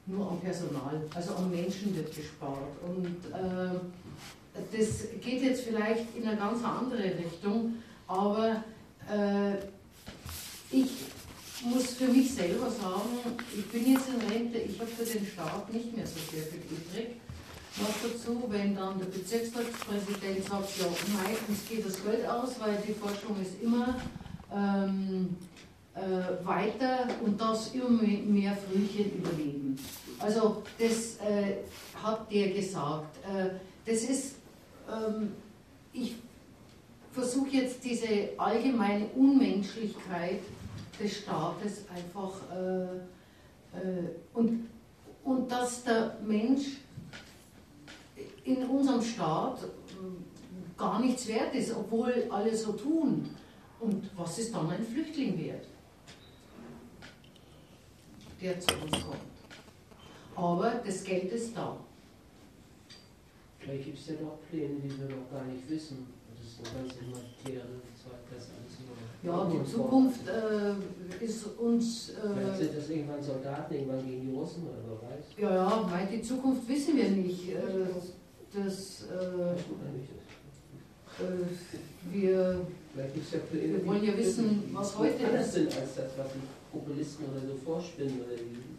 [0.05, 2.57] nur am Personal, also am Menschen wird gespart.
[2.87, 3.79] Und äh,
[4.77, 7.75] das geht jetzt vielleicht in eine ganz andere Richtung,
[8.07, 8.63] aber
[9.11, 9.55] äh,
[10.71, 10.89] ich
[11.63, 13.09] muss für mich selber sagen,
[13.55, 16.61] ich bin jetzt in Rente, ich habe für den Staat nicht mehr so sehr viel
[16.61, 17.15] übrig.
[17.77, 22.77] Noch dazu, wenn dann der Bezirksratspräsident sagt, ja, nein, uns geht das Geld aus, weil
[22.87, 23.95] die Forschung ist immer
[24.53, 25.35] ähm,
[25.93, 29.77] äh, weiter und das immer mehr Frühchen überleben.
[30.19, 31.57] Also das äh,
[32.01, 33.17] hat der gesagt.
[33.25, 33.49] Äh,
[33.85, 34.35] das ist,
[34.89, 35.31] ähm,
[35.93, 36.15] ich
[37.11, 40.41] versuche jetzt diese allgemeine Unmenschlichkeit
[40.99, 42.97] des Staates einfach äh,
[43.77, 44.69] äh, und,
[45.23, 46.77] und dass der Mensch
[48.43, 53.29] in unserem Staat äh, gar nichts wert ist, obwohl alle so tun.
[53.79, 55.65] Und was ist dann ein Flüchtling wert,
[58.41, 59.17] der zu uns kommt?
[60.35, 61.77] Aber das Geld ist da.
[63.59, 66.07] Vielleicht gibt es ja noch Pläne, die wir noch gar nicht wissen.
[66.33, 67.98] Das ist eine ganz immaterielle das alles
[69.23, 72.09] ja, die Zukunft äh, ist uns.
[72.09, 75.25] Äh, Vielleicht sind das irgendwann Soldaten, irgendwann gegen die Russen oder wer weiß.
[75.37, 77.49] Ja, ja, weil die Zukunft wissen wir nicht.
[77.49, 77.55] Äh,
[78.53, 79.51] das, äh,
[81.21, 81.45] äh,
[82.11, 82.61] wir,
[82.95, 85.53] wir wollen ja wissen, was heute ist.
[85.53, 86.41] sind als das, was die
[86.71, 88.69] Populisten oder so vorspinnen oder die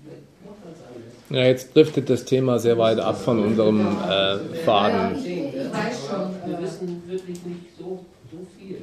[1.31, 4.97] ja, jetzt driftet das Thema sehr weit ab von unserem äh, Faden.
[4.97, 6.51] Ja, ich, ich weiß schon.
[6.51, 8.79] Wir äh, wissen wirklich nicht so, so viel.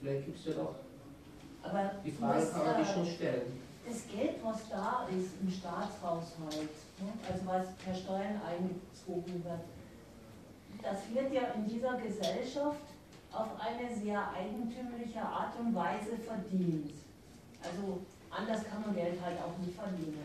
[0.00, 0.74] Vielleicht gibt es ja doch.
[1.62, 3.60] Aber die Frage kann man sich schon stellen.
[3.86, 9.60] Das Geld, was da ist im Staatshaushalt, ne, also was per Steuern eingezogen wird,
[10.82, 12.80] das wird ja in dieser Gesellschaft
[13.32, 16.92] auf eine sehr eigentümliche Art und Weise verdient.
[17.62, 18.00] Also
[18.30, 20.24] anders kann man Geld halt auch nicht verdienen.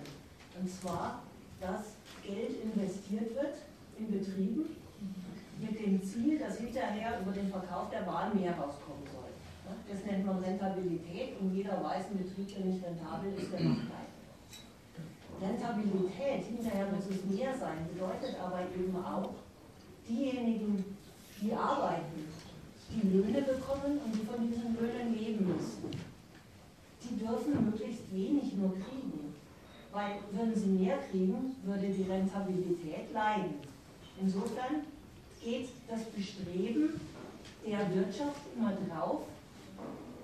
[0.58, 1.22] Und zwar,
[1.60, 3.56] dass Geld investiert wird
[3.98, 4.76] in Betrieben
[5.60, 9.05] mit dem Ziel, dass hinterher über den Verkauf der Waren mehr rauskommen soll.
[9.88, 13.88] Das nennt man Rentabilität und jeder weiß, ein Betrieb, der nicht rentabel ist, der macht
[13.88, 14.16] pleite.
[15.42, 19.30] Rentabilität, hinterher muss es mehr sein, bedeutet aber eben auch,
[20.08, 20.84] diejenigen,
[21.42, 22.28] die arbeiten,
[22.90, 25.92] die Löhne bekommen und die von diesen Löhnen leben müssen,
[27.04, 29.34] die dürfen möglichst wenig nur kriegen.
[29.92, 33.56] Weil würden sie mehr kriegen, würde die Rentabilität leiden.
[34.20, 34.84] Insofern
[35.44, 37.00] geht das Bestreben
[37.66, 39.24] der Wirtschaft immer drauf,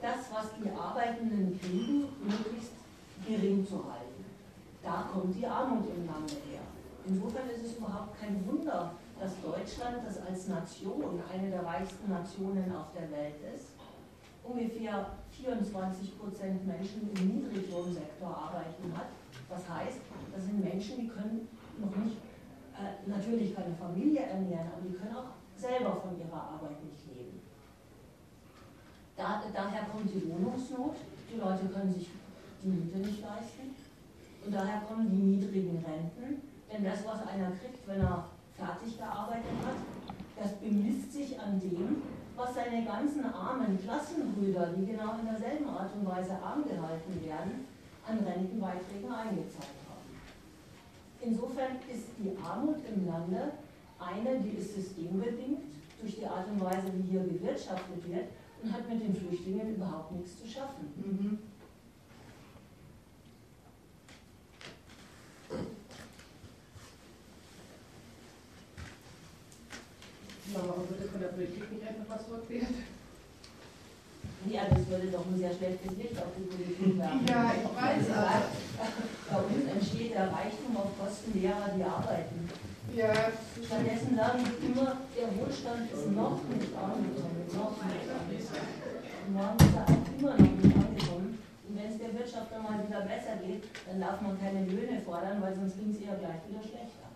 [0.02, 2.74] das, was die Arbeitenden kriegen, möglichst
[3.26, 4.26] gering zu halten.
[4.82, 6.62] Da kommt die Armut im Lande her.
[7.06, 12.76] Insofern ist es überhaupt kein Wunder, dass Deutschland, das als Nation eine der reichsten Nationen
[12.76, 13.74] auf der Welt ist,
[14.44, 19.10] ungefähr 24 Prozent Menschen im Niedriglohnsektor arbeiten hat.
[19.48, 20.00] Das heißt,
[20.34, 21.48] das sind Menschen, die können
[21.78, 22.18] noch nicht,
[22.74, 27.01] äh, natürlich keine Familie ernähren, aber die können auch selber von ihrer Arbeit nicht
[29.22, 30.96] da, daher kommt die Wohnungsnot.
[31.32, 32.10] Die Leute können sich
[32.64, 33.76] die Miete nicht leisten.
[34.44, 36.42] Und daher kommen die niedrigen Renten.
[36.72, 38.26] Denn das, was einer kriegt, wenn er
[38.58, 39.78] fertig gearbeitet hat,
[40.42, 42.02] das bemisst sich an dem,
[42.36, 47.68] was seine ganzen armen Klassenbrüder, die genau in derselben Art und Weise arm gehalten werden,
[48.08, 50.10] an Rentenbeiträgen eingezahlt haben.
[51.22, 53.52] Insofern ist die Armut im Lande
[54.00, 55.62] eine, die ist systembedingt
[56.00, 58.26] durch die Art und Weise, wie hier gewirtschaftet wird,
[58.64, 60.94] und hat mit den Flüchtlingen überhaupt nichts zu schaffen.
[60.96, 61.40] Mhm.
[70.54, 72.84] Warum würde von der Politik nicht einfach was fortwählen?
[74.50, 77.26] Ja, das würde doch ein sehr schlechtes Licht auf die Politik werfen.
[77.28, 78.18] Ja, ich weiß.
[79.30, 82.50] Aber bei uns entsteht der Reichtum auf Kosten derer, die arbeiten.
[82.96, 83.14] Ja.
[83.66, 88.92] Stattdessen sagen wir immer, der Wohlstand ist noch nicht angekommen, noch nicht angekommen.
[89.32, 91.40] Morgen ist er auch immer noch nicht angekommen.
[91.70, 95.00] Und wenn es der Wirtschaft dann mal wieder besser geht, dann darf man keine Löhne
[95.06, 97.08] fordern, weil sonst ging es eher gleich wieder schlechter.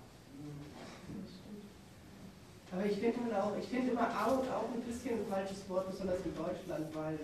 [2.71, 6.23] Aber ich finde auch, ich finde immer Armut auch ein bisschen ein falsches Wort, besonders
[6.23, 7.19] in Deutschland, weil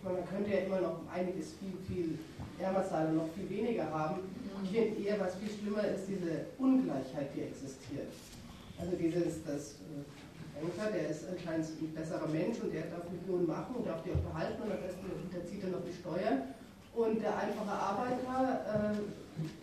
[0.00, 2.18] ich meine, man könnte ja immer noch einiges viel, viel
[2.58, 4.20] ärmer sein und noch viel weniger haben.
[4.64, 8.08] Ich finde eher, was viel schlimmer ist, diese Ungleichheit, die existiert.
[8.80, 9.76] Also dieses, das
[10.56, 14.12] Banker, der ist anscheinend ein besserer Mensch und der darf Millionen machen und darf die
[14.16, 16.48] auch behalten und am besten hinterzieht er noch die Steuern.
[16.96, 18.96] Und der einfache Arbeiter, äh,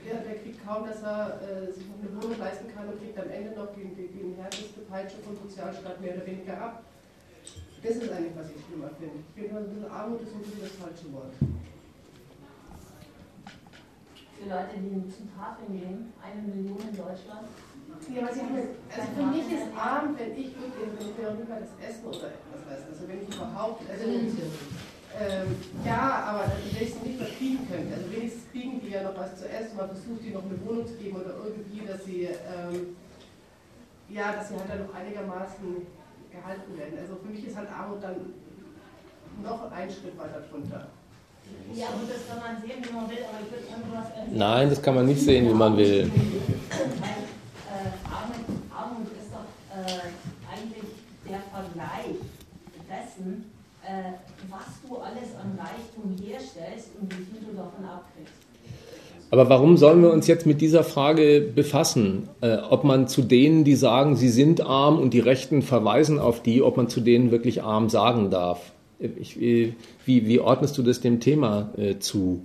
[0.05, 3.17] der, der kriegt kaum, dass er äh, sich noch eine Wohnung leisten kann und kriegt
[3.17, 6.86] am Ende noch die, die, die härteste Peitsche vom Sozialstaat mehr oder weniger ab.
[7.83, 9.21] Das ist eigentlich, was ich schlimmer finde.
[9.35, 11.33] Ich finde, ein bisschen Armut ist ein bisschen das falsche Wort.
[14.37, 17.47] Für Leute, die zum Tafeln gehen, eine Million in Deutschland.
[18.13, 21.59] Ja, was ich also für mich ist arm, wenn ich wirklich, wenn ich mir auch
[21.59, 22.81] das Essen oder etwas weiß.
[22.91, 24.03] Also wenn ich überhaupt, also
[25.17, 29.03] ähm, ja, aber wenn ich es nicht mehr kriegen könnte, also wenigstens kriegen die ja
[29.03, 32.05] noch was zu essen, man versucht die noch eine Wohnung zu geben oder irgendwie, dass
[32.05, 32.95] sie, ähm,
[34.09, 35.87] ja, dass sie halt dann noch einigermaßen
[36.37, 36.99] gehalten werden.
[36.99, 38.33] Also für mich ist halt Armut dann
[39.43, 40.87] noch ein Schritt weiter drunter.
[41.73, 44.37] Ja, gut, das kann man sehen, wie man will, aber ich würde einfach was erzählen.
[44.37, 46.11] Nein, das kann man nicht sehen, wie man will.
[46.11, 47.23] Weil
[47.71, 50.11] äh, Armut, Armut ist doch äh,
[50.51, 50.91] eigentlich
[51.27, 52.19] der Vergleich
[52.87, 53.51] dessen,
[53.83, 54.13] äh,
[54.49, 58.46] was du alles an Reichtum herstellst und wie viel du davon abkriegst.
[59.29, 62.29] Aber warum sollen wir uns jetzt mit dieser Frage befassen?
[62.41, 66.41] Äh, ob man zu denen, die sagen, sie sind arm und die Rechten verweisen auf
[66.41, 68.71] die, ob man zu denen wirklich arm sagen darf?
[68.99, 69.75] Ich, wie,
[70.05, 72.41] wie ordnest du das dem Thema äh, zu?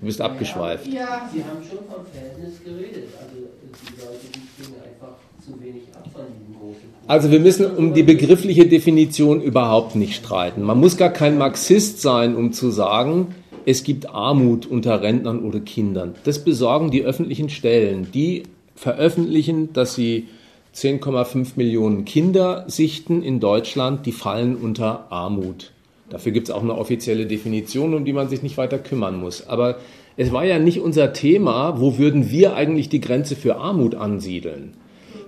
[0.00, 0.86] Du bist abgeschweift.
[0.86, 1.28] Ja.
[1.32, 3.08] Sie haben schon vom Verhältnis geredet.
[3.20, 7.66] Also die Leute, die kriegen einfach zu wenig ab von diesem großen Also wir müssen
[7.66, 10.62] um die begriffliche Definition überhaupt nicht streiten.
[10.62, 13.34] Man muss gar kein Marxist sein, um zu sagen,
[13.66, 16.14] es gibt Armut unter Rentnern oder Kindern.
[16.24, 18.08] Das besorgen die öffentlichen Stellen.
[18.12, 20.28] Die veröffentlichen, dass sie
[20.74, 25.70] 10,5 Millionen Kinder sichten in Deutschland, die fallen unter Armut.
[26.10, 29.48] Dafür gibt es auch eine offizielle Definition, um die man sich nicht weiter kümmern muss.
[29.48, 29.76] Aber
[30.16, 34.74] es war ja nicht unser Thema, wo würden wir eigentlich die Grenze für Armut ansiedeln,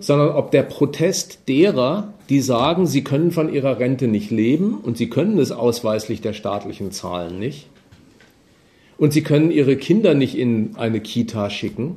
[0.00, 4.96] sondern ob der Protest derer, die sagen, sie können von ihrer Rente nicht leben und
[4.96, 7.68] sie können es ausweislich der staatlichen Zahlen nicht
[8.98, 11.96] und sie können ihre Kinder nicht in eine Kita schicken,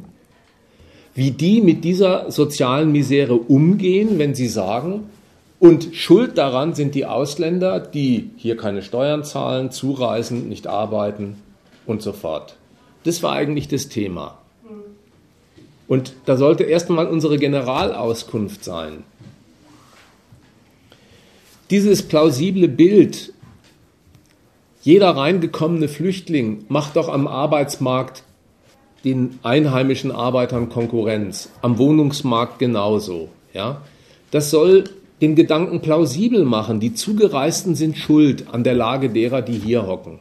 [1.16, 5.10] wie die mit dieser sozialen Misere umgehen, wenn sie sagen,
[5.60, 11.36] und schuld daran sind die Ausländer, die hier keine Steuern zahlen, zureisen, nicht arbeiten
[11.86, 12.56] und so fort.
[13.04, 14.38] Das war eigentlich das Thema.
[15.90, 19.04] Und da sollte erst einmal unsere Generalauskunft sein.
[21.72, 23.34] Dieses plausible Bild,
[24.90, 28.24] jeder reingekommene Flüchtling macht doch am Arbeitsmarkt
[29.04, 33.30] den einheimischen Arbeitern Konkurrenz, am Wohnungsmarkt genauso.
[33.54, 33.84] Ja?
[34.32, 34.86] Das soll
[35.22, 36.80] den Gedanken plausibel machen.
[36.80, 40.18] Die Zugereisten sind schuld an der Lage derer, die hier hocken.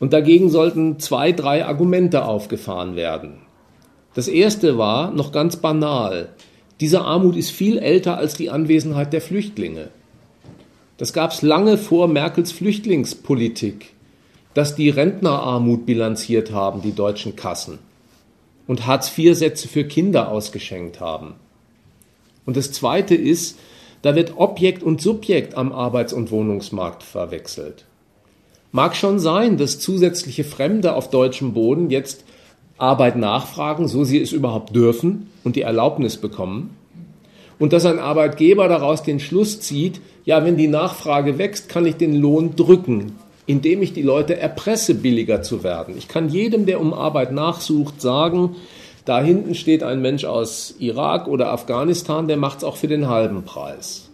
[0.00, 3.34] Und dagegen sollten zwei, drei Argumente aufgefahren werden.
[4.14, 6.30] Das erste war noch ganz banal.
[6.80, 9.90] Diese Armut ist viel älter als die Anwesenheit der Flüchtlinge.
[11.00, 13.94] Das gab es lange vor Merkels Flüchtlingspolitik
[14.54, 17.78] dass die Rentnerarmut bilanziert haben, die deutschen Kassen,
[18.66, 21.34] und Hartz-IV-Sätze für Kinder ausgeschenkt haben.
[22.46, 23.58] Und das Zweite ist,
[24.02, 27.84] da wird Objekt und Subjekt am Arbeits- und Wohnungsmarkt verwechselt.
[28.72, 32.24] Mag schon sein, dass zusätzliche Fremde auf deutschem Boden jetzt
[32.78, 36.76] Arbeit nachfragen, so sie es überhaupt dürfen und die Erlaubnis bekommen.
[37.60, 41.96] Und dass ein Arbeitgeber daraus den Schluss zieht, ja, wenn die Nachfrage wächst, kann ich
[41.96, 45.94] den Lohn drücken, indem ich die Leute erpresse, billiger zu werden.
[45.96, 48.56] Ich kann jedem, der um Arbeit nachsucht, sagen,
[49.04, 53.08] da hinten steht ein Mensch aus Irak oder Afghanistan, der macht es auch für den
[53.08, 54.08] halben Preis.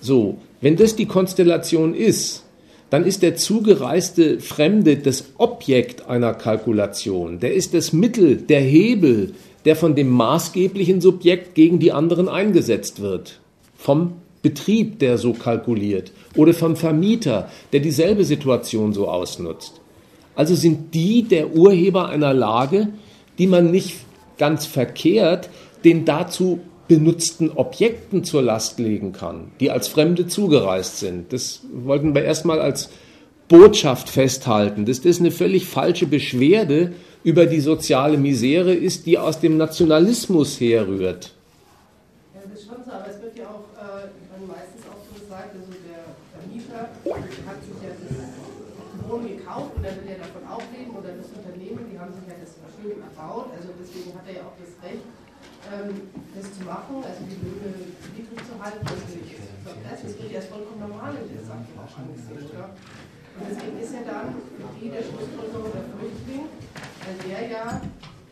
[0.00, 2.44] So, wenn das die Konstellation ist,
[2.90, 7.40] dann ist der zugereiste Fremde das Objekt einer Kalkulation.
[7.40, 9.32] Der ist das Mittel, der Hebel,
[9.64, 13.40] der von dem maßgeblichen Subjekt gegen die anderen eingesetzt wird.
[13.76, 19.80] Vom Betrieb, der so kalkuliert, oder vom Vermieter, der dieselbe Situation so ausnutzt.
[20.34, 22.88] Also sind die der Urheber einer Lage,
[23.38, 23.96] die man nicht
[24.36, 25.48] ganz verkehrt
[25.84, 31.32] den dazu benutzten Objekten zur Last legen kann, die als Fremde zugereist sind.
[31.32, 32.90] Das wollten wir erstmal als
[33.48, 36.92] Botschaft festhalten, das eine völlig falsche Beschwerde
[37.24, 41.32] über die soziale Misere ist, die aus dem Nationalismus herrührt.
[47.46, 47.94] hat sich ja
[49.08, 52.26] Wohnung gekauft und er will ja davon auch leben oder das Unternehmen, die haben sich
[52.26, 55.04] ja das schön erbaut, also deswegen hat er ja auch das Recht,
[55.70, 57.72] ähm, das zu machen, also die Löhne
[58.16, 62.44] niedrig zu halten, das ich das wird ja vollkommen normal in der Sache auch angesehen.
[62.52, 62.76] Oder?
[63.40, 64.34] Deswegen ist ja dann
[64.80, 66.46] die der Schlussfolgerung der Flüchtling,
[67.04, 67.80] weil der ja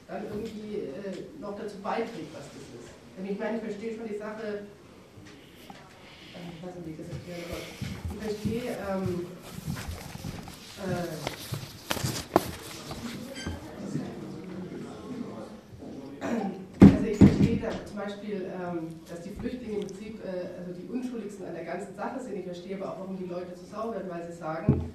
[0.07, 2.91] dann irgendwie äh, noch dazu beiträgt, was das ist.
[3.17, 4.63] Denn ich meine, ich verstehe schon die Sache,
[6.35, 7.63] äh, ich weiß nicht, wie ich das erklären soll.
[8.15, 9.27] Ich verstehe, ähm,
[10.87, 11.33] äh,
[17.63, 21.65] da zum Beispiel, ähm, dass die Flüchtlinge im Prinzip äh, also die Unschuldigsten an der
[21.65, 22.37] ganzen Sache sind.
[22.37, 24.91] Ich verstehe aber auch, warum die Leute zu sauer werden, weil sie sagen,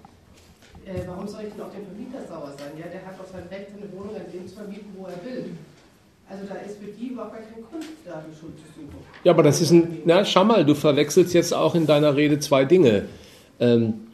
[0.85, 2.75] äh, warum soll ich denn auf den Vermieter sauer sein?
[2.75, 5.55] Ja, der hat doch sein Recht, eine Wohnung an dem zu vermieten, wo er will.
[6.29, 8.99] Also da ist für die überhaupt kein Grund, da die Schuld zu suchen.
[9.23, 12.39] Ja, aber das ist ein, na schau mal, du verwechselst jetzt auch in deiner Rede
[12.39, 13.05] zwei Dinge.
[13.59, 14.07] Ähm,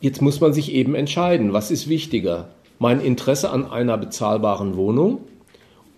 [0.00, 2.48] jetzt muss man sich eben entscheiden, was ist wichtiger?
[2.78, 5.20] Mein Interesse an einer bezahlbaren Wohnung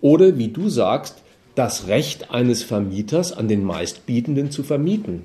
[0.01, 1.22] oder, wie du sagst,
[1.55, 5.23] das Recht eines Vermieters an den Meistbietenden zu vermieten.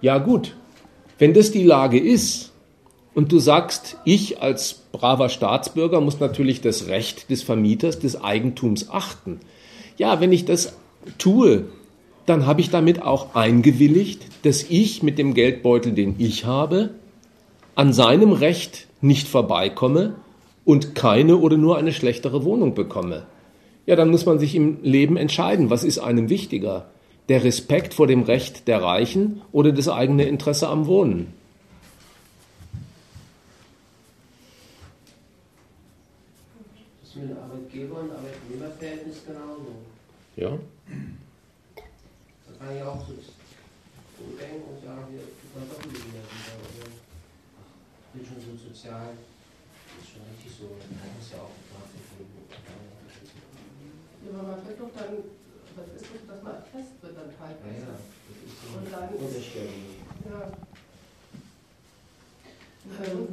[0.00, 0.56] Ja gut,
[1.18, 2.52] wenn das die Lage ist,
[3.14, 8.88] und du sagst, ich als braver Staatsbürger muss natürlich das Recht des Vermieters, des Eigentums
[8.88, 9.40] achten.
[9.98, 10.76] Ja, wenn ich das
[11.18, 11.66] tue,
[12.24, 16.90] dann habe ich damit auch eingewilligt, dass ich mit dem Geldbeutel, den ich habe,
[17.74, 20.14] an seinem Recht nicht vorbeikomme
[20.64, 23.26] und keine oder nur eine schlechtere Wohnung bekomme.
[23.86, 26.86] Ja, dann muss man sich im Leben entscheiden, was ist einem wichtiger?
[27.28, 31.34] Der Respekt vor dem Recht der Reichen oder das eigene Interesse am Wohnen?
[37.12, 39.84] ist mit dem Arbeitgeber- und Arbeitnehmerverhältnis genauso.
[40.36, 40.58] Ja.
[41.76, 43.12] Da kann ich auch so
[44.40, 45.20] denken und sagen, wir
[45.52, 46.56] können doch nicht mehr wieder.
[46.56, 46.88] Oder?
[46.88, 50.72] Ich bin schon so sozial, das ist schon richtig so.
[50.72, 52.42] Das ist ja auch nachzufinden.
[54.32, 55.16] Ja, aber man wird doch dann,
[55.76, 57.68] das ist doch, dass man erfasst wird dann teilweise.
[57.68, 57.94] Ja, ja,
[58.28, 59.70] das ist so Und dann unterstellt.
[60.28, 60.52] Ja.
[63.04, 63.28] Ähm,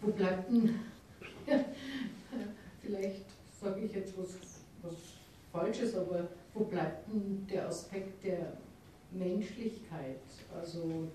[0.00, 0.80] wo bleibt denn,
[2.82, 3.24] vielleicht
[3.60, 4.28] sage ich jetzt was,
[4.82, 4.94] was
[5.52, 8.56] Falsches, aber wo bleibt denn der Aspekt der
[9.10, 10.20] Menschlichkeit?
[10.54, 11.08] Also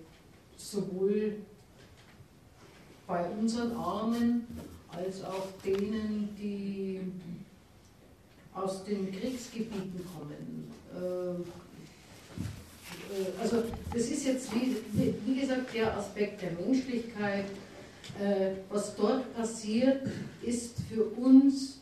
[0.56, 1.38] sowohl
[3.06, 4.48] bei unseren Armen
[4.90, 7.02] als auch denen, die
[8.58, 10.72] aus den Kriegsgebieten kommen.
[10.96, 11.42] Äh,
[13.14, 13.64] äh, also
[13.94, 14.78] das ist jetzt wie,
[15.26, 17.46] wie gesagt der Aspekt der Menschlichkeit.
[18.20, 20.08] Äh, was dort passiert,
[20.42, 21.80] ist für uns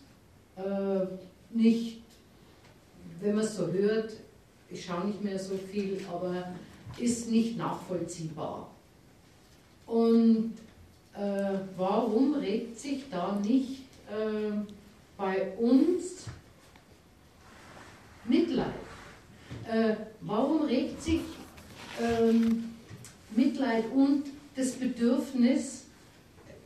[0.57, 1.05] äh,
[1.51, 2.01] nicht,
[3.21, 4.11] wenn man es so hört,
[4.69, 6.55] ich schaue nicht mehr so viel, aber
[6.97, 8.69] ist nicht nachvollziehbar.
[9.85, 10.53] Und
[11.13, 14.51] äh, warum regt sich da nicht äh,
[15.17, 16.25] bei uns
[18.27, 18.73] Mitleid?
[19.71, 21.21] Äh, warum regt sich
[22.01, 22.75] ähm,
[23.35, 24.23] Mitleid und
[24.55, 25.85] das Bedürfnis,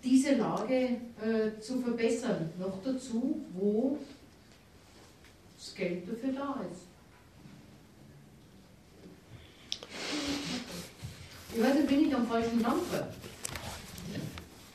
[0.04, 2.50] diese Lage äh, zu verbessern?
[2.60, 3.98] Noch dazu, wo
[5.58, 6.90] das Geld dafür da ist.
[11.56, 13.08] Ich weiß nicht, bin ich am falschen Dampfer?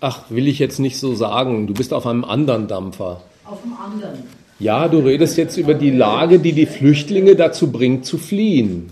[0.00, 1.66] Ach, will ich jetzt nicht so sagen.
[1.66, 3.22] Du bist auf einem anderen Dampfer.
[3.44, 4.24] Auf dem anderen.
[4.64, 8.90] Ja, du redest jetzt über die Lage, die die Flüchtlinge dazu bringt, zu fliehen.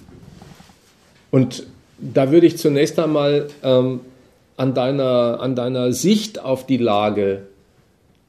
[1.31, 1.66] Und
[1.99, 4.01] da würde ich zunächst einmal ähm,
[4.59, 7.47] an, deiner, an deiner Sicht auf die Lage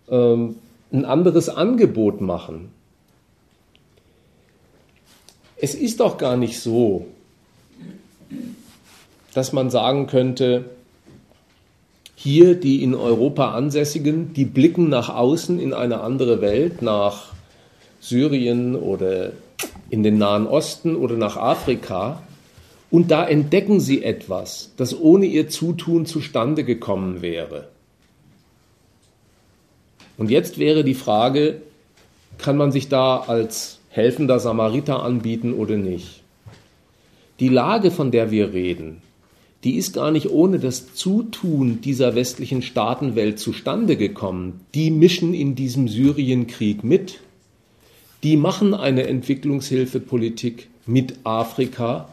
[0.09, 0.55] ähm,
[0.93, 2.71] ein anderes Angebot machen.
[5.57, 7.07] Es ist doch gar nicht so,
[9.33, 10.63] dass man sagen könnte,
[12.15, 17.32] hier die in Europa Ansässigen, die blicken nach außen in eine andere Welt, nach
[18.03, 19.31] Syrien oder
[19.89, 22.21] in den Nahen Osten oder nach Afrika,
[22.91, 27.69] und da entdecken sie etwas, das ohne ihr Zutun zustande gekommen wäre.
[30.17, 31.61] Und jetzt wäre die Frage,
[32.37, 36.21] kann man sich da als helfender Samariter anbieten oder nicht?
[37.39, 39.01] Die Lage, von der wir reden,
[39.63, 44.59] die ist gar nicht ohne das Zutun dieser westlichen Staatenwelt zustande gekommen.
[44.75, 47.21] Die mischen in diesem Syrienkrieg mit.
[48.23, 52.09] Die machen eine Entwicklungshilfepolitik mit Afrika,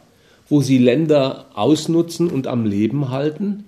[0.48, 3.64] wo sie Länder ausnutzen und am Leben halten,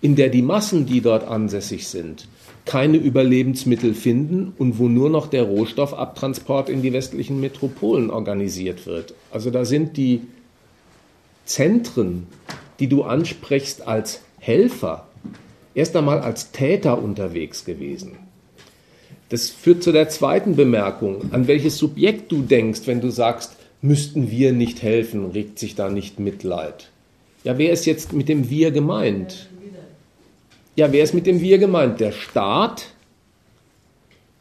[0.00, 2.28] in der die Massen, die dort ansässig sind,
[2.64, 9.14] keine Überlebensmittel finden und wo nur noch der Rohstoffabtransport in die westlichen Metropolen organisiert wird.
[9.30, 10.22] Also da sind die
[11.44, 12.26] Zentren
[12.78, 15.06] die du ansprichst als Helfer,
[15.74, 18.16] erst einmal als Täter unterwegs gewesen.
[19.28, 21.32] Das führt zu der zweiten Bemerkung.
[21.32, 25.90] An welches Subjekt du denkst, wenn du sagst, müssten wir nicht helfen, regt sich da
[25.90, 26.90] nicht Mitleid.
[27.44, 29.48] Ja, wer ist jetzt mit dem Wir gemeint?
[30.76, 32.00] Ja, wer ist mit dem Wir gemeint?
[32.00, 32.88] Der Staat,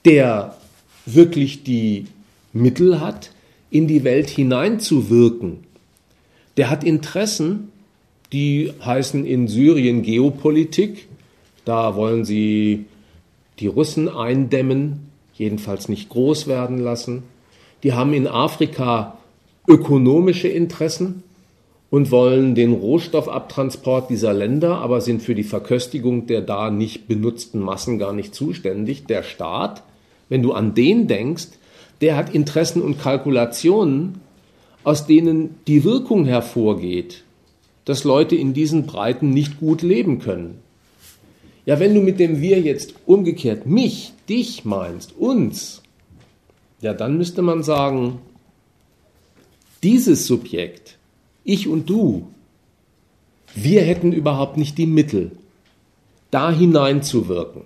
[0.05, 0.55] der
[1.05, 2.05] wirklich die
[2.53, 3.31] Mittel hat,
[3.69, 5.59] in die Welt hineinzuwirken.
[6.55, 7.72] Der hat Interessen,
[8.31, 11.07] die heißen in Syrien Geopolitik.
[11.65, 12.85] Da wollen sie
[13.60, 17.24] die Russen eindämmen, jedenfalls nicht groß werden lassen.
[17.84, 19.18] Die haben in Afrika
[19.68, 21.24] ökonomische Interessen
[21.90, 27.62] und wollen den Rohstoffabtransport dieser Länder, aber sind für die Verköstigung der da nicht benutzten
[27.62, 29.06] Massen gar nicht zuständig.
[29.06, 29.84] Der Staat,
[30.30, 31.50] wenn du an den denkst,
[32.02, 34.20] der hat Interessen und Kalkulationen,
[34.84, 37.24] aus denen die Wirkung hervorgeht,
[37.86, 40.60] dass Leute in diesen Breiten nicht gut leben können.
[41.68, 45.84] Ja, wenn du mit dem Wir jetzt umgekehrt mich, dich meinst, uns,
[46.80, 48.19] ja, dann müsste man sagen,
[49.84, 50.98] dieses Subjekt,
[51.44, 52.30] ich und du,
[53.53, 55.31] wir hätten überhaupt nicht die Mittel,
[56.31, 57.64] da hineinzuwirken.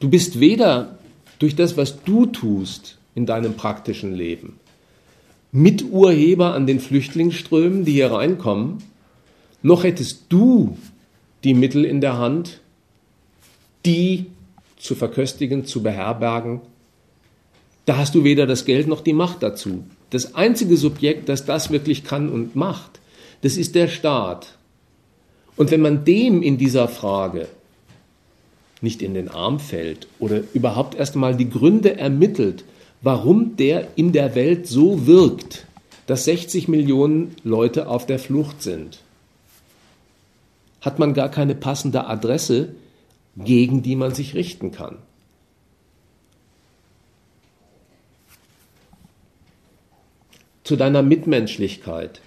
[0.00, 0.98] Du bist weder
[1.38, 4.58] durch das, was du tust in deinem praktischen Leben,
[5.52, 8.78] Miturheber an den Flüchtlingsströmen, die hier reinkommen,
[9.62, 10.78] noch hättest du
[11.46, 12.60] die Mittel in der Hand,
[13.84, 14.26] die
[14.78, 16.60] zu verköstigen, zu beherbergen.
[17.84, 19.84] Da hast du weder das Geld noch die Macht dazu.
[20.10, 23.00] Das einzige Subjekt, das das wirklich kann und macht,
[23.42, 24.58] das ist der Staat.
[25.56, 27.46] Und wenn man dem in dieser Frage
[28.80, 32.64] nicht in den Arm fällt oder überhaupt erstmal die Gründe ermittelt,
[33.02, 35.68] warum der in der Welt so wirkt,
[36.08, 38.98] dass 60 Millionen Leute auf der Flucht sind,
[40.86, 42.74] hat man gar keine passende Adresse,
[43.36, 44.98] gegen die man sich richten kann.
[50.62, 52.20] Zu deiner Mitmenschlichkeit.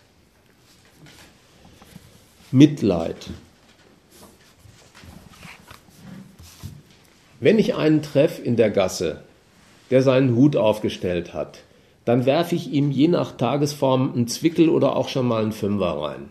[2.52, 3.30] Mitleid.
[7.40, 9.24] Wenn ich einen treffe in der Gasse,
[9.90, 11.60] der seinen Hut aufgestellt hat,
[12.04, 16.02] dann werfe ich ihm je nach Tagesform einen Zwickel oder auch schon mal einen Fünfer
[16.02, 16.30] rein.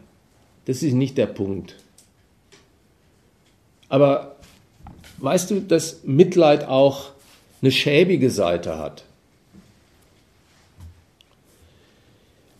[0.66, 1.76] Das ist nicht der Punkt.
[3.89, 4.36] Aber
[5.19, 7.10] weißt du, dass Mitleid auch
[7.62, 9.05] eine schäbige Seite hat?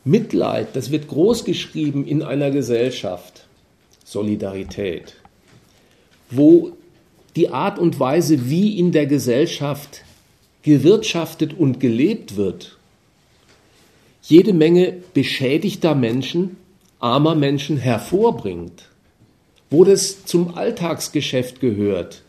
[0.05, 3.47] Mitleid, das wird groß geschrieben in einer Gesellschaft,
[4.05, 5.17] Solidarität,
[6.31, 6.73] wo
[7.37, 10.05] die Art und Weise, wie in der Gesellschaft
[10.63, 12.79] gewirtschaftet und gelebt wird,
[14.23, 16.57] jede Menge beschädigter Menschen,
[17.01, 18.89] armer Menschen hervorbringt,
[19.71, 22.23] wo das zum Alltagsgeschäft gehört,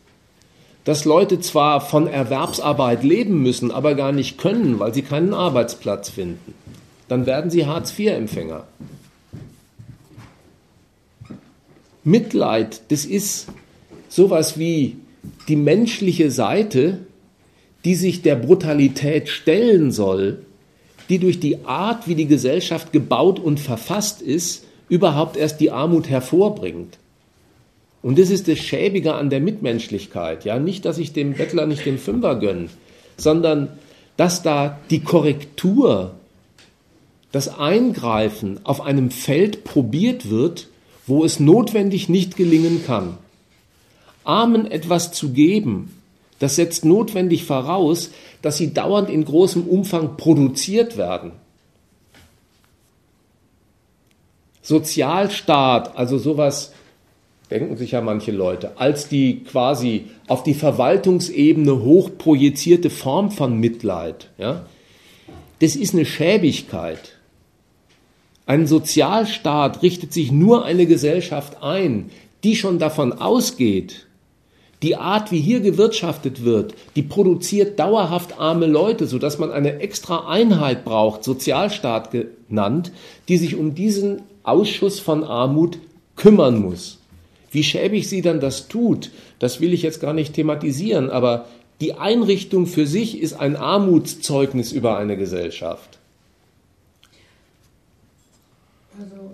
[0.83, 6.09] dass Leute zwar von Erwerbsarbeit leben müssen, aber gar nicht können, weil sie keinen Arbeitsplatz
[6.09, 6.53] finden,
[7.07, 8.65] dann werden sie Hartz-IV-Empfänger.
[12.03, 13.47] Mitleid, das ist
[14.07, 14.97] sowas wie
[15.47, 16.99] die menschliche Seite
[17.85, 20.45] die sich der Brutalität stellen soll,
[21.07, 26.09] die durch die Art, wie die Gesellschaft gebaut und verfasst ist, überhaupt erst die Armut
[26.09, 26.97] hervorbringt.
[28.01, 30.45] Und das ist das Schäbige an der Mitmenschlichkeit.
[30.45, 32.69] Ja, nicht, dass ich dem Bettler nicht den Fünfer gönne,
[33.17, 33.69] sondern
[34.15, 36.15] dass da die Korrektur,
[37.31, 40.67] das Eingreifen auf einem Feld probiert wird,
[41.05, 43.17] wo es notwendig nicht gelingen kann.
[44.23, 45.93] Armen etwas zu geben,
[46.39, 48.11] das setzt notwendig voraus,
[48.41, 51.31] dass sie dauernd in großem Umfang produziert werden.
[54.61, 56.73] Sozialstaat, also sowas,
[57.51, 64.30] denken sich ja manche Leute, als die quasi auf die Verwaltungsebene hochprojizierte Form von Mitleid,
[64.38, 64.65] ja,
[65.59, 67.15] das ist eine Schäbigkeit.
[68.45, 72.09] Ein Sozialstaat richtet sich nur eine Gesellschaft ein,
[72.43, 74.07] die schon davon ausgeht,
[74.81, 80.30] die Art, wie hier gewirtschaftet wird, die produziert dauerhaft arme Leute, sodass man eine extra
[80.30, 82.93] Einheit braucht, Sozialstaat genannt,
[83.27, 85.80] die sich um diesen Ausschuss von Armut
[86.15, 86.98] kümmern muss.
[87.51, 91.47] Wie schäbig sie dann das tut, das will ich jetzt gar nicht thematisieren, aber
[91.81, 95.97] die Einrichtung für sich ist ein Armutszeugnis über eine Gesellschaft.
[98.99, 99.31] Also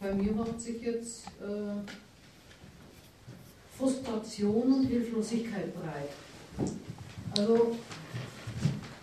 [0.00, 1.90] bei mir macht sich jetzt äh,
[3.78, 6.68] Frustration und Hilflosigkeit breit.
[7.38, 7.76] Also,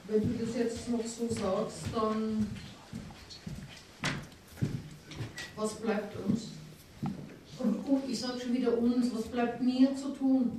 [0.07, 2.47] wenn du das jetzt noch so sagst, dann
[5.57, 6.49] Was bleibt uns?
[7.59, 10.51] Und, ich sage schon wieder uns, was bleibt mir zu tun?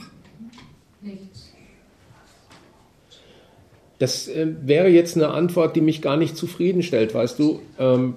[1.01, 1.53] Nichts.
[4.01, 7.61] Das äh, wäre jetzt eine Antwort, die mich gar nicht zufriedenstellt, weißt du.
[7.79, 8.15] Ähm,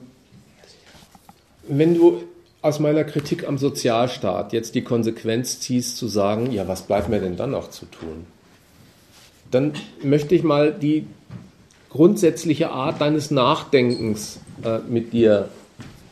[1.67, 2.23] wenn du
[2.63, 7.19] aus meiner Kritik am Sozialstaat jetzt die Konsequenz ziehst, zu sagen, ja, was bleibt mir
[7.19, 8.25] denn dann noch zu tun?
[9.51, 11.05] Dann möchte ich mal die
[11.89, 15.49] grundsätzliche Art deines Nachdenkens äh, mit dir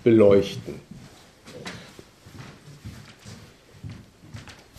[0.03, 0.75] beleuchten.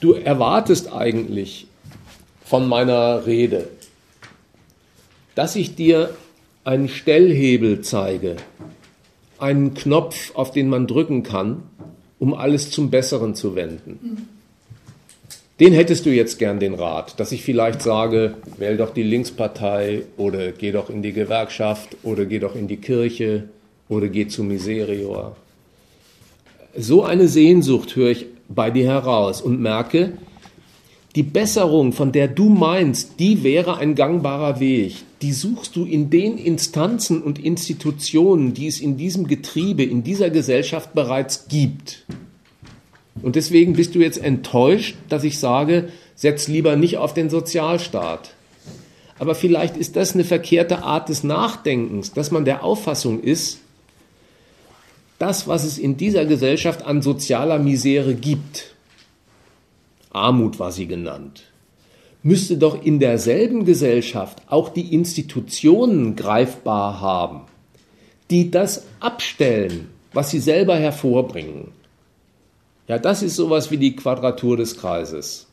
[0.00, 1.66] Du erwartest eigentlich
[2.44, 3.68] von meiner Rede,
[5.34, 6.14] dass ich dir
[6.64, 8.36] einen Stellhebel zeige,
[9.38, 11.62] einen Knopf, auf den man drücken kann,
[12.18, 14.28] um alles zum Besseren zu wenden.
[15.60, 20.02] Den hättest du jetzt gern den Rat, dass ich vielleicht sage, wähl doch die Linkspartei
[20.16, 23.50] oder geh doch in die Gewerkschaft oder geh doch in die Kirche
[23.90, 25.36] oder geh zu Miserior.
[26.74, 30.14] So eine Sehnsucht höre ich bei dir heraus und merke,
[31.16, 36.08] die Besserung, von der du meinst, die wäre ein gangbarer Weg, die suchst du in
[36.08, 42.06] den Instanzen und Institutionen, die es in diesem Getriebe, in dieser Gesellschaft bereits gibt.
[43.22, 48.34] Und deswegen bist du jetzt enttäuscht, dass ich sage, setz lieber nicht auf den Sozialstaat.
[49.18, 53.58] Aber vielleicht ist das eine verkehrte Art des Nachdenkens, dass man der Auffassung ist,
[55.20, 58.74] das, was es in dieser Gesellschaft an sozialer Misere gibt,
[60.10, 61.44] Armut war sie genannt,
[62.22, 67.42] müsste doch in derselben Gesellschaft auch die Institutionen greifbar haben,
[68.30, 71.68] die das abstellen, was sie selber hervorbringen.
[72.88, 75.49] Ja, das ist sowas wie die Quadratur des Kreises.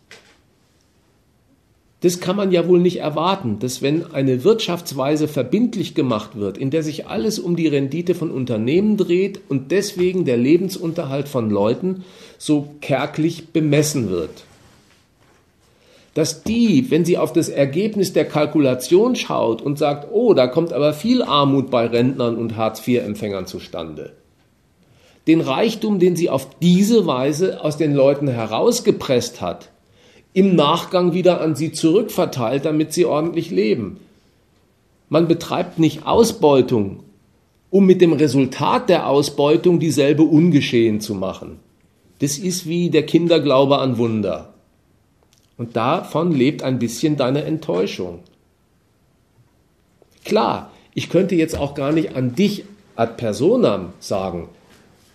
[2.01, 6.69] Das kann man ja wohl nicht erwarten, dass wenn eine Wirtschaftsweise verbindlich gemacht wird, in
[6.69, 12.03] der sich alles um die Rendite von Unternehmen dreht und deswegen der Lebensunterhalt von Leuten
[12.37, 14.43] so kärglich bemessen wird,
[16.13, 20.73] dass die, wenn sie auf das Ergebnis der Kalkulation schaut und sagt, oh, da kommt
[20.73, 24.13] aber viel Armut bei Rentnern und Hartz-IV-Empfängern zustande,
[25.25, 29.69] den Reichtum, den sie auf diese Weise aus den Leuten herausgepresst hat,
[30.37, 33.99] im Nachgang wieder an sie zurückverteilt, damit sie ordentlich leben.
[35.09, 36.99] Man betreibt nicht Ausbeutung,
[37.71, 41.57] um mit dem Resultat der Ausbeutung dieselbe ungeschehen zu machen.
[42.19, 44.53] Das ist wie der Kinderglaube an Wunder.
[45.57, 48.19] Und davon lebt ein bisschen deine Enttäuschung.
[50.23, 52.63] Klar, ich könnte jetzt auch gar nicht an dich
[52.95, 54.49] ad personam sagen.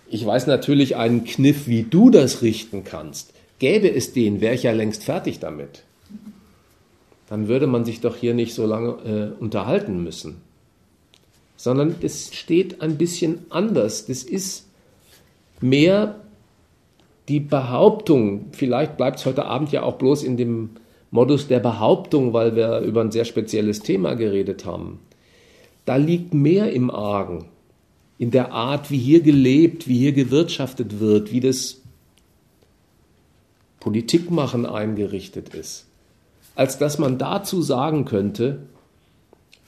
[0.09, 3.32] Ich weiß natürlich einen Kniff, wie du das richten kannst.
[3.59, 5.83] Gäbe es den, wäre ich ja längst fertig damit.
[7.29, 10.41] Dann würde man sich doch hier nicht so lange äh, unterhalten müssen.
[11.55, 14.05] Sondern es steht ein bisschen anders.
[14.05, 14.67] Das ist
[15.61, 16.19] mehr
[17.29, 20.71] die Behauptung, vielleicht bleibt es heute Abend ja auch bloß in dem
[21.09, 24.99] Modus der Behauptung, weil wir über ein sehr spezielles Thema geredet haben.
[25.85, 27.45] Da liegt mehr im Argen,
[28.17, 31.82] in der Art, wie hier gelebt, wie hier gewirtschaftet wird, wie das
[33.83, 35.87] Politikmachen eingerichtet ist,
[36.55, 38.59] als dass man dazu sagen könnte,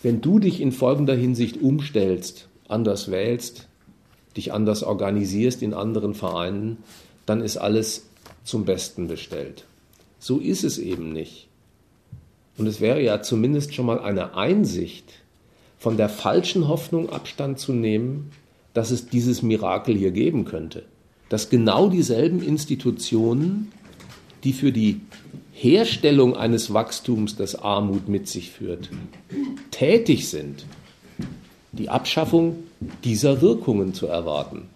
[0.03, 3.67] wenn du dich in folgender Hinsicht umstellst, anders wählst,
[4.37, 6.77] dich anders organisierst in anderen Vereinen,
[7.25, 8.05] dann ist alles
[8.45, 9.65] zum Besten bestellt.
[10.17, 11.49] So ist es eben nicht.
[12.57, 15.11] Und es wäre ja zumindest schon mal eine Einsicht,
[15.77, 18.31] von der falschen Hoffnung Abstand zu nehmen,
[18.73, 20.83] dass es dieses Mirakel hier geben könnte.
[21.27, 23.73] Dass genau dieselben Institutionen
[24.45, 25.01] die für die
[25.51, 28.89] Herstellung eines Wachstums, das Armut mit sich führt,
[29.72, 30.65] tätig sind,
[31.72, 32.63] die Abschaffung
[33.03, 34.69] dieser Wirkungen zu erwarten.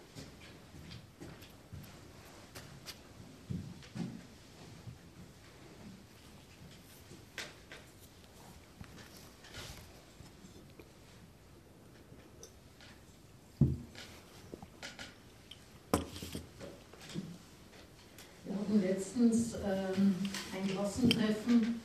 [19.19, 20.15] Letztens ähm,
[20.53, 21.81] ein Klassentreffen,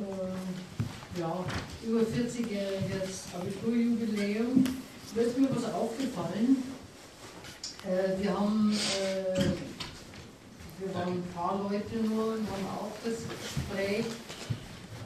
[0.00, 1.44] äh, ja,
[1.86, 4.64] über 40-jähriges Abiturjubiläum.
[5.14, 6.62] Da ist mir was aufgefallen.
[7.84, 9.42] Äh, wir, haben, äh,
[10.78, 14.06] wir waren ein paar Leute nur und haben auch das Gespräch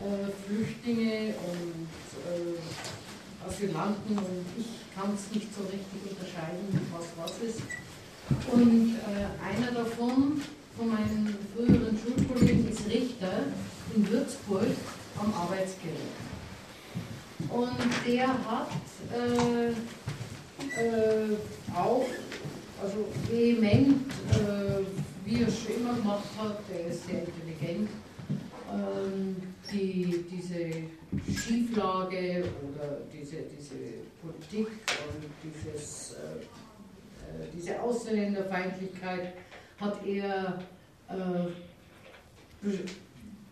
[0.00, 1.88] äh, Flüchtlinge und
[2.30, 7.62] äh, Asylanten und ich kann es nicht so richtig unterscheiden, was was ist.
[8.50, 10.40] Und äh, einer davon,
[10.76, 13.44] von meinen früheren Schulkollegen, ist Richter
[13.94, 14.68] in Würzburg
[15.18, 16.00] am Arbeitsgericht.
[17.50, 17.70] Und
[18.06, 18.70] der hat
[19.12, 19.70] äh,
[20.80, 21.36] äh,
[21.74, 22.06] auch
[22.82, 24.84] also vehement, äh,
[25.24, 27.88] wie er schon immer gemacht hat, der ist sehr intelligent,
[28.72, 29.36] ähm,
[29.72, 33.74] die, diese Schieflage oder diese, diese
[34.20, 36.53] Politik und dieses, äh
[37.54, 39.34] diese Ausländerfeindlichkeit
[39.80, 40.58] hat er,
[41.08, 42.68] äh,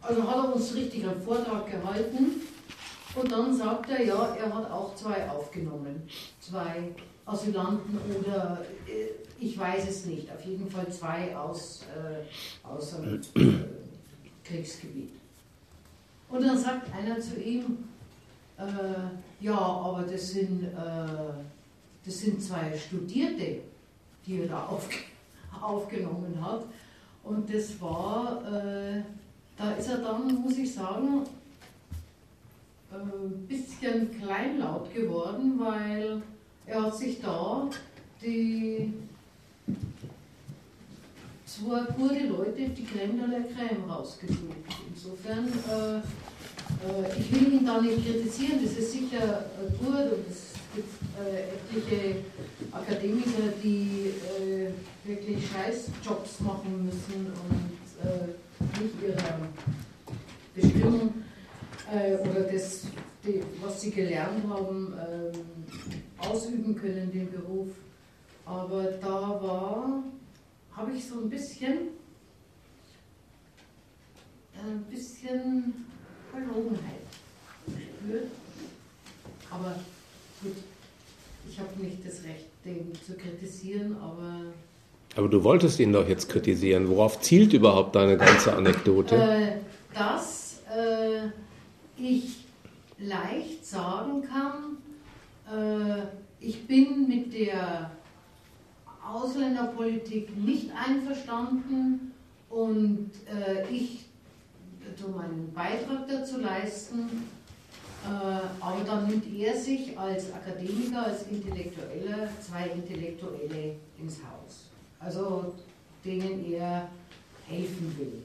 [0.01, 2.43] also hat er uns richtig einen Vortrag gehalten.
[3.15, 6.03] Und dann sagt er, ja, er hat auch zwei aufgenommen,
[6.41, 6.89] zwei
[7.27, 13.21] Asylanten oder äh, ich weiß es nicht, auf jeden Fall zwei aus, äh, aus einem
[13.35, 13.65] äh,
[14.45, 15.11] Kriegsgebiet.
[16.29, 17.85] Und dann sagt einer zu ihm,
[18.57, 20.69] äh, ja, aber das sind, äh,
[22.05, 23.61] das sind zwei Studierte,
[24.27, 24.89] die er da auf,
[25.61, 26.65] aufgenommen hat.
[27.25, 29.03] Und das war, äh,
[29.57, 31.25] da ist er dann, muss ich sagen,
[32.93, 36.23] ein bisschen kleinlaut geworden, weil
[36.67, 37.69] er hat sich da
[38.21, 38.93] die
[41.47, 44.39] zwei gute Leute, die Creme de la Creme rausgesucht.
[44.95, 50.27] Insofern, äh, äh, ich will ihn da nicht kritisieren, das ist sicher äh, gut und
[50.27, 50.52] gibt äh,
[51.19, 52.17] etliche
[52.73, 54.71] Akademiker, die äh,
[55.05, 59.39] wirklich Scheißjobs machen müssen und äh, nicht ihrer
[60.55, 61.15] Bestimmung
[61.93, 62.87] oder das,
[63.61, 65.33] was sie gelernt haben, ähm,
[66.19, 67.69] ausüben können, den Beruf.
[68.47, 70.03] Aber da war,
[70.75, 71.89] habe ich so ein bisschen,
[74.55, 75.87] ein bisschen
[76.31, 77.03] Verlogenheit
[77.67, 78.31] gespürt.
[79.51, 79.77] Aber
[80.43, 80.57] gut,
[81.53, 84.45] ich habe nicht das Recht, den zu kritisieren, aber.
[85.15, 86.89] Aber du wolltest ihn doch jetzt kritisieren.
[86.89, 89.17] Worauf zielt überhaupt deine ganze Anekdote?
[89.17, 89.53] Äh,
[89.95, 91.29] dass äh,
[92.03, 92.47] ich
[92.99, 94.79] leicht sagen kann,
[95.55, 96.05] äh,
[96.41, 97.91] ich bin mit der
[99.07, 102.13] Ausländerpolitik nicht einverstanden
[102.49, 104.07] und äh, ich
[104.99, 107.25] tue meinen Beitrag dazu leisten,
[108.05, 114.71] aber dann nimmt er sich als Akademiker, als Intellektueller zwei Intellektuelle ins Haus.
[114.99, 115.55] Also
[116.05, 116.89] denen er
[117.47, 118.25] helfen will,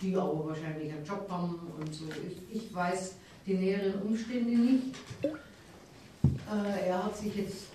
[0.00, 2.04] die aber wahrscheinlich einen Job haben und so.
[2.28, 3.16] Ich, ich weiß
[3.46, 4.94] die näheren Umstände nicht.
[5.22, 7.66] Äh, er hat sich jetzt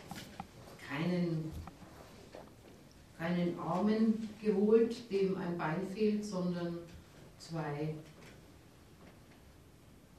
[0.88, 1.52] keinen,
[3.18, 6.78] keinen Armen geholt, dem ein Bein fehlt, sondern
[7.40, 7.96] zwei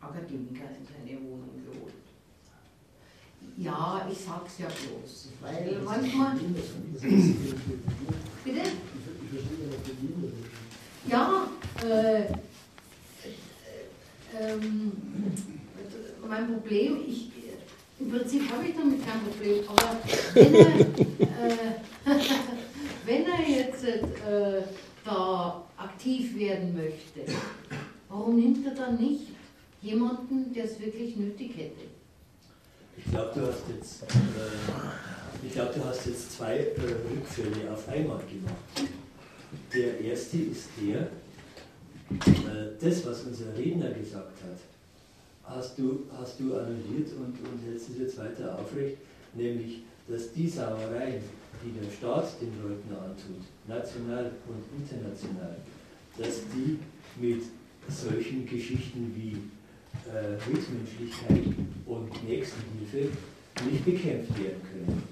[0.05, 1.94] Akademiker in seine Wohnung geholt.
[3.56, 6.36] Ja, ich sag's ja bloß, weil manchmal.
[8.44, 8.62] Bitte?
[11.06, 11.48] Ja,
[11.85, 12.28] äh, äh,
[14.40, 14.93] ähm,
[16.26, 17.31] mein Problem, ich,
[18.01, 19.98] im Prinzip habe ich damit kein Problem, aber
[20.35, 21.74] wenn er, äh,
[23.06, 24.62] wenn er jetzt äh,
[25.05, 27.32] da aktiv werden möchte,
[28.09, 29.34] warum nimmt er dann nicht
[29.85, 31.85] jemanden, der es wirklich nötig hätte?
[32.97, 36.70] Ich glaube, du hast jetzt, äh, ich glaube, du hast jetzt zwei äh,
[37.11, 38.90] Rückfälle auf einmal gemacht.
[39.74, 44.59] Der erste ist der, äh, das, was unser Redner gesagt hat,
[45.44, 48.98] hast du, hast du annulliert und, und hältst es jetzt weiter aufrecht,
[49.35, 51.23] nämlich, dass die Sauereien,
[51.62, 55.56] die der Staat den Leuten antut, national und international,
[56.16, 56.78] dass die
[57.20, 57.43] mit
[57.89, 59.36] solchen Geschichten wie
[60.07, 61.55] äh, Mitmenschlichkeit
[61.87, 63.16] und Nächstenhilfe
[63.71, 65.03] nicht bekämpft werden können.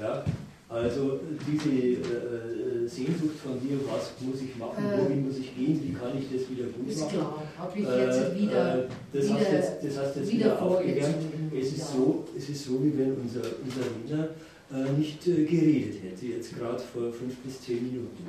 [0.00, 0.24] Ja?
[0.70, 5.56] Also diese äh, äh, Sehnsucht von dir, was muss ich machen, äh, wohin muss ich
[5.56, 7.18] gehen, wie kann ich das wieder gut ist machen?
[7.18, 10.62] Klar, habe ich jetzt äh, wieder, das, wieder, hast jetzt, das hast jetzt wieder, wieder
[10.62, 11.16] aufgewärmt.
[11.58, 11.84] Es ist, ja.
[11.86, 14.28] so, es ist so, wie wenn unser, unser Wiener
[14.70, 18.24] äh, nicht äh, geredet hätte, jetzt gerade vor fünf bis zehn Minuten.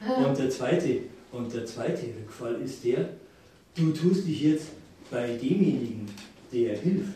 [0.26, 0.98] Und der, zweite,
[1.30, 3.10] und der zweite Rückfall ist der,
[3.76, 4.66] du tust dich jetzt
[5.12, 6.06] bei demjenigen,
[6.52, 7.12] der hilft,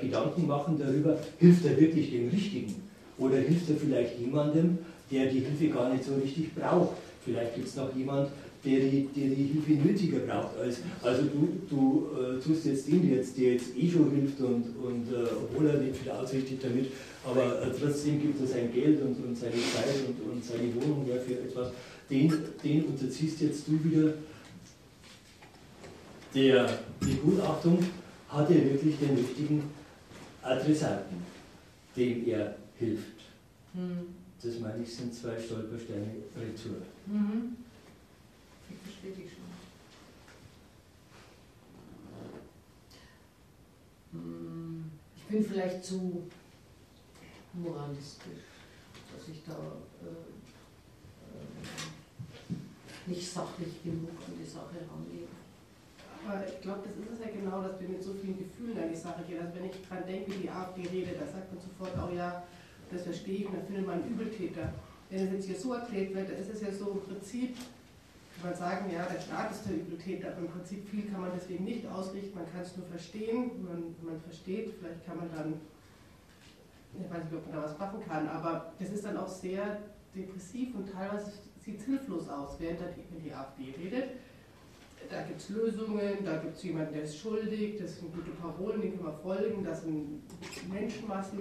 [0.00, 2.74] Gedanken machen darüber, hilft er wirklich dem Richtigen?
[3.18, 4.78] Oder hilft er vielleicht jemandem,
[5.10, 6.96] der die Hilfe gar nicht so richtig braucht?
[7.24, 8.28] Vielleicht gibt es noch jemand,
[8.64, 10.58] der die, der die Hilfe nötiger braucht.
[10.58, 14.64] Als, also du, du äh, tust jetzt den jetzt, der jetzt eh schon hilft und,
[14.82, 16.86] und äh, obwohl er nicht viel ausrichtet damit,
[17.24, 21.06] aber äh, trotzdem gibt er sein Geld und, und seine Zeit und, und seine Wohnung
[21.08, 21.70] ja, für etwas,
[22.10, 22.32] den,
[22.64, 24.14] den unterziehst jetzt du wieder
[26.34, 27.84] der Begutachtung,
[28.28, 29.70] hat er wirklich den richtigen
[30.42, 31.16] Adressaten,
[31.96, 33.20] dem er hilft.
[33.72, 34.14] Mhm.
[34.40, 36.06] Das meine ich, sind zwei Stolpersteine
[36.36, 36.82] retour.
[37.06, 37.56] Mhm.
[38.70, 39.48] Ich verstehe dich schon.
[44.12, 44.84] Hm,
[45.16, 46.22] ich bin vielleicht zu
[47.52, 48.44] moralistisch.
[49.16, 50.06] dass ich da äh,
[52.52, 55.17] äh, nicht sachlich genug an die Sache rangehe.
[56.28, 58.90] Aber ich glaube, das ist es ja genau, dass wir mit so vielen Gefühlen an
[58.90, 59.40] die Sache gehen.
[59.40, 62.42] Also wenn ich dran denke, wie die AfD redet, da sagt man sofort, oh ja,
[62.92, 64.74] das verstehe ich, und dann findet man einen Übeltäter.
[65.08, 67.56] Wenn es jetzt hier so erklärt wird, dann ist es ja so im Prinzip,
[68.36, 71.30] kann man sagen, ja, der Staat ist der Übeltäter, aber im Prinzip viel kann man
[71.34, 75.54] deswegen nicht ausrichten, man kann es nur verstehen, man, man versteht, vielleicht kann man dann,
[76.92, 79.78] ich weiß nicht, ob man da was machen kann, aber das ist dann auch sehr
[80.14, 81.32] depressiv und teilweise
[81.64, 84.10] sieht es hilflos aus, während wenn die AfD redet
[85.10, 88.80] da gibt es Lösungen, da gibt es jemanden, der ist schuldig, das sind gute Parolen,
[88.80, 90.22] denen können wir folgen, das sind
[90.70, 91.38] Menschenmassen.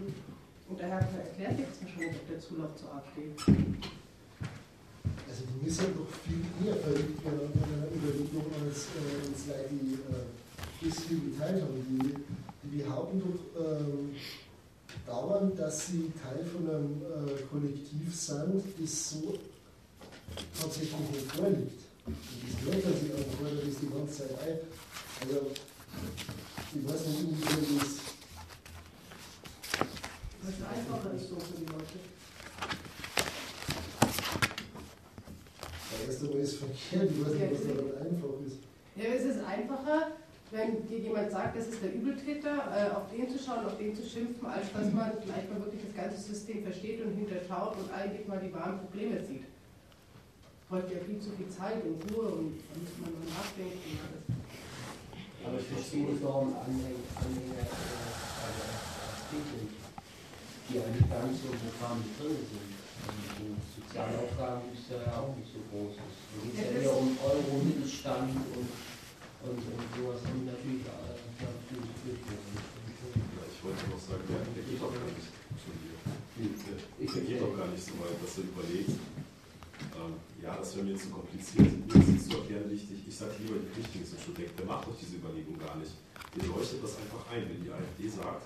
[0.70, 3.32] Und daher erklärt jetzt wahrscheinlich auch der Zulauf zur AfD.
[5.28, 9.70] Also die müssen doch viel eher verliebt werden an einer Überlegung als, äh, als Leute,
[9.72, 11.86] die äh, viel geteilt haben.
[11.90, 14.16] Die, die behaupten doch ähm,
[15.06, 19.38] dauernd, dass sie Teil von einem äh, Kollektiv sind, das so
[20.60, 21.87] tatsächlich nicht vorliegt.
[22.08, 24.60] Das merken sie auch, weil das die ganze Zeit ein.
[25.20, 28.00] Also, ich weiß nicht, wie das.
[30.42, 32.00] Was einfacher ist so für die Leute.
[35.92, 38.58] Ja, erst einmal ist verkehrt, ich weiß nicht, was daran einfach ist.
[38.96, 40.12] Ja, es ist einfacher,
[40.52, 43.94] wenn dir jemand sagt, das ist der Übeltäter, äh, auf den zu schauen, auf den
[43.94, 47.92] zu schimpfen, als dass man vielleicht mal wirklich das ganze System versteht und hinterschaut und
[47.92, 49.44] eigentlich mal die wahren Probleme sieht
[50.70, 54.04] bräuchte ja viel zu viel Zeit und Ruhe und da müsste man mal nachdenken.
[55.48, 58.64] Aber ich verstehe warum Anhänger, Anhänger also
[59.32, 59.80] täglich,
[60.68, 62.76] die eigentlich gar nicht so im Programm drin sind.
[63.08, 65.96] Also die Sozialaufgaben ist ja auch nicht so groß.
[65.96, 66.04] Da
[66.44, 68.68] geht es ja eher um Euro, Mittelstand und,
[69.48, 70.20] und, und sowas.
[70.28, 71.16] Und natürlich äh,
[71.48, 75.32] natürlich Ich wollte noch sagen, der, der geht doch gar nicht.
[75.32, 76.52] Der,
[77.08, 79.00] der geht doch gar nicht so weit, dass er überlegt,
[79.96, 81.68] ähm, ja, das wäre mir zu kompliziert.
[81.88, 83.00] Mir ist zu erklären wichtig.
[83.08, 84.56] Ich sage lieber, die Flüchtlinge sind schon weg.
[84.56, 85.94] Der macht doch diese Überlegung gar nicht.
[86.36, 87.50] Der leuchtet das einfach ein.
[87.50, 88.46] Wenn die AfD sagt,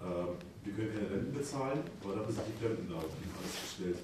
[0.00, 0.28] äh,
[0.64, 3.98] wir können keine Renten bezahlen, aber dafür sind die Fremden da, die alles gestellt.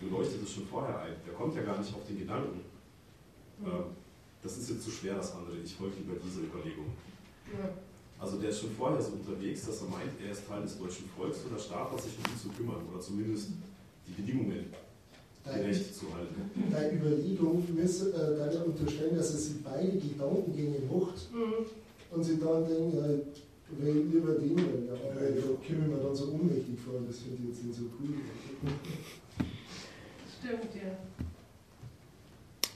[0.00, 1.14] Du leuchtet es schon vorher ein.
[1.26, 2.60] Der kommt ja gar nicht auf den Gedanken.
[3.64, 3.92] Äh,
[4.42, 5.56] das ist jetzt zu schwer, das andere.
[5.58, 6.92] Ich folge lieber diese Überlegung.
[7.52, 7.68] Ja.
[8.18, 11.08] Also der ist schon vorher so unterwegs, dass er meint, er ist Teil des deutschen
[11.16, 13.50] Volks und der Staat hat sich um ihn zu kümmern oder zumindest
[14.06, 14.72] die Bedingungen
[15.46, 16.50] halten.
[16.70, 21.66] Deine Überlegung äh, ja unterstellen, dass er sich beide Gedankengänge macht mhm.
[22.10, 23.04] und sie dann denken, ja,
[23.78, 27.38] weil lieber den, ja, aber ja, da kommen wir dann so ohnmächtig vor, das finde
[27.42, 28.14] ich jetzt nicht so cool.
[30.38, 30.96] Stimmt, ja.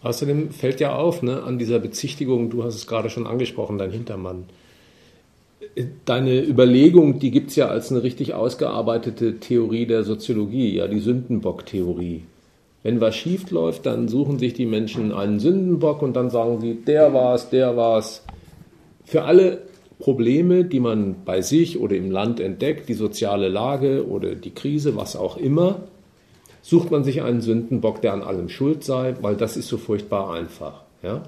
[0.02, 3.90] Außerdem fällt ja auf, ne, an dieser Bezichtigung, du hast es gerade schon angesprochen, dein
[3.90, 4.46] Hintermann.
[6.06, 11.00] Deine Überlegung, die gibt es ja als eine richtig ausgearbeitete Theorie der Soziologie, ja, die
[11.00, 12.22] Sündenbock-Theorie.
[12.82, 16.74] Wenn was schief läuft, dann suchen sich die Menschen einen Sündenbock und dann sagen sie,
[16.74, 18.24] der war's, der war's.
[19.04, 19.62] Für alle
[19.98, 24.96] Probleme, die man bei sich oder im Land entdeckt, die soziale Lage oder die Krise,
[24.96, 25.82] was auch immer,
[26.62, 30.32] sucht man sich einen Sündenbock, der an allem schuld sei, weil das ist so furchtbar
[30.32, 30.82] einfach.
[31.02, 31.22] Ja?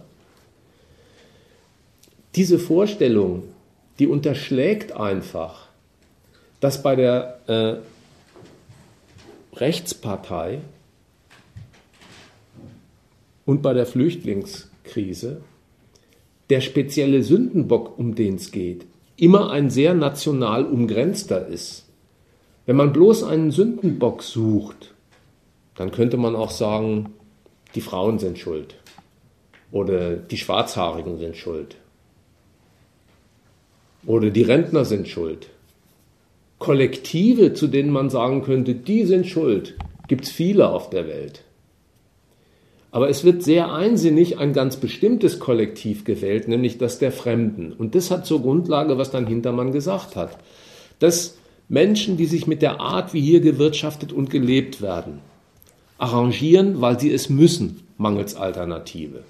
[2.34, 3.44] Diese Vorstellung,
[3.98, 5.68] die unterschlägt einfach,
[6.60, 7.74] dass bei der äh,
[9.56, 10.60] Rechtspartei
[13.52, 15.42] und bei der Flüchtlingskrise
[16.48, 18.86] der spezielle Sündenbock, um den es geht,
[19.18, 21.84] immer ein sehr national umgrenzter ist.
[22.64, 24.94] Wenn man bloß einen Sündenbock sucht,
[25.74, 27.12] dann könnte man auch sagen,
[27.74, 28.76] die Frauen sind schuld
[29.70, 31.76] oder die Schwarzhaarigen sind schuld
[34.06, 35.50] oder die Rentner sind schuld.
[36.58, 39.76] Kollektive, zu denen man sagen könnte, die sind schuld,
[40.08, 41.41] gibt es viele auf der Welt.
[42.93, 47.73] Aber es wird sehr einsinnig ein ganz bestimmtes Kollektiv gewählt, nämlich das der Fremden.
[47.73, 50.36] Und das hat zur Grundlage, was dann Hintermann gesagt hat.
[50.98, 51.39] Dass
[51.70, 55.20] Menschen, die sich mit der Art, wie hier gewirtschaftet und gelebt werden,
[55.97, 59.24] arrangieren, weil sie es müssen, mangels Alternative.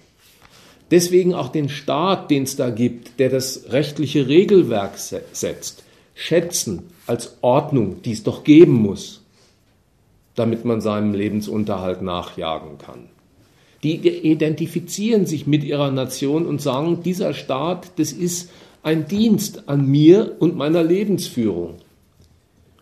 [0.91, 5.85] Deswegen auch den Staat, den es da gibt, der das rechtliche Regelwerk setzt,
[6.15, 9.23] schätzen als Ordnung, die es doch geben muss,
[10.35, 13.12] damit man seinem Lebensunterhalt nachjagen kann.
[13.83, 18.51] Die identifizieren sich mit ihrer Nation und sagen, dieser Staat, das ist
[18.83, 21.75] ein Dienst an mir und meiner Lebensführung.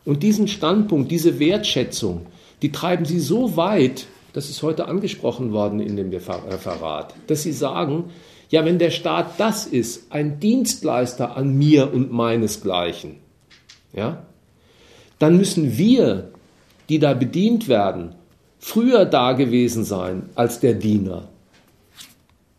[0.05, 2.27] Und diesen Standpunkt, diese Wertschätzung,
[2.62, 7.52] die treiben sie so weit, das ist heute angesprochen worden in dem Referat, dass sie
[7.52, 8.05] sagen,
[8.51, 13.16] ja, wenn der Staat das ist, ein Dienstleister an mir und meinesgleichen,
[13.93, 14.24] ja,
[15.18, 16.31] dann müssen wir
[16.89, 18.16] die da bedient werden,
[18.60, 21.28] früher da gewesen sein als der Diener.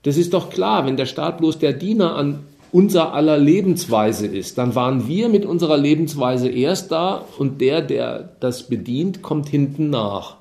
[0.03, 2.39] Das ist doch klar, wenn der Staat bloß der Diener an
[2.71, 8.29] unser aller Lebensweise ist, dann waren wir mit unserer Lebensweise erst da und der, der
[8.39, 10.37] das bedient, kommt hinten nach.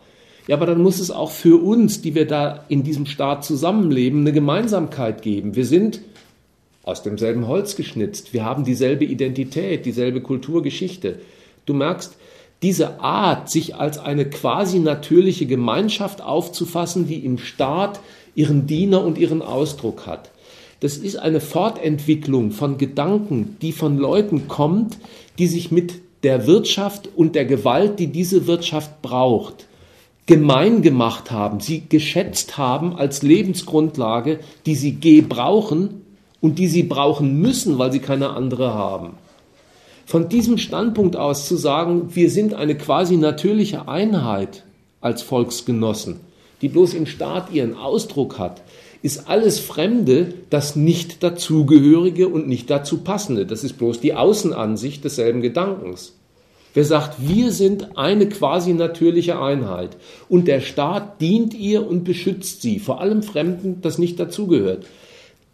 [0.46, 4.20] Ja, aber dann muss es auch für uns, die wir da in diesem Staat zusammenleben,
[4.20, 5.54] eine Gemeinsamkeit geben.
[5.56, 6.00] Wir sind
[6.82, 8.32] aus demselben Holz geschnitzt.
[8.32, 11.20] Wir haben dieselbe Identität, dieselbe Kulturgeschichte.
[11.66, 12.16] Du merkst,
[12.62, 18.00] diese Art, sich als eine quasi natürliche Gemeinschaft aufzufassen, die im Staat
[18.34, 20.30] ihren Diener und ihren Ausdruck hat.
[20.80, 24.98] Das ist eine Fortentwicklung von Gedanken, die von Leuten kommt,
[25.38, 29.66] die sich mit der Wirtschaft und der Gewalt, die diese Wirtschaft braucht,
[30.26, 36.02] gemein gemacht haben, sie geschätzt haben als Lebensgrundlage, die sie gebrauchen
[36.40, 39.14] und die sie brauchen müssen, weil sie keine andere haben.
[40.10, 44.64] Von diesem Standpunkt aus zu sagen, wir sind eine quasi natürliche Einheit
[45.00, 46.16] als Volksgenossen,
[46.62, 48.60] die bloß im Staat ihren Ausdruck hat,
[49.02, 53.46] ist alles Fremde das nicht dazugehörige und nicht dazu passende.
[53.46, 56.16] Das ist bloß die Außenansicht desselben Gedankens.
[56.74, 59.96] Wer sagt, wir sind eine quasi natürliche Einheit
[60.28, 64.86] und der Staat dient ihr und beschützt sie, vor allem Fremden, das nicht dazugehört,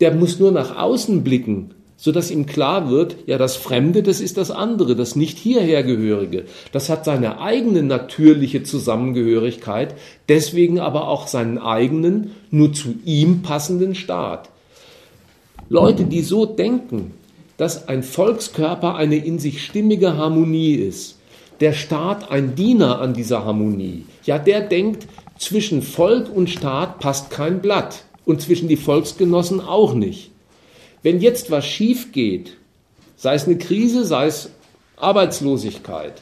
[0.01, 4.37] der muss nur nach außen blicken sodass ihm klar wird, ja, das Fremde, das ist
[4.37, 6.45] das andere, das nicht hierhergehörige.
[6.73, 9.95] Das hat seine eigene natürliche Zusammengehörigkeit,
[10.29, 14.51] deswegen aber auch seinen eigenen, nur zu ihm passenden Staat.
[15.69, 17.13] Leute, die so denken,
[17.57, 21.17] dass ein Volkskörper eine in sich stimmige Harmonie ist,
[21.61, 25.09] der Staat ein Diener an dieser Harmonie, ja, der denkt,
[25.39, 30.31] zwischen Volk und Staat passt kein Blatt und zwischen die Volksgenossen auch nicht.
[31.07, 32.57] Wenn jetzt was schief geht,
[33.17, 34.51] sei es eine Krise, sei es
[34.97, 36.15] Arbeitslosigkeit,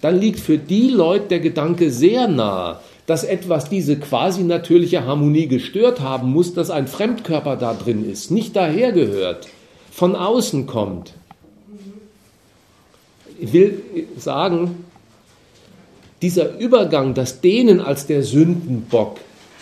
[0.00, 5.46] dann liegt für die Leute der Gedanke sehr nahe, dass etwas diese quasi natürliche Harmonie
[5.46, 9.46] gestört haben muss, dass ein Fremdkörper da drin ist, nicht dahergehört,
[9.92, 11.12] von außen kommt.
[13.38, 13.82] Ich will
[14.16, 14.86] sagen,
[16.22, 19.18] dieser Übergang, dass denen als der Sündenbock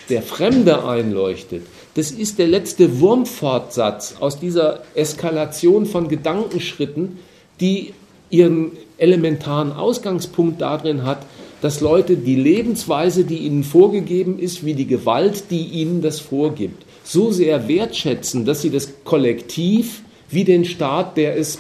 [0.09, 1.67] der Fremde einleuchtet,
[1.99, 7.19] das ist der letzte Wurmfortsatz aus dieser Eskalation von Gedankenschritten,
[7.61, 7.93] die
[8.31, 11.27] ihren elementaren Ausgangspunkt darin hat,
[11.61, 16.87] dass Leute die Lebensweise, die ihnen vorgegeben ist, wie die Gewalt, die ihnen das vorgibt,
[17.03, 21.59] so sehr wertschätzen, dass sie das Kollektiv wie den Staat, der es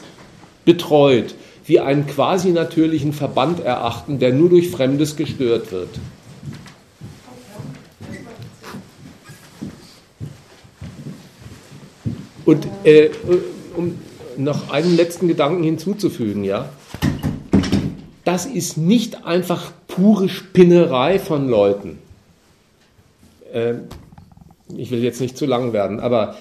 [0.65, 1.35] betreut,
[1.67, 5.91] wie einen quasi natürlichen Verband erachten, der nur durch Fremdes gestört wird.
[12.49, 13.11] Und äh,
[13.77, 13.99] um
[14.39, 16.71] noch einen letzten Gedanken hinzuzufügen, ja,
[18.25, 21.99] das ist nicht einfach pure Spinnerei von Leuten.
[23.53, 23.75] Äh,
[24.75, 26.37] ich will jetzt nicht zu lang werden, aber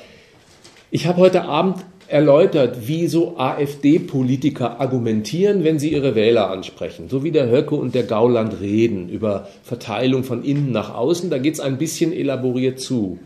[0.91, 7.09] ich habe heute Abend erläutert, wie so AfD-Politiker argumentieren, wenn sie ihre Wähler ansprechen.
[7.09, 11.37] So wie der Höcke und der Gauland reden über Verteilung von innen nach außen, da
[11.37, 13.19] geht es ein bisschen elaboriert zu.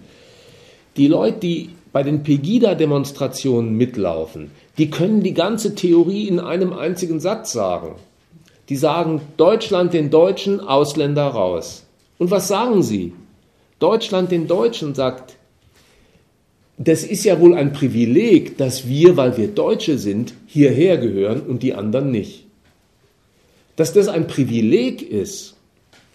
[0.97, 7.19] Die Leute, die bei den Pegida-Demonstrationen mitlaufen, die können die ganze Theorie in einem einzigen
[7.19, 7.95] Satz sagen.
[8.69, 11.83] Die sagen Deutschland den Deutschen, Ausländer raus.
[12.17, 13.13] Und was sagen sie?
[13.79, 15.35] Deutschland den Deutschen sagt,
[16.77, 21.63] das ist ja wohl ein Privileg, dass wir, weil wir Deutsche sind, hierher gehören und
[21.63, 22.45] die anderen nicht.
[23.75, 25.55] Dass das ein Privileg ist,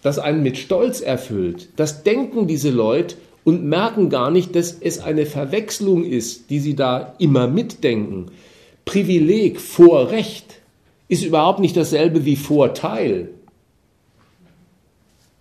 [0.01, 3.15] das einen mit Stolz erfüllt, das denken diese Leute
[3.47, 8.25] und merken gar nicht, dass es eine Verwechslung ist, die sie da immer mitdenken.
[8.83, 10.59] Privileg vor Recht
[11.07, 13.29] ist überhaupt nicht dasselbe wie Vorteil.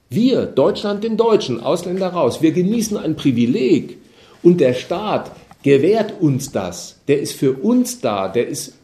[0.09, 3.99] Wir, Deutschland den Deutschen, Ausländer raus, wir genießen ein Privileg
[4.45, 5.33] und der Staat
[5.65, 7.01] gewährt uns das.
[7.09, 8.74] Der ist für uns da, der ist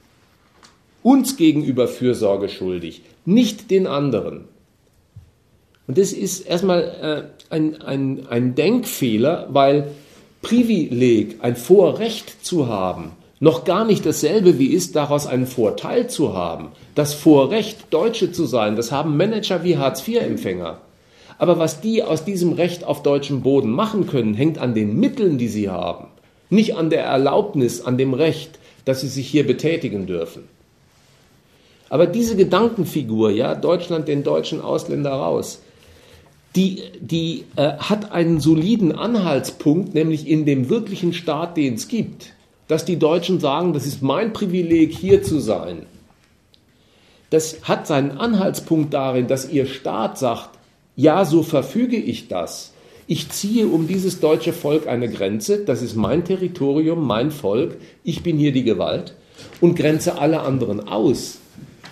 [1.04, 4.48] uns gegenüber Fürsorge schuldig, nicht den anderen.
[5.86, 9.92] Und das ist erstmal äh, ein, ein, ein Denkfehler, weil
[10.42, 16.34] Privileg, ein Vorrecht zu haben, noch gar nicht dasselbe wie ist, daraus einen Vorteil zu
[16.34, 16.68] haben.
[16.94, 20.80] Das Vorrecht, Deutsche zu sein, das haben Manager wie Hartz-IV-Empfänger.
[21.38, 25.38] Aber was die aus diesem Recht auf deutschem Boden machen können, hängt an den Mitteln,
[25.38, 26.06] die sie haben,
[26.50, 30.44] nicht an der Erlaubnis, an dem Recht, dass sie sich hier betätigen dürfen.
[31.88, 35.62] Aber diese Gedankenfigur, ja, Deutschland den deutschen Ausländer raus,
[36.56, 42.34] die, die äh, hat einen soliden Anhaltspunkt, nämlich in dem wirklichen Staat, den es gibt,
[42.68, 45.86] dass die Deutschen sagen, das ist mein Privileg, hier zu sein.
[47.30, 50.50] Das hat seinen Anhaltspunkt darin, dass Ihr Staat sagt,
[50.96, 52.74] ja, so verfüge ich das.
[53.06, 58.22] Ich ziehe um dieses deutsche Volk eine Grenze, das ist mein Territorium, mein Volk, ich
[58.22, 59.14] bin hier die Gewalt
[59.60, 61.38] und grenze alle anderen aus.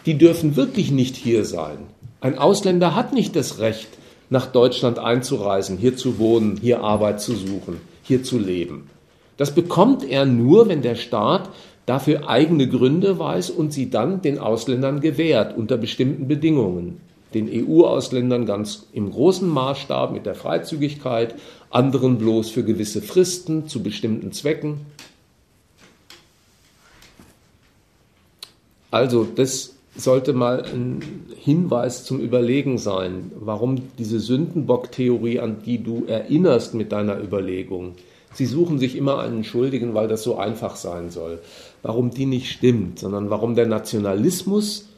[0.04, 1.78] Die dürfen wirklich nicht hier sein.
[2.20, 3.88] Ein Ausländer hat nicht das Recht,
[4.30, 8.88] nach Deutschland einzureisen, hier zu wohnen, hier Arbeit zu suchen, hier zu leben.
[9.36, 11.50] Das bekommt er nur, wenn der Staat
[11.86, 17.00] dafür eigene Gründe weiß und sie dann den Ausländern gewährt unter bestimmten Bedingungen.
[17.34, 21.34] Den EU-Ausländern ganz im großen Maßstab mit der Freizügigkeit,
[21.70, 24.86] anderen bloß für gewisse Fristen zu bestimmten Zwecken.
[28.90, 31.00] Also das sollte mal ein
[31.36, 37.94] Hinweis zum Überlegen sein, warum diese Sündenbock-Theorie, an die du erinnerst mit deiner Überlegung,
[38.34, 41.40] sie suchen sich immer einen Schuldigen, weil das so einfach sein soll,
[41.82, 44.88] warum die nicht stimmt, sondern warum der Nationalismus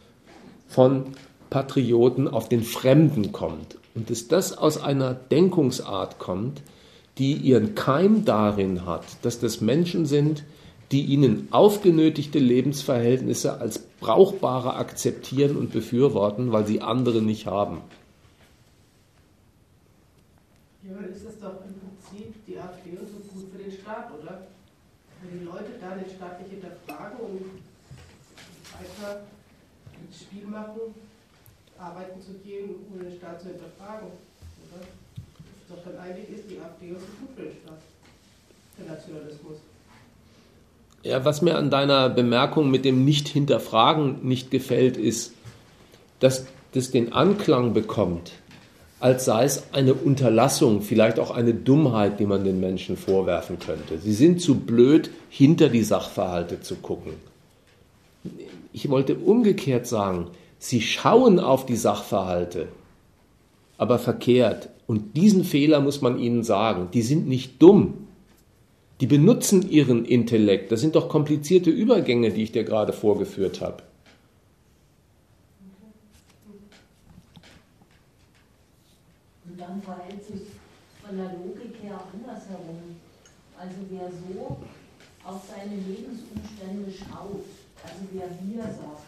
[0.68, 1.04] von
[1.50, 3.76] Patrioten auf den Fremden kommt.
[3.94, 6.62] Und dass das aus einer Denkungsart kommt,
[7.18, 10.44] die ihren Keim darin hat, dass das Menschen sind,
[10.92, 17.80] die ihnen aufgenötigte Lebensverhältnisse als brauchbare akzeptieren und befürworten, weil sie andere nicht haben.
[20.82, 24.10] Ja, aber ist es doch im Prinzip die AfD und so gut für den Staat,
[24.20, 24.46] oder?
[25.22, 27.62] Wenn die Leute da den Staat nicht hinterfragen und
[28.76, 29.22] weiter
[29.96, 30.92] ins Spiel machen,
[31.78, 34.82] arbeiten zu gehen, ohne den Staat zu hinterfragen, oder?
[34.82, 37.80] Ist doch dann eigentlich ist die AfD und so gut für den Staat,
[38.78, 39.71] der Nationalismus.
[41.04, 45.32] Ja, was mir an deiner Bemerkung mit dem Nicht-Hinterfragen nicht gefällt, ist,
[46.20, 48.32] dass das den Anklang bekommt,
[49.00, 53.98] als sei es eine Unterlassung, vielleicht auch eine Dummheit, die man den Menschen vorwerfen könnte.
[53.98, 57.14] Sie sind zu blöd, hinter die Sachverhalte zu gucken.
[58.72, 60.28] Ich wollte umgekehrt sagen,
[60.60, 62.68] sie schauen auf die Sachverhalte,
[63.76, 64.68] aber verkehrt.
[64.86, 66.88] Und diesen Fehler muss man ihnen sagen.
[66.94, 67.94] Die sind nicht dumm,
[69.02, 70.70] die benutzen ihren Intellekt.
[70.70, 73.82] Das sind doch komplizierte Übergänge, die ich dir gerade vorgeführt habe.
[79.44, 80.42] Und dann verhält sich
[81.04, 82.78] von der Logik her andersherum.
[83.58, 84.58] Also wer so
[85.24, 87.42] auf seine Lebensumstände schaut,
[87.82, 89.02] also wer wir sagt,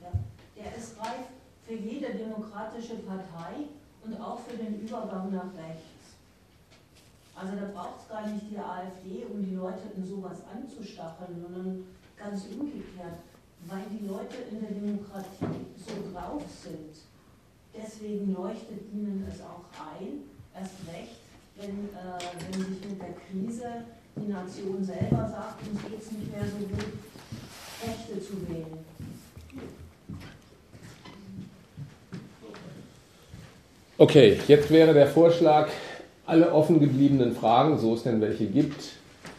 [0.00, 0.10] ja,
[0.56, 1.28] der ist reif
[1.66, 3.68] für jede demokratische Partei
[4.06, 5.97] und auch für den Übergang nach rechts.
[7.38, 11.84] Also da braucht es gar nicht die AfD, um die Leute in sowas anzustacheln, sondern
[12.18, 13.22] ganz umgekehrt,
[13.66, 16.98] weil die Leute in der Demokratie so drauf sind.
[17.72, 21.20] Deswegen leuchtet ihnen es auch ein, erst recht,
[21.54, 23.84] wenn, äh, wenn sich mit der Krise
[24.16, 26.92] die Nation selber sagt, uns geht es nicht mehr so gut,
[27.86, 28.84] Rechte zu wählen.
[33.96, 35.68] Okay, jetzt wäre der Vorschlag,
[36.28, 38.90] alle offen gebliebenen Fragen, so es denn welche gibt,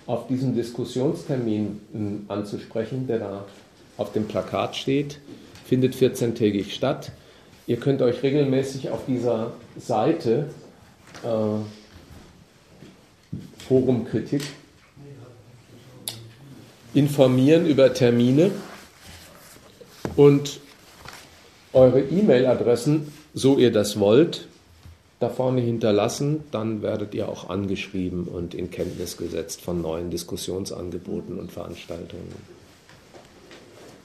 [0.08, 3.45] auf diesem Diskussionstermin hm, anzusprechen, der da
[3.98, 5.19] auf dem Plakat steht,
[5.66, 7.11] findet 14-tägig statt.
[7.68, 10.50] Ihr könnt euch regelmäßig auf dieser Seite
[11.24, 11.59] äh,
[13.68, 14.42] Forum Kritik
[16.95, 18.50] informieren über Termine
[20.16, 20.59] und
[21.72, 24.48] eure E-Mail-Adressen, so ihr das wollt,
[25.19, 31.39] da vorne hinterlassen, dann werdet ihr auch angeschrieben und in Kenntnis gesetzt von neuen Diskussionsangeboten
[31.39, 32.58] und Veranstaltungen.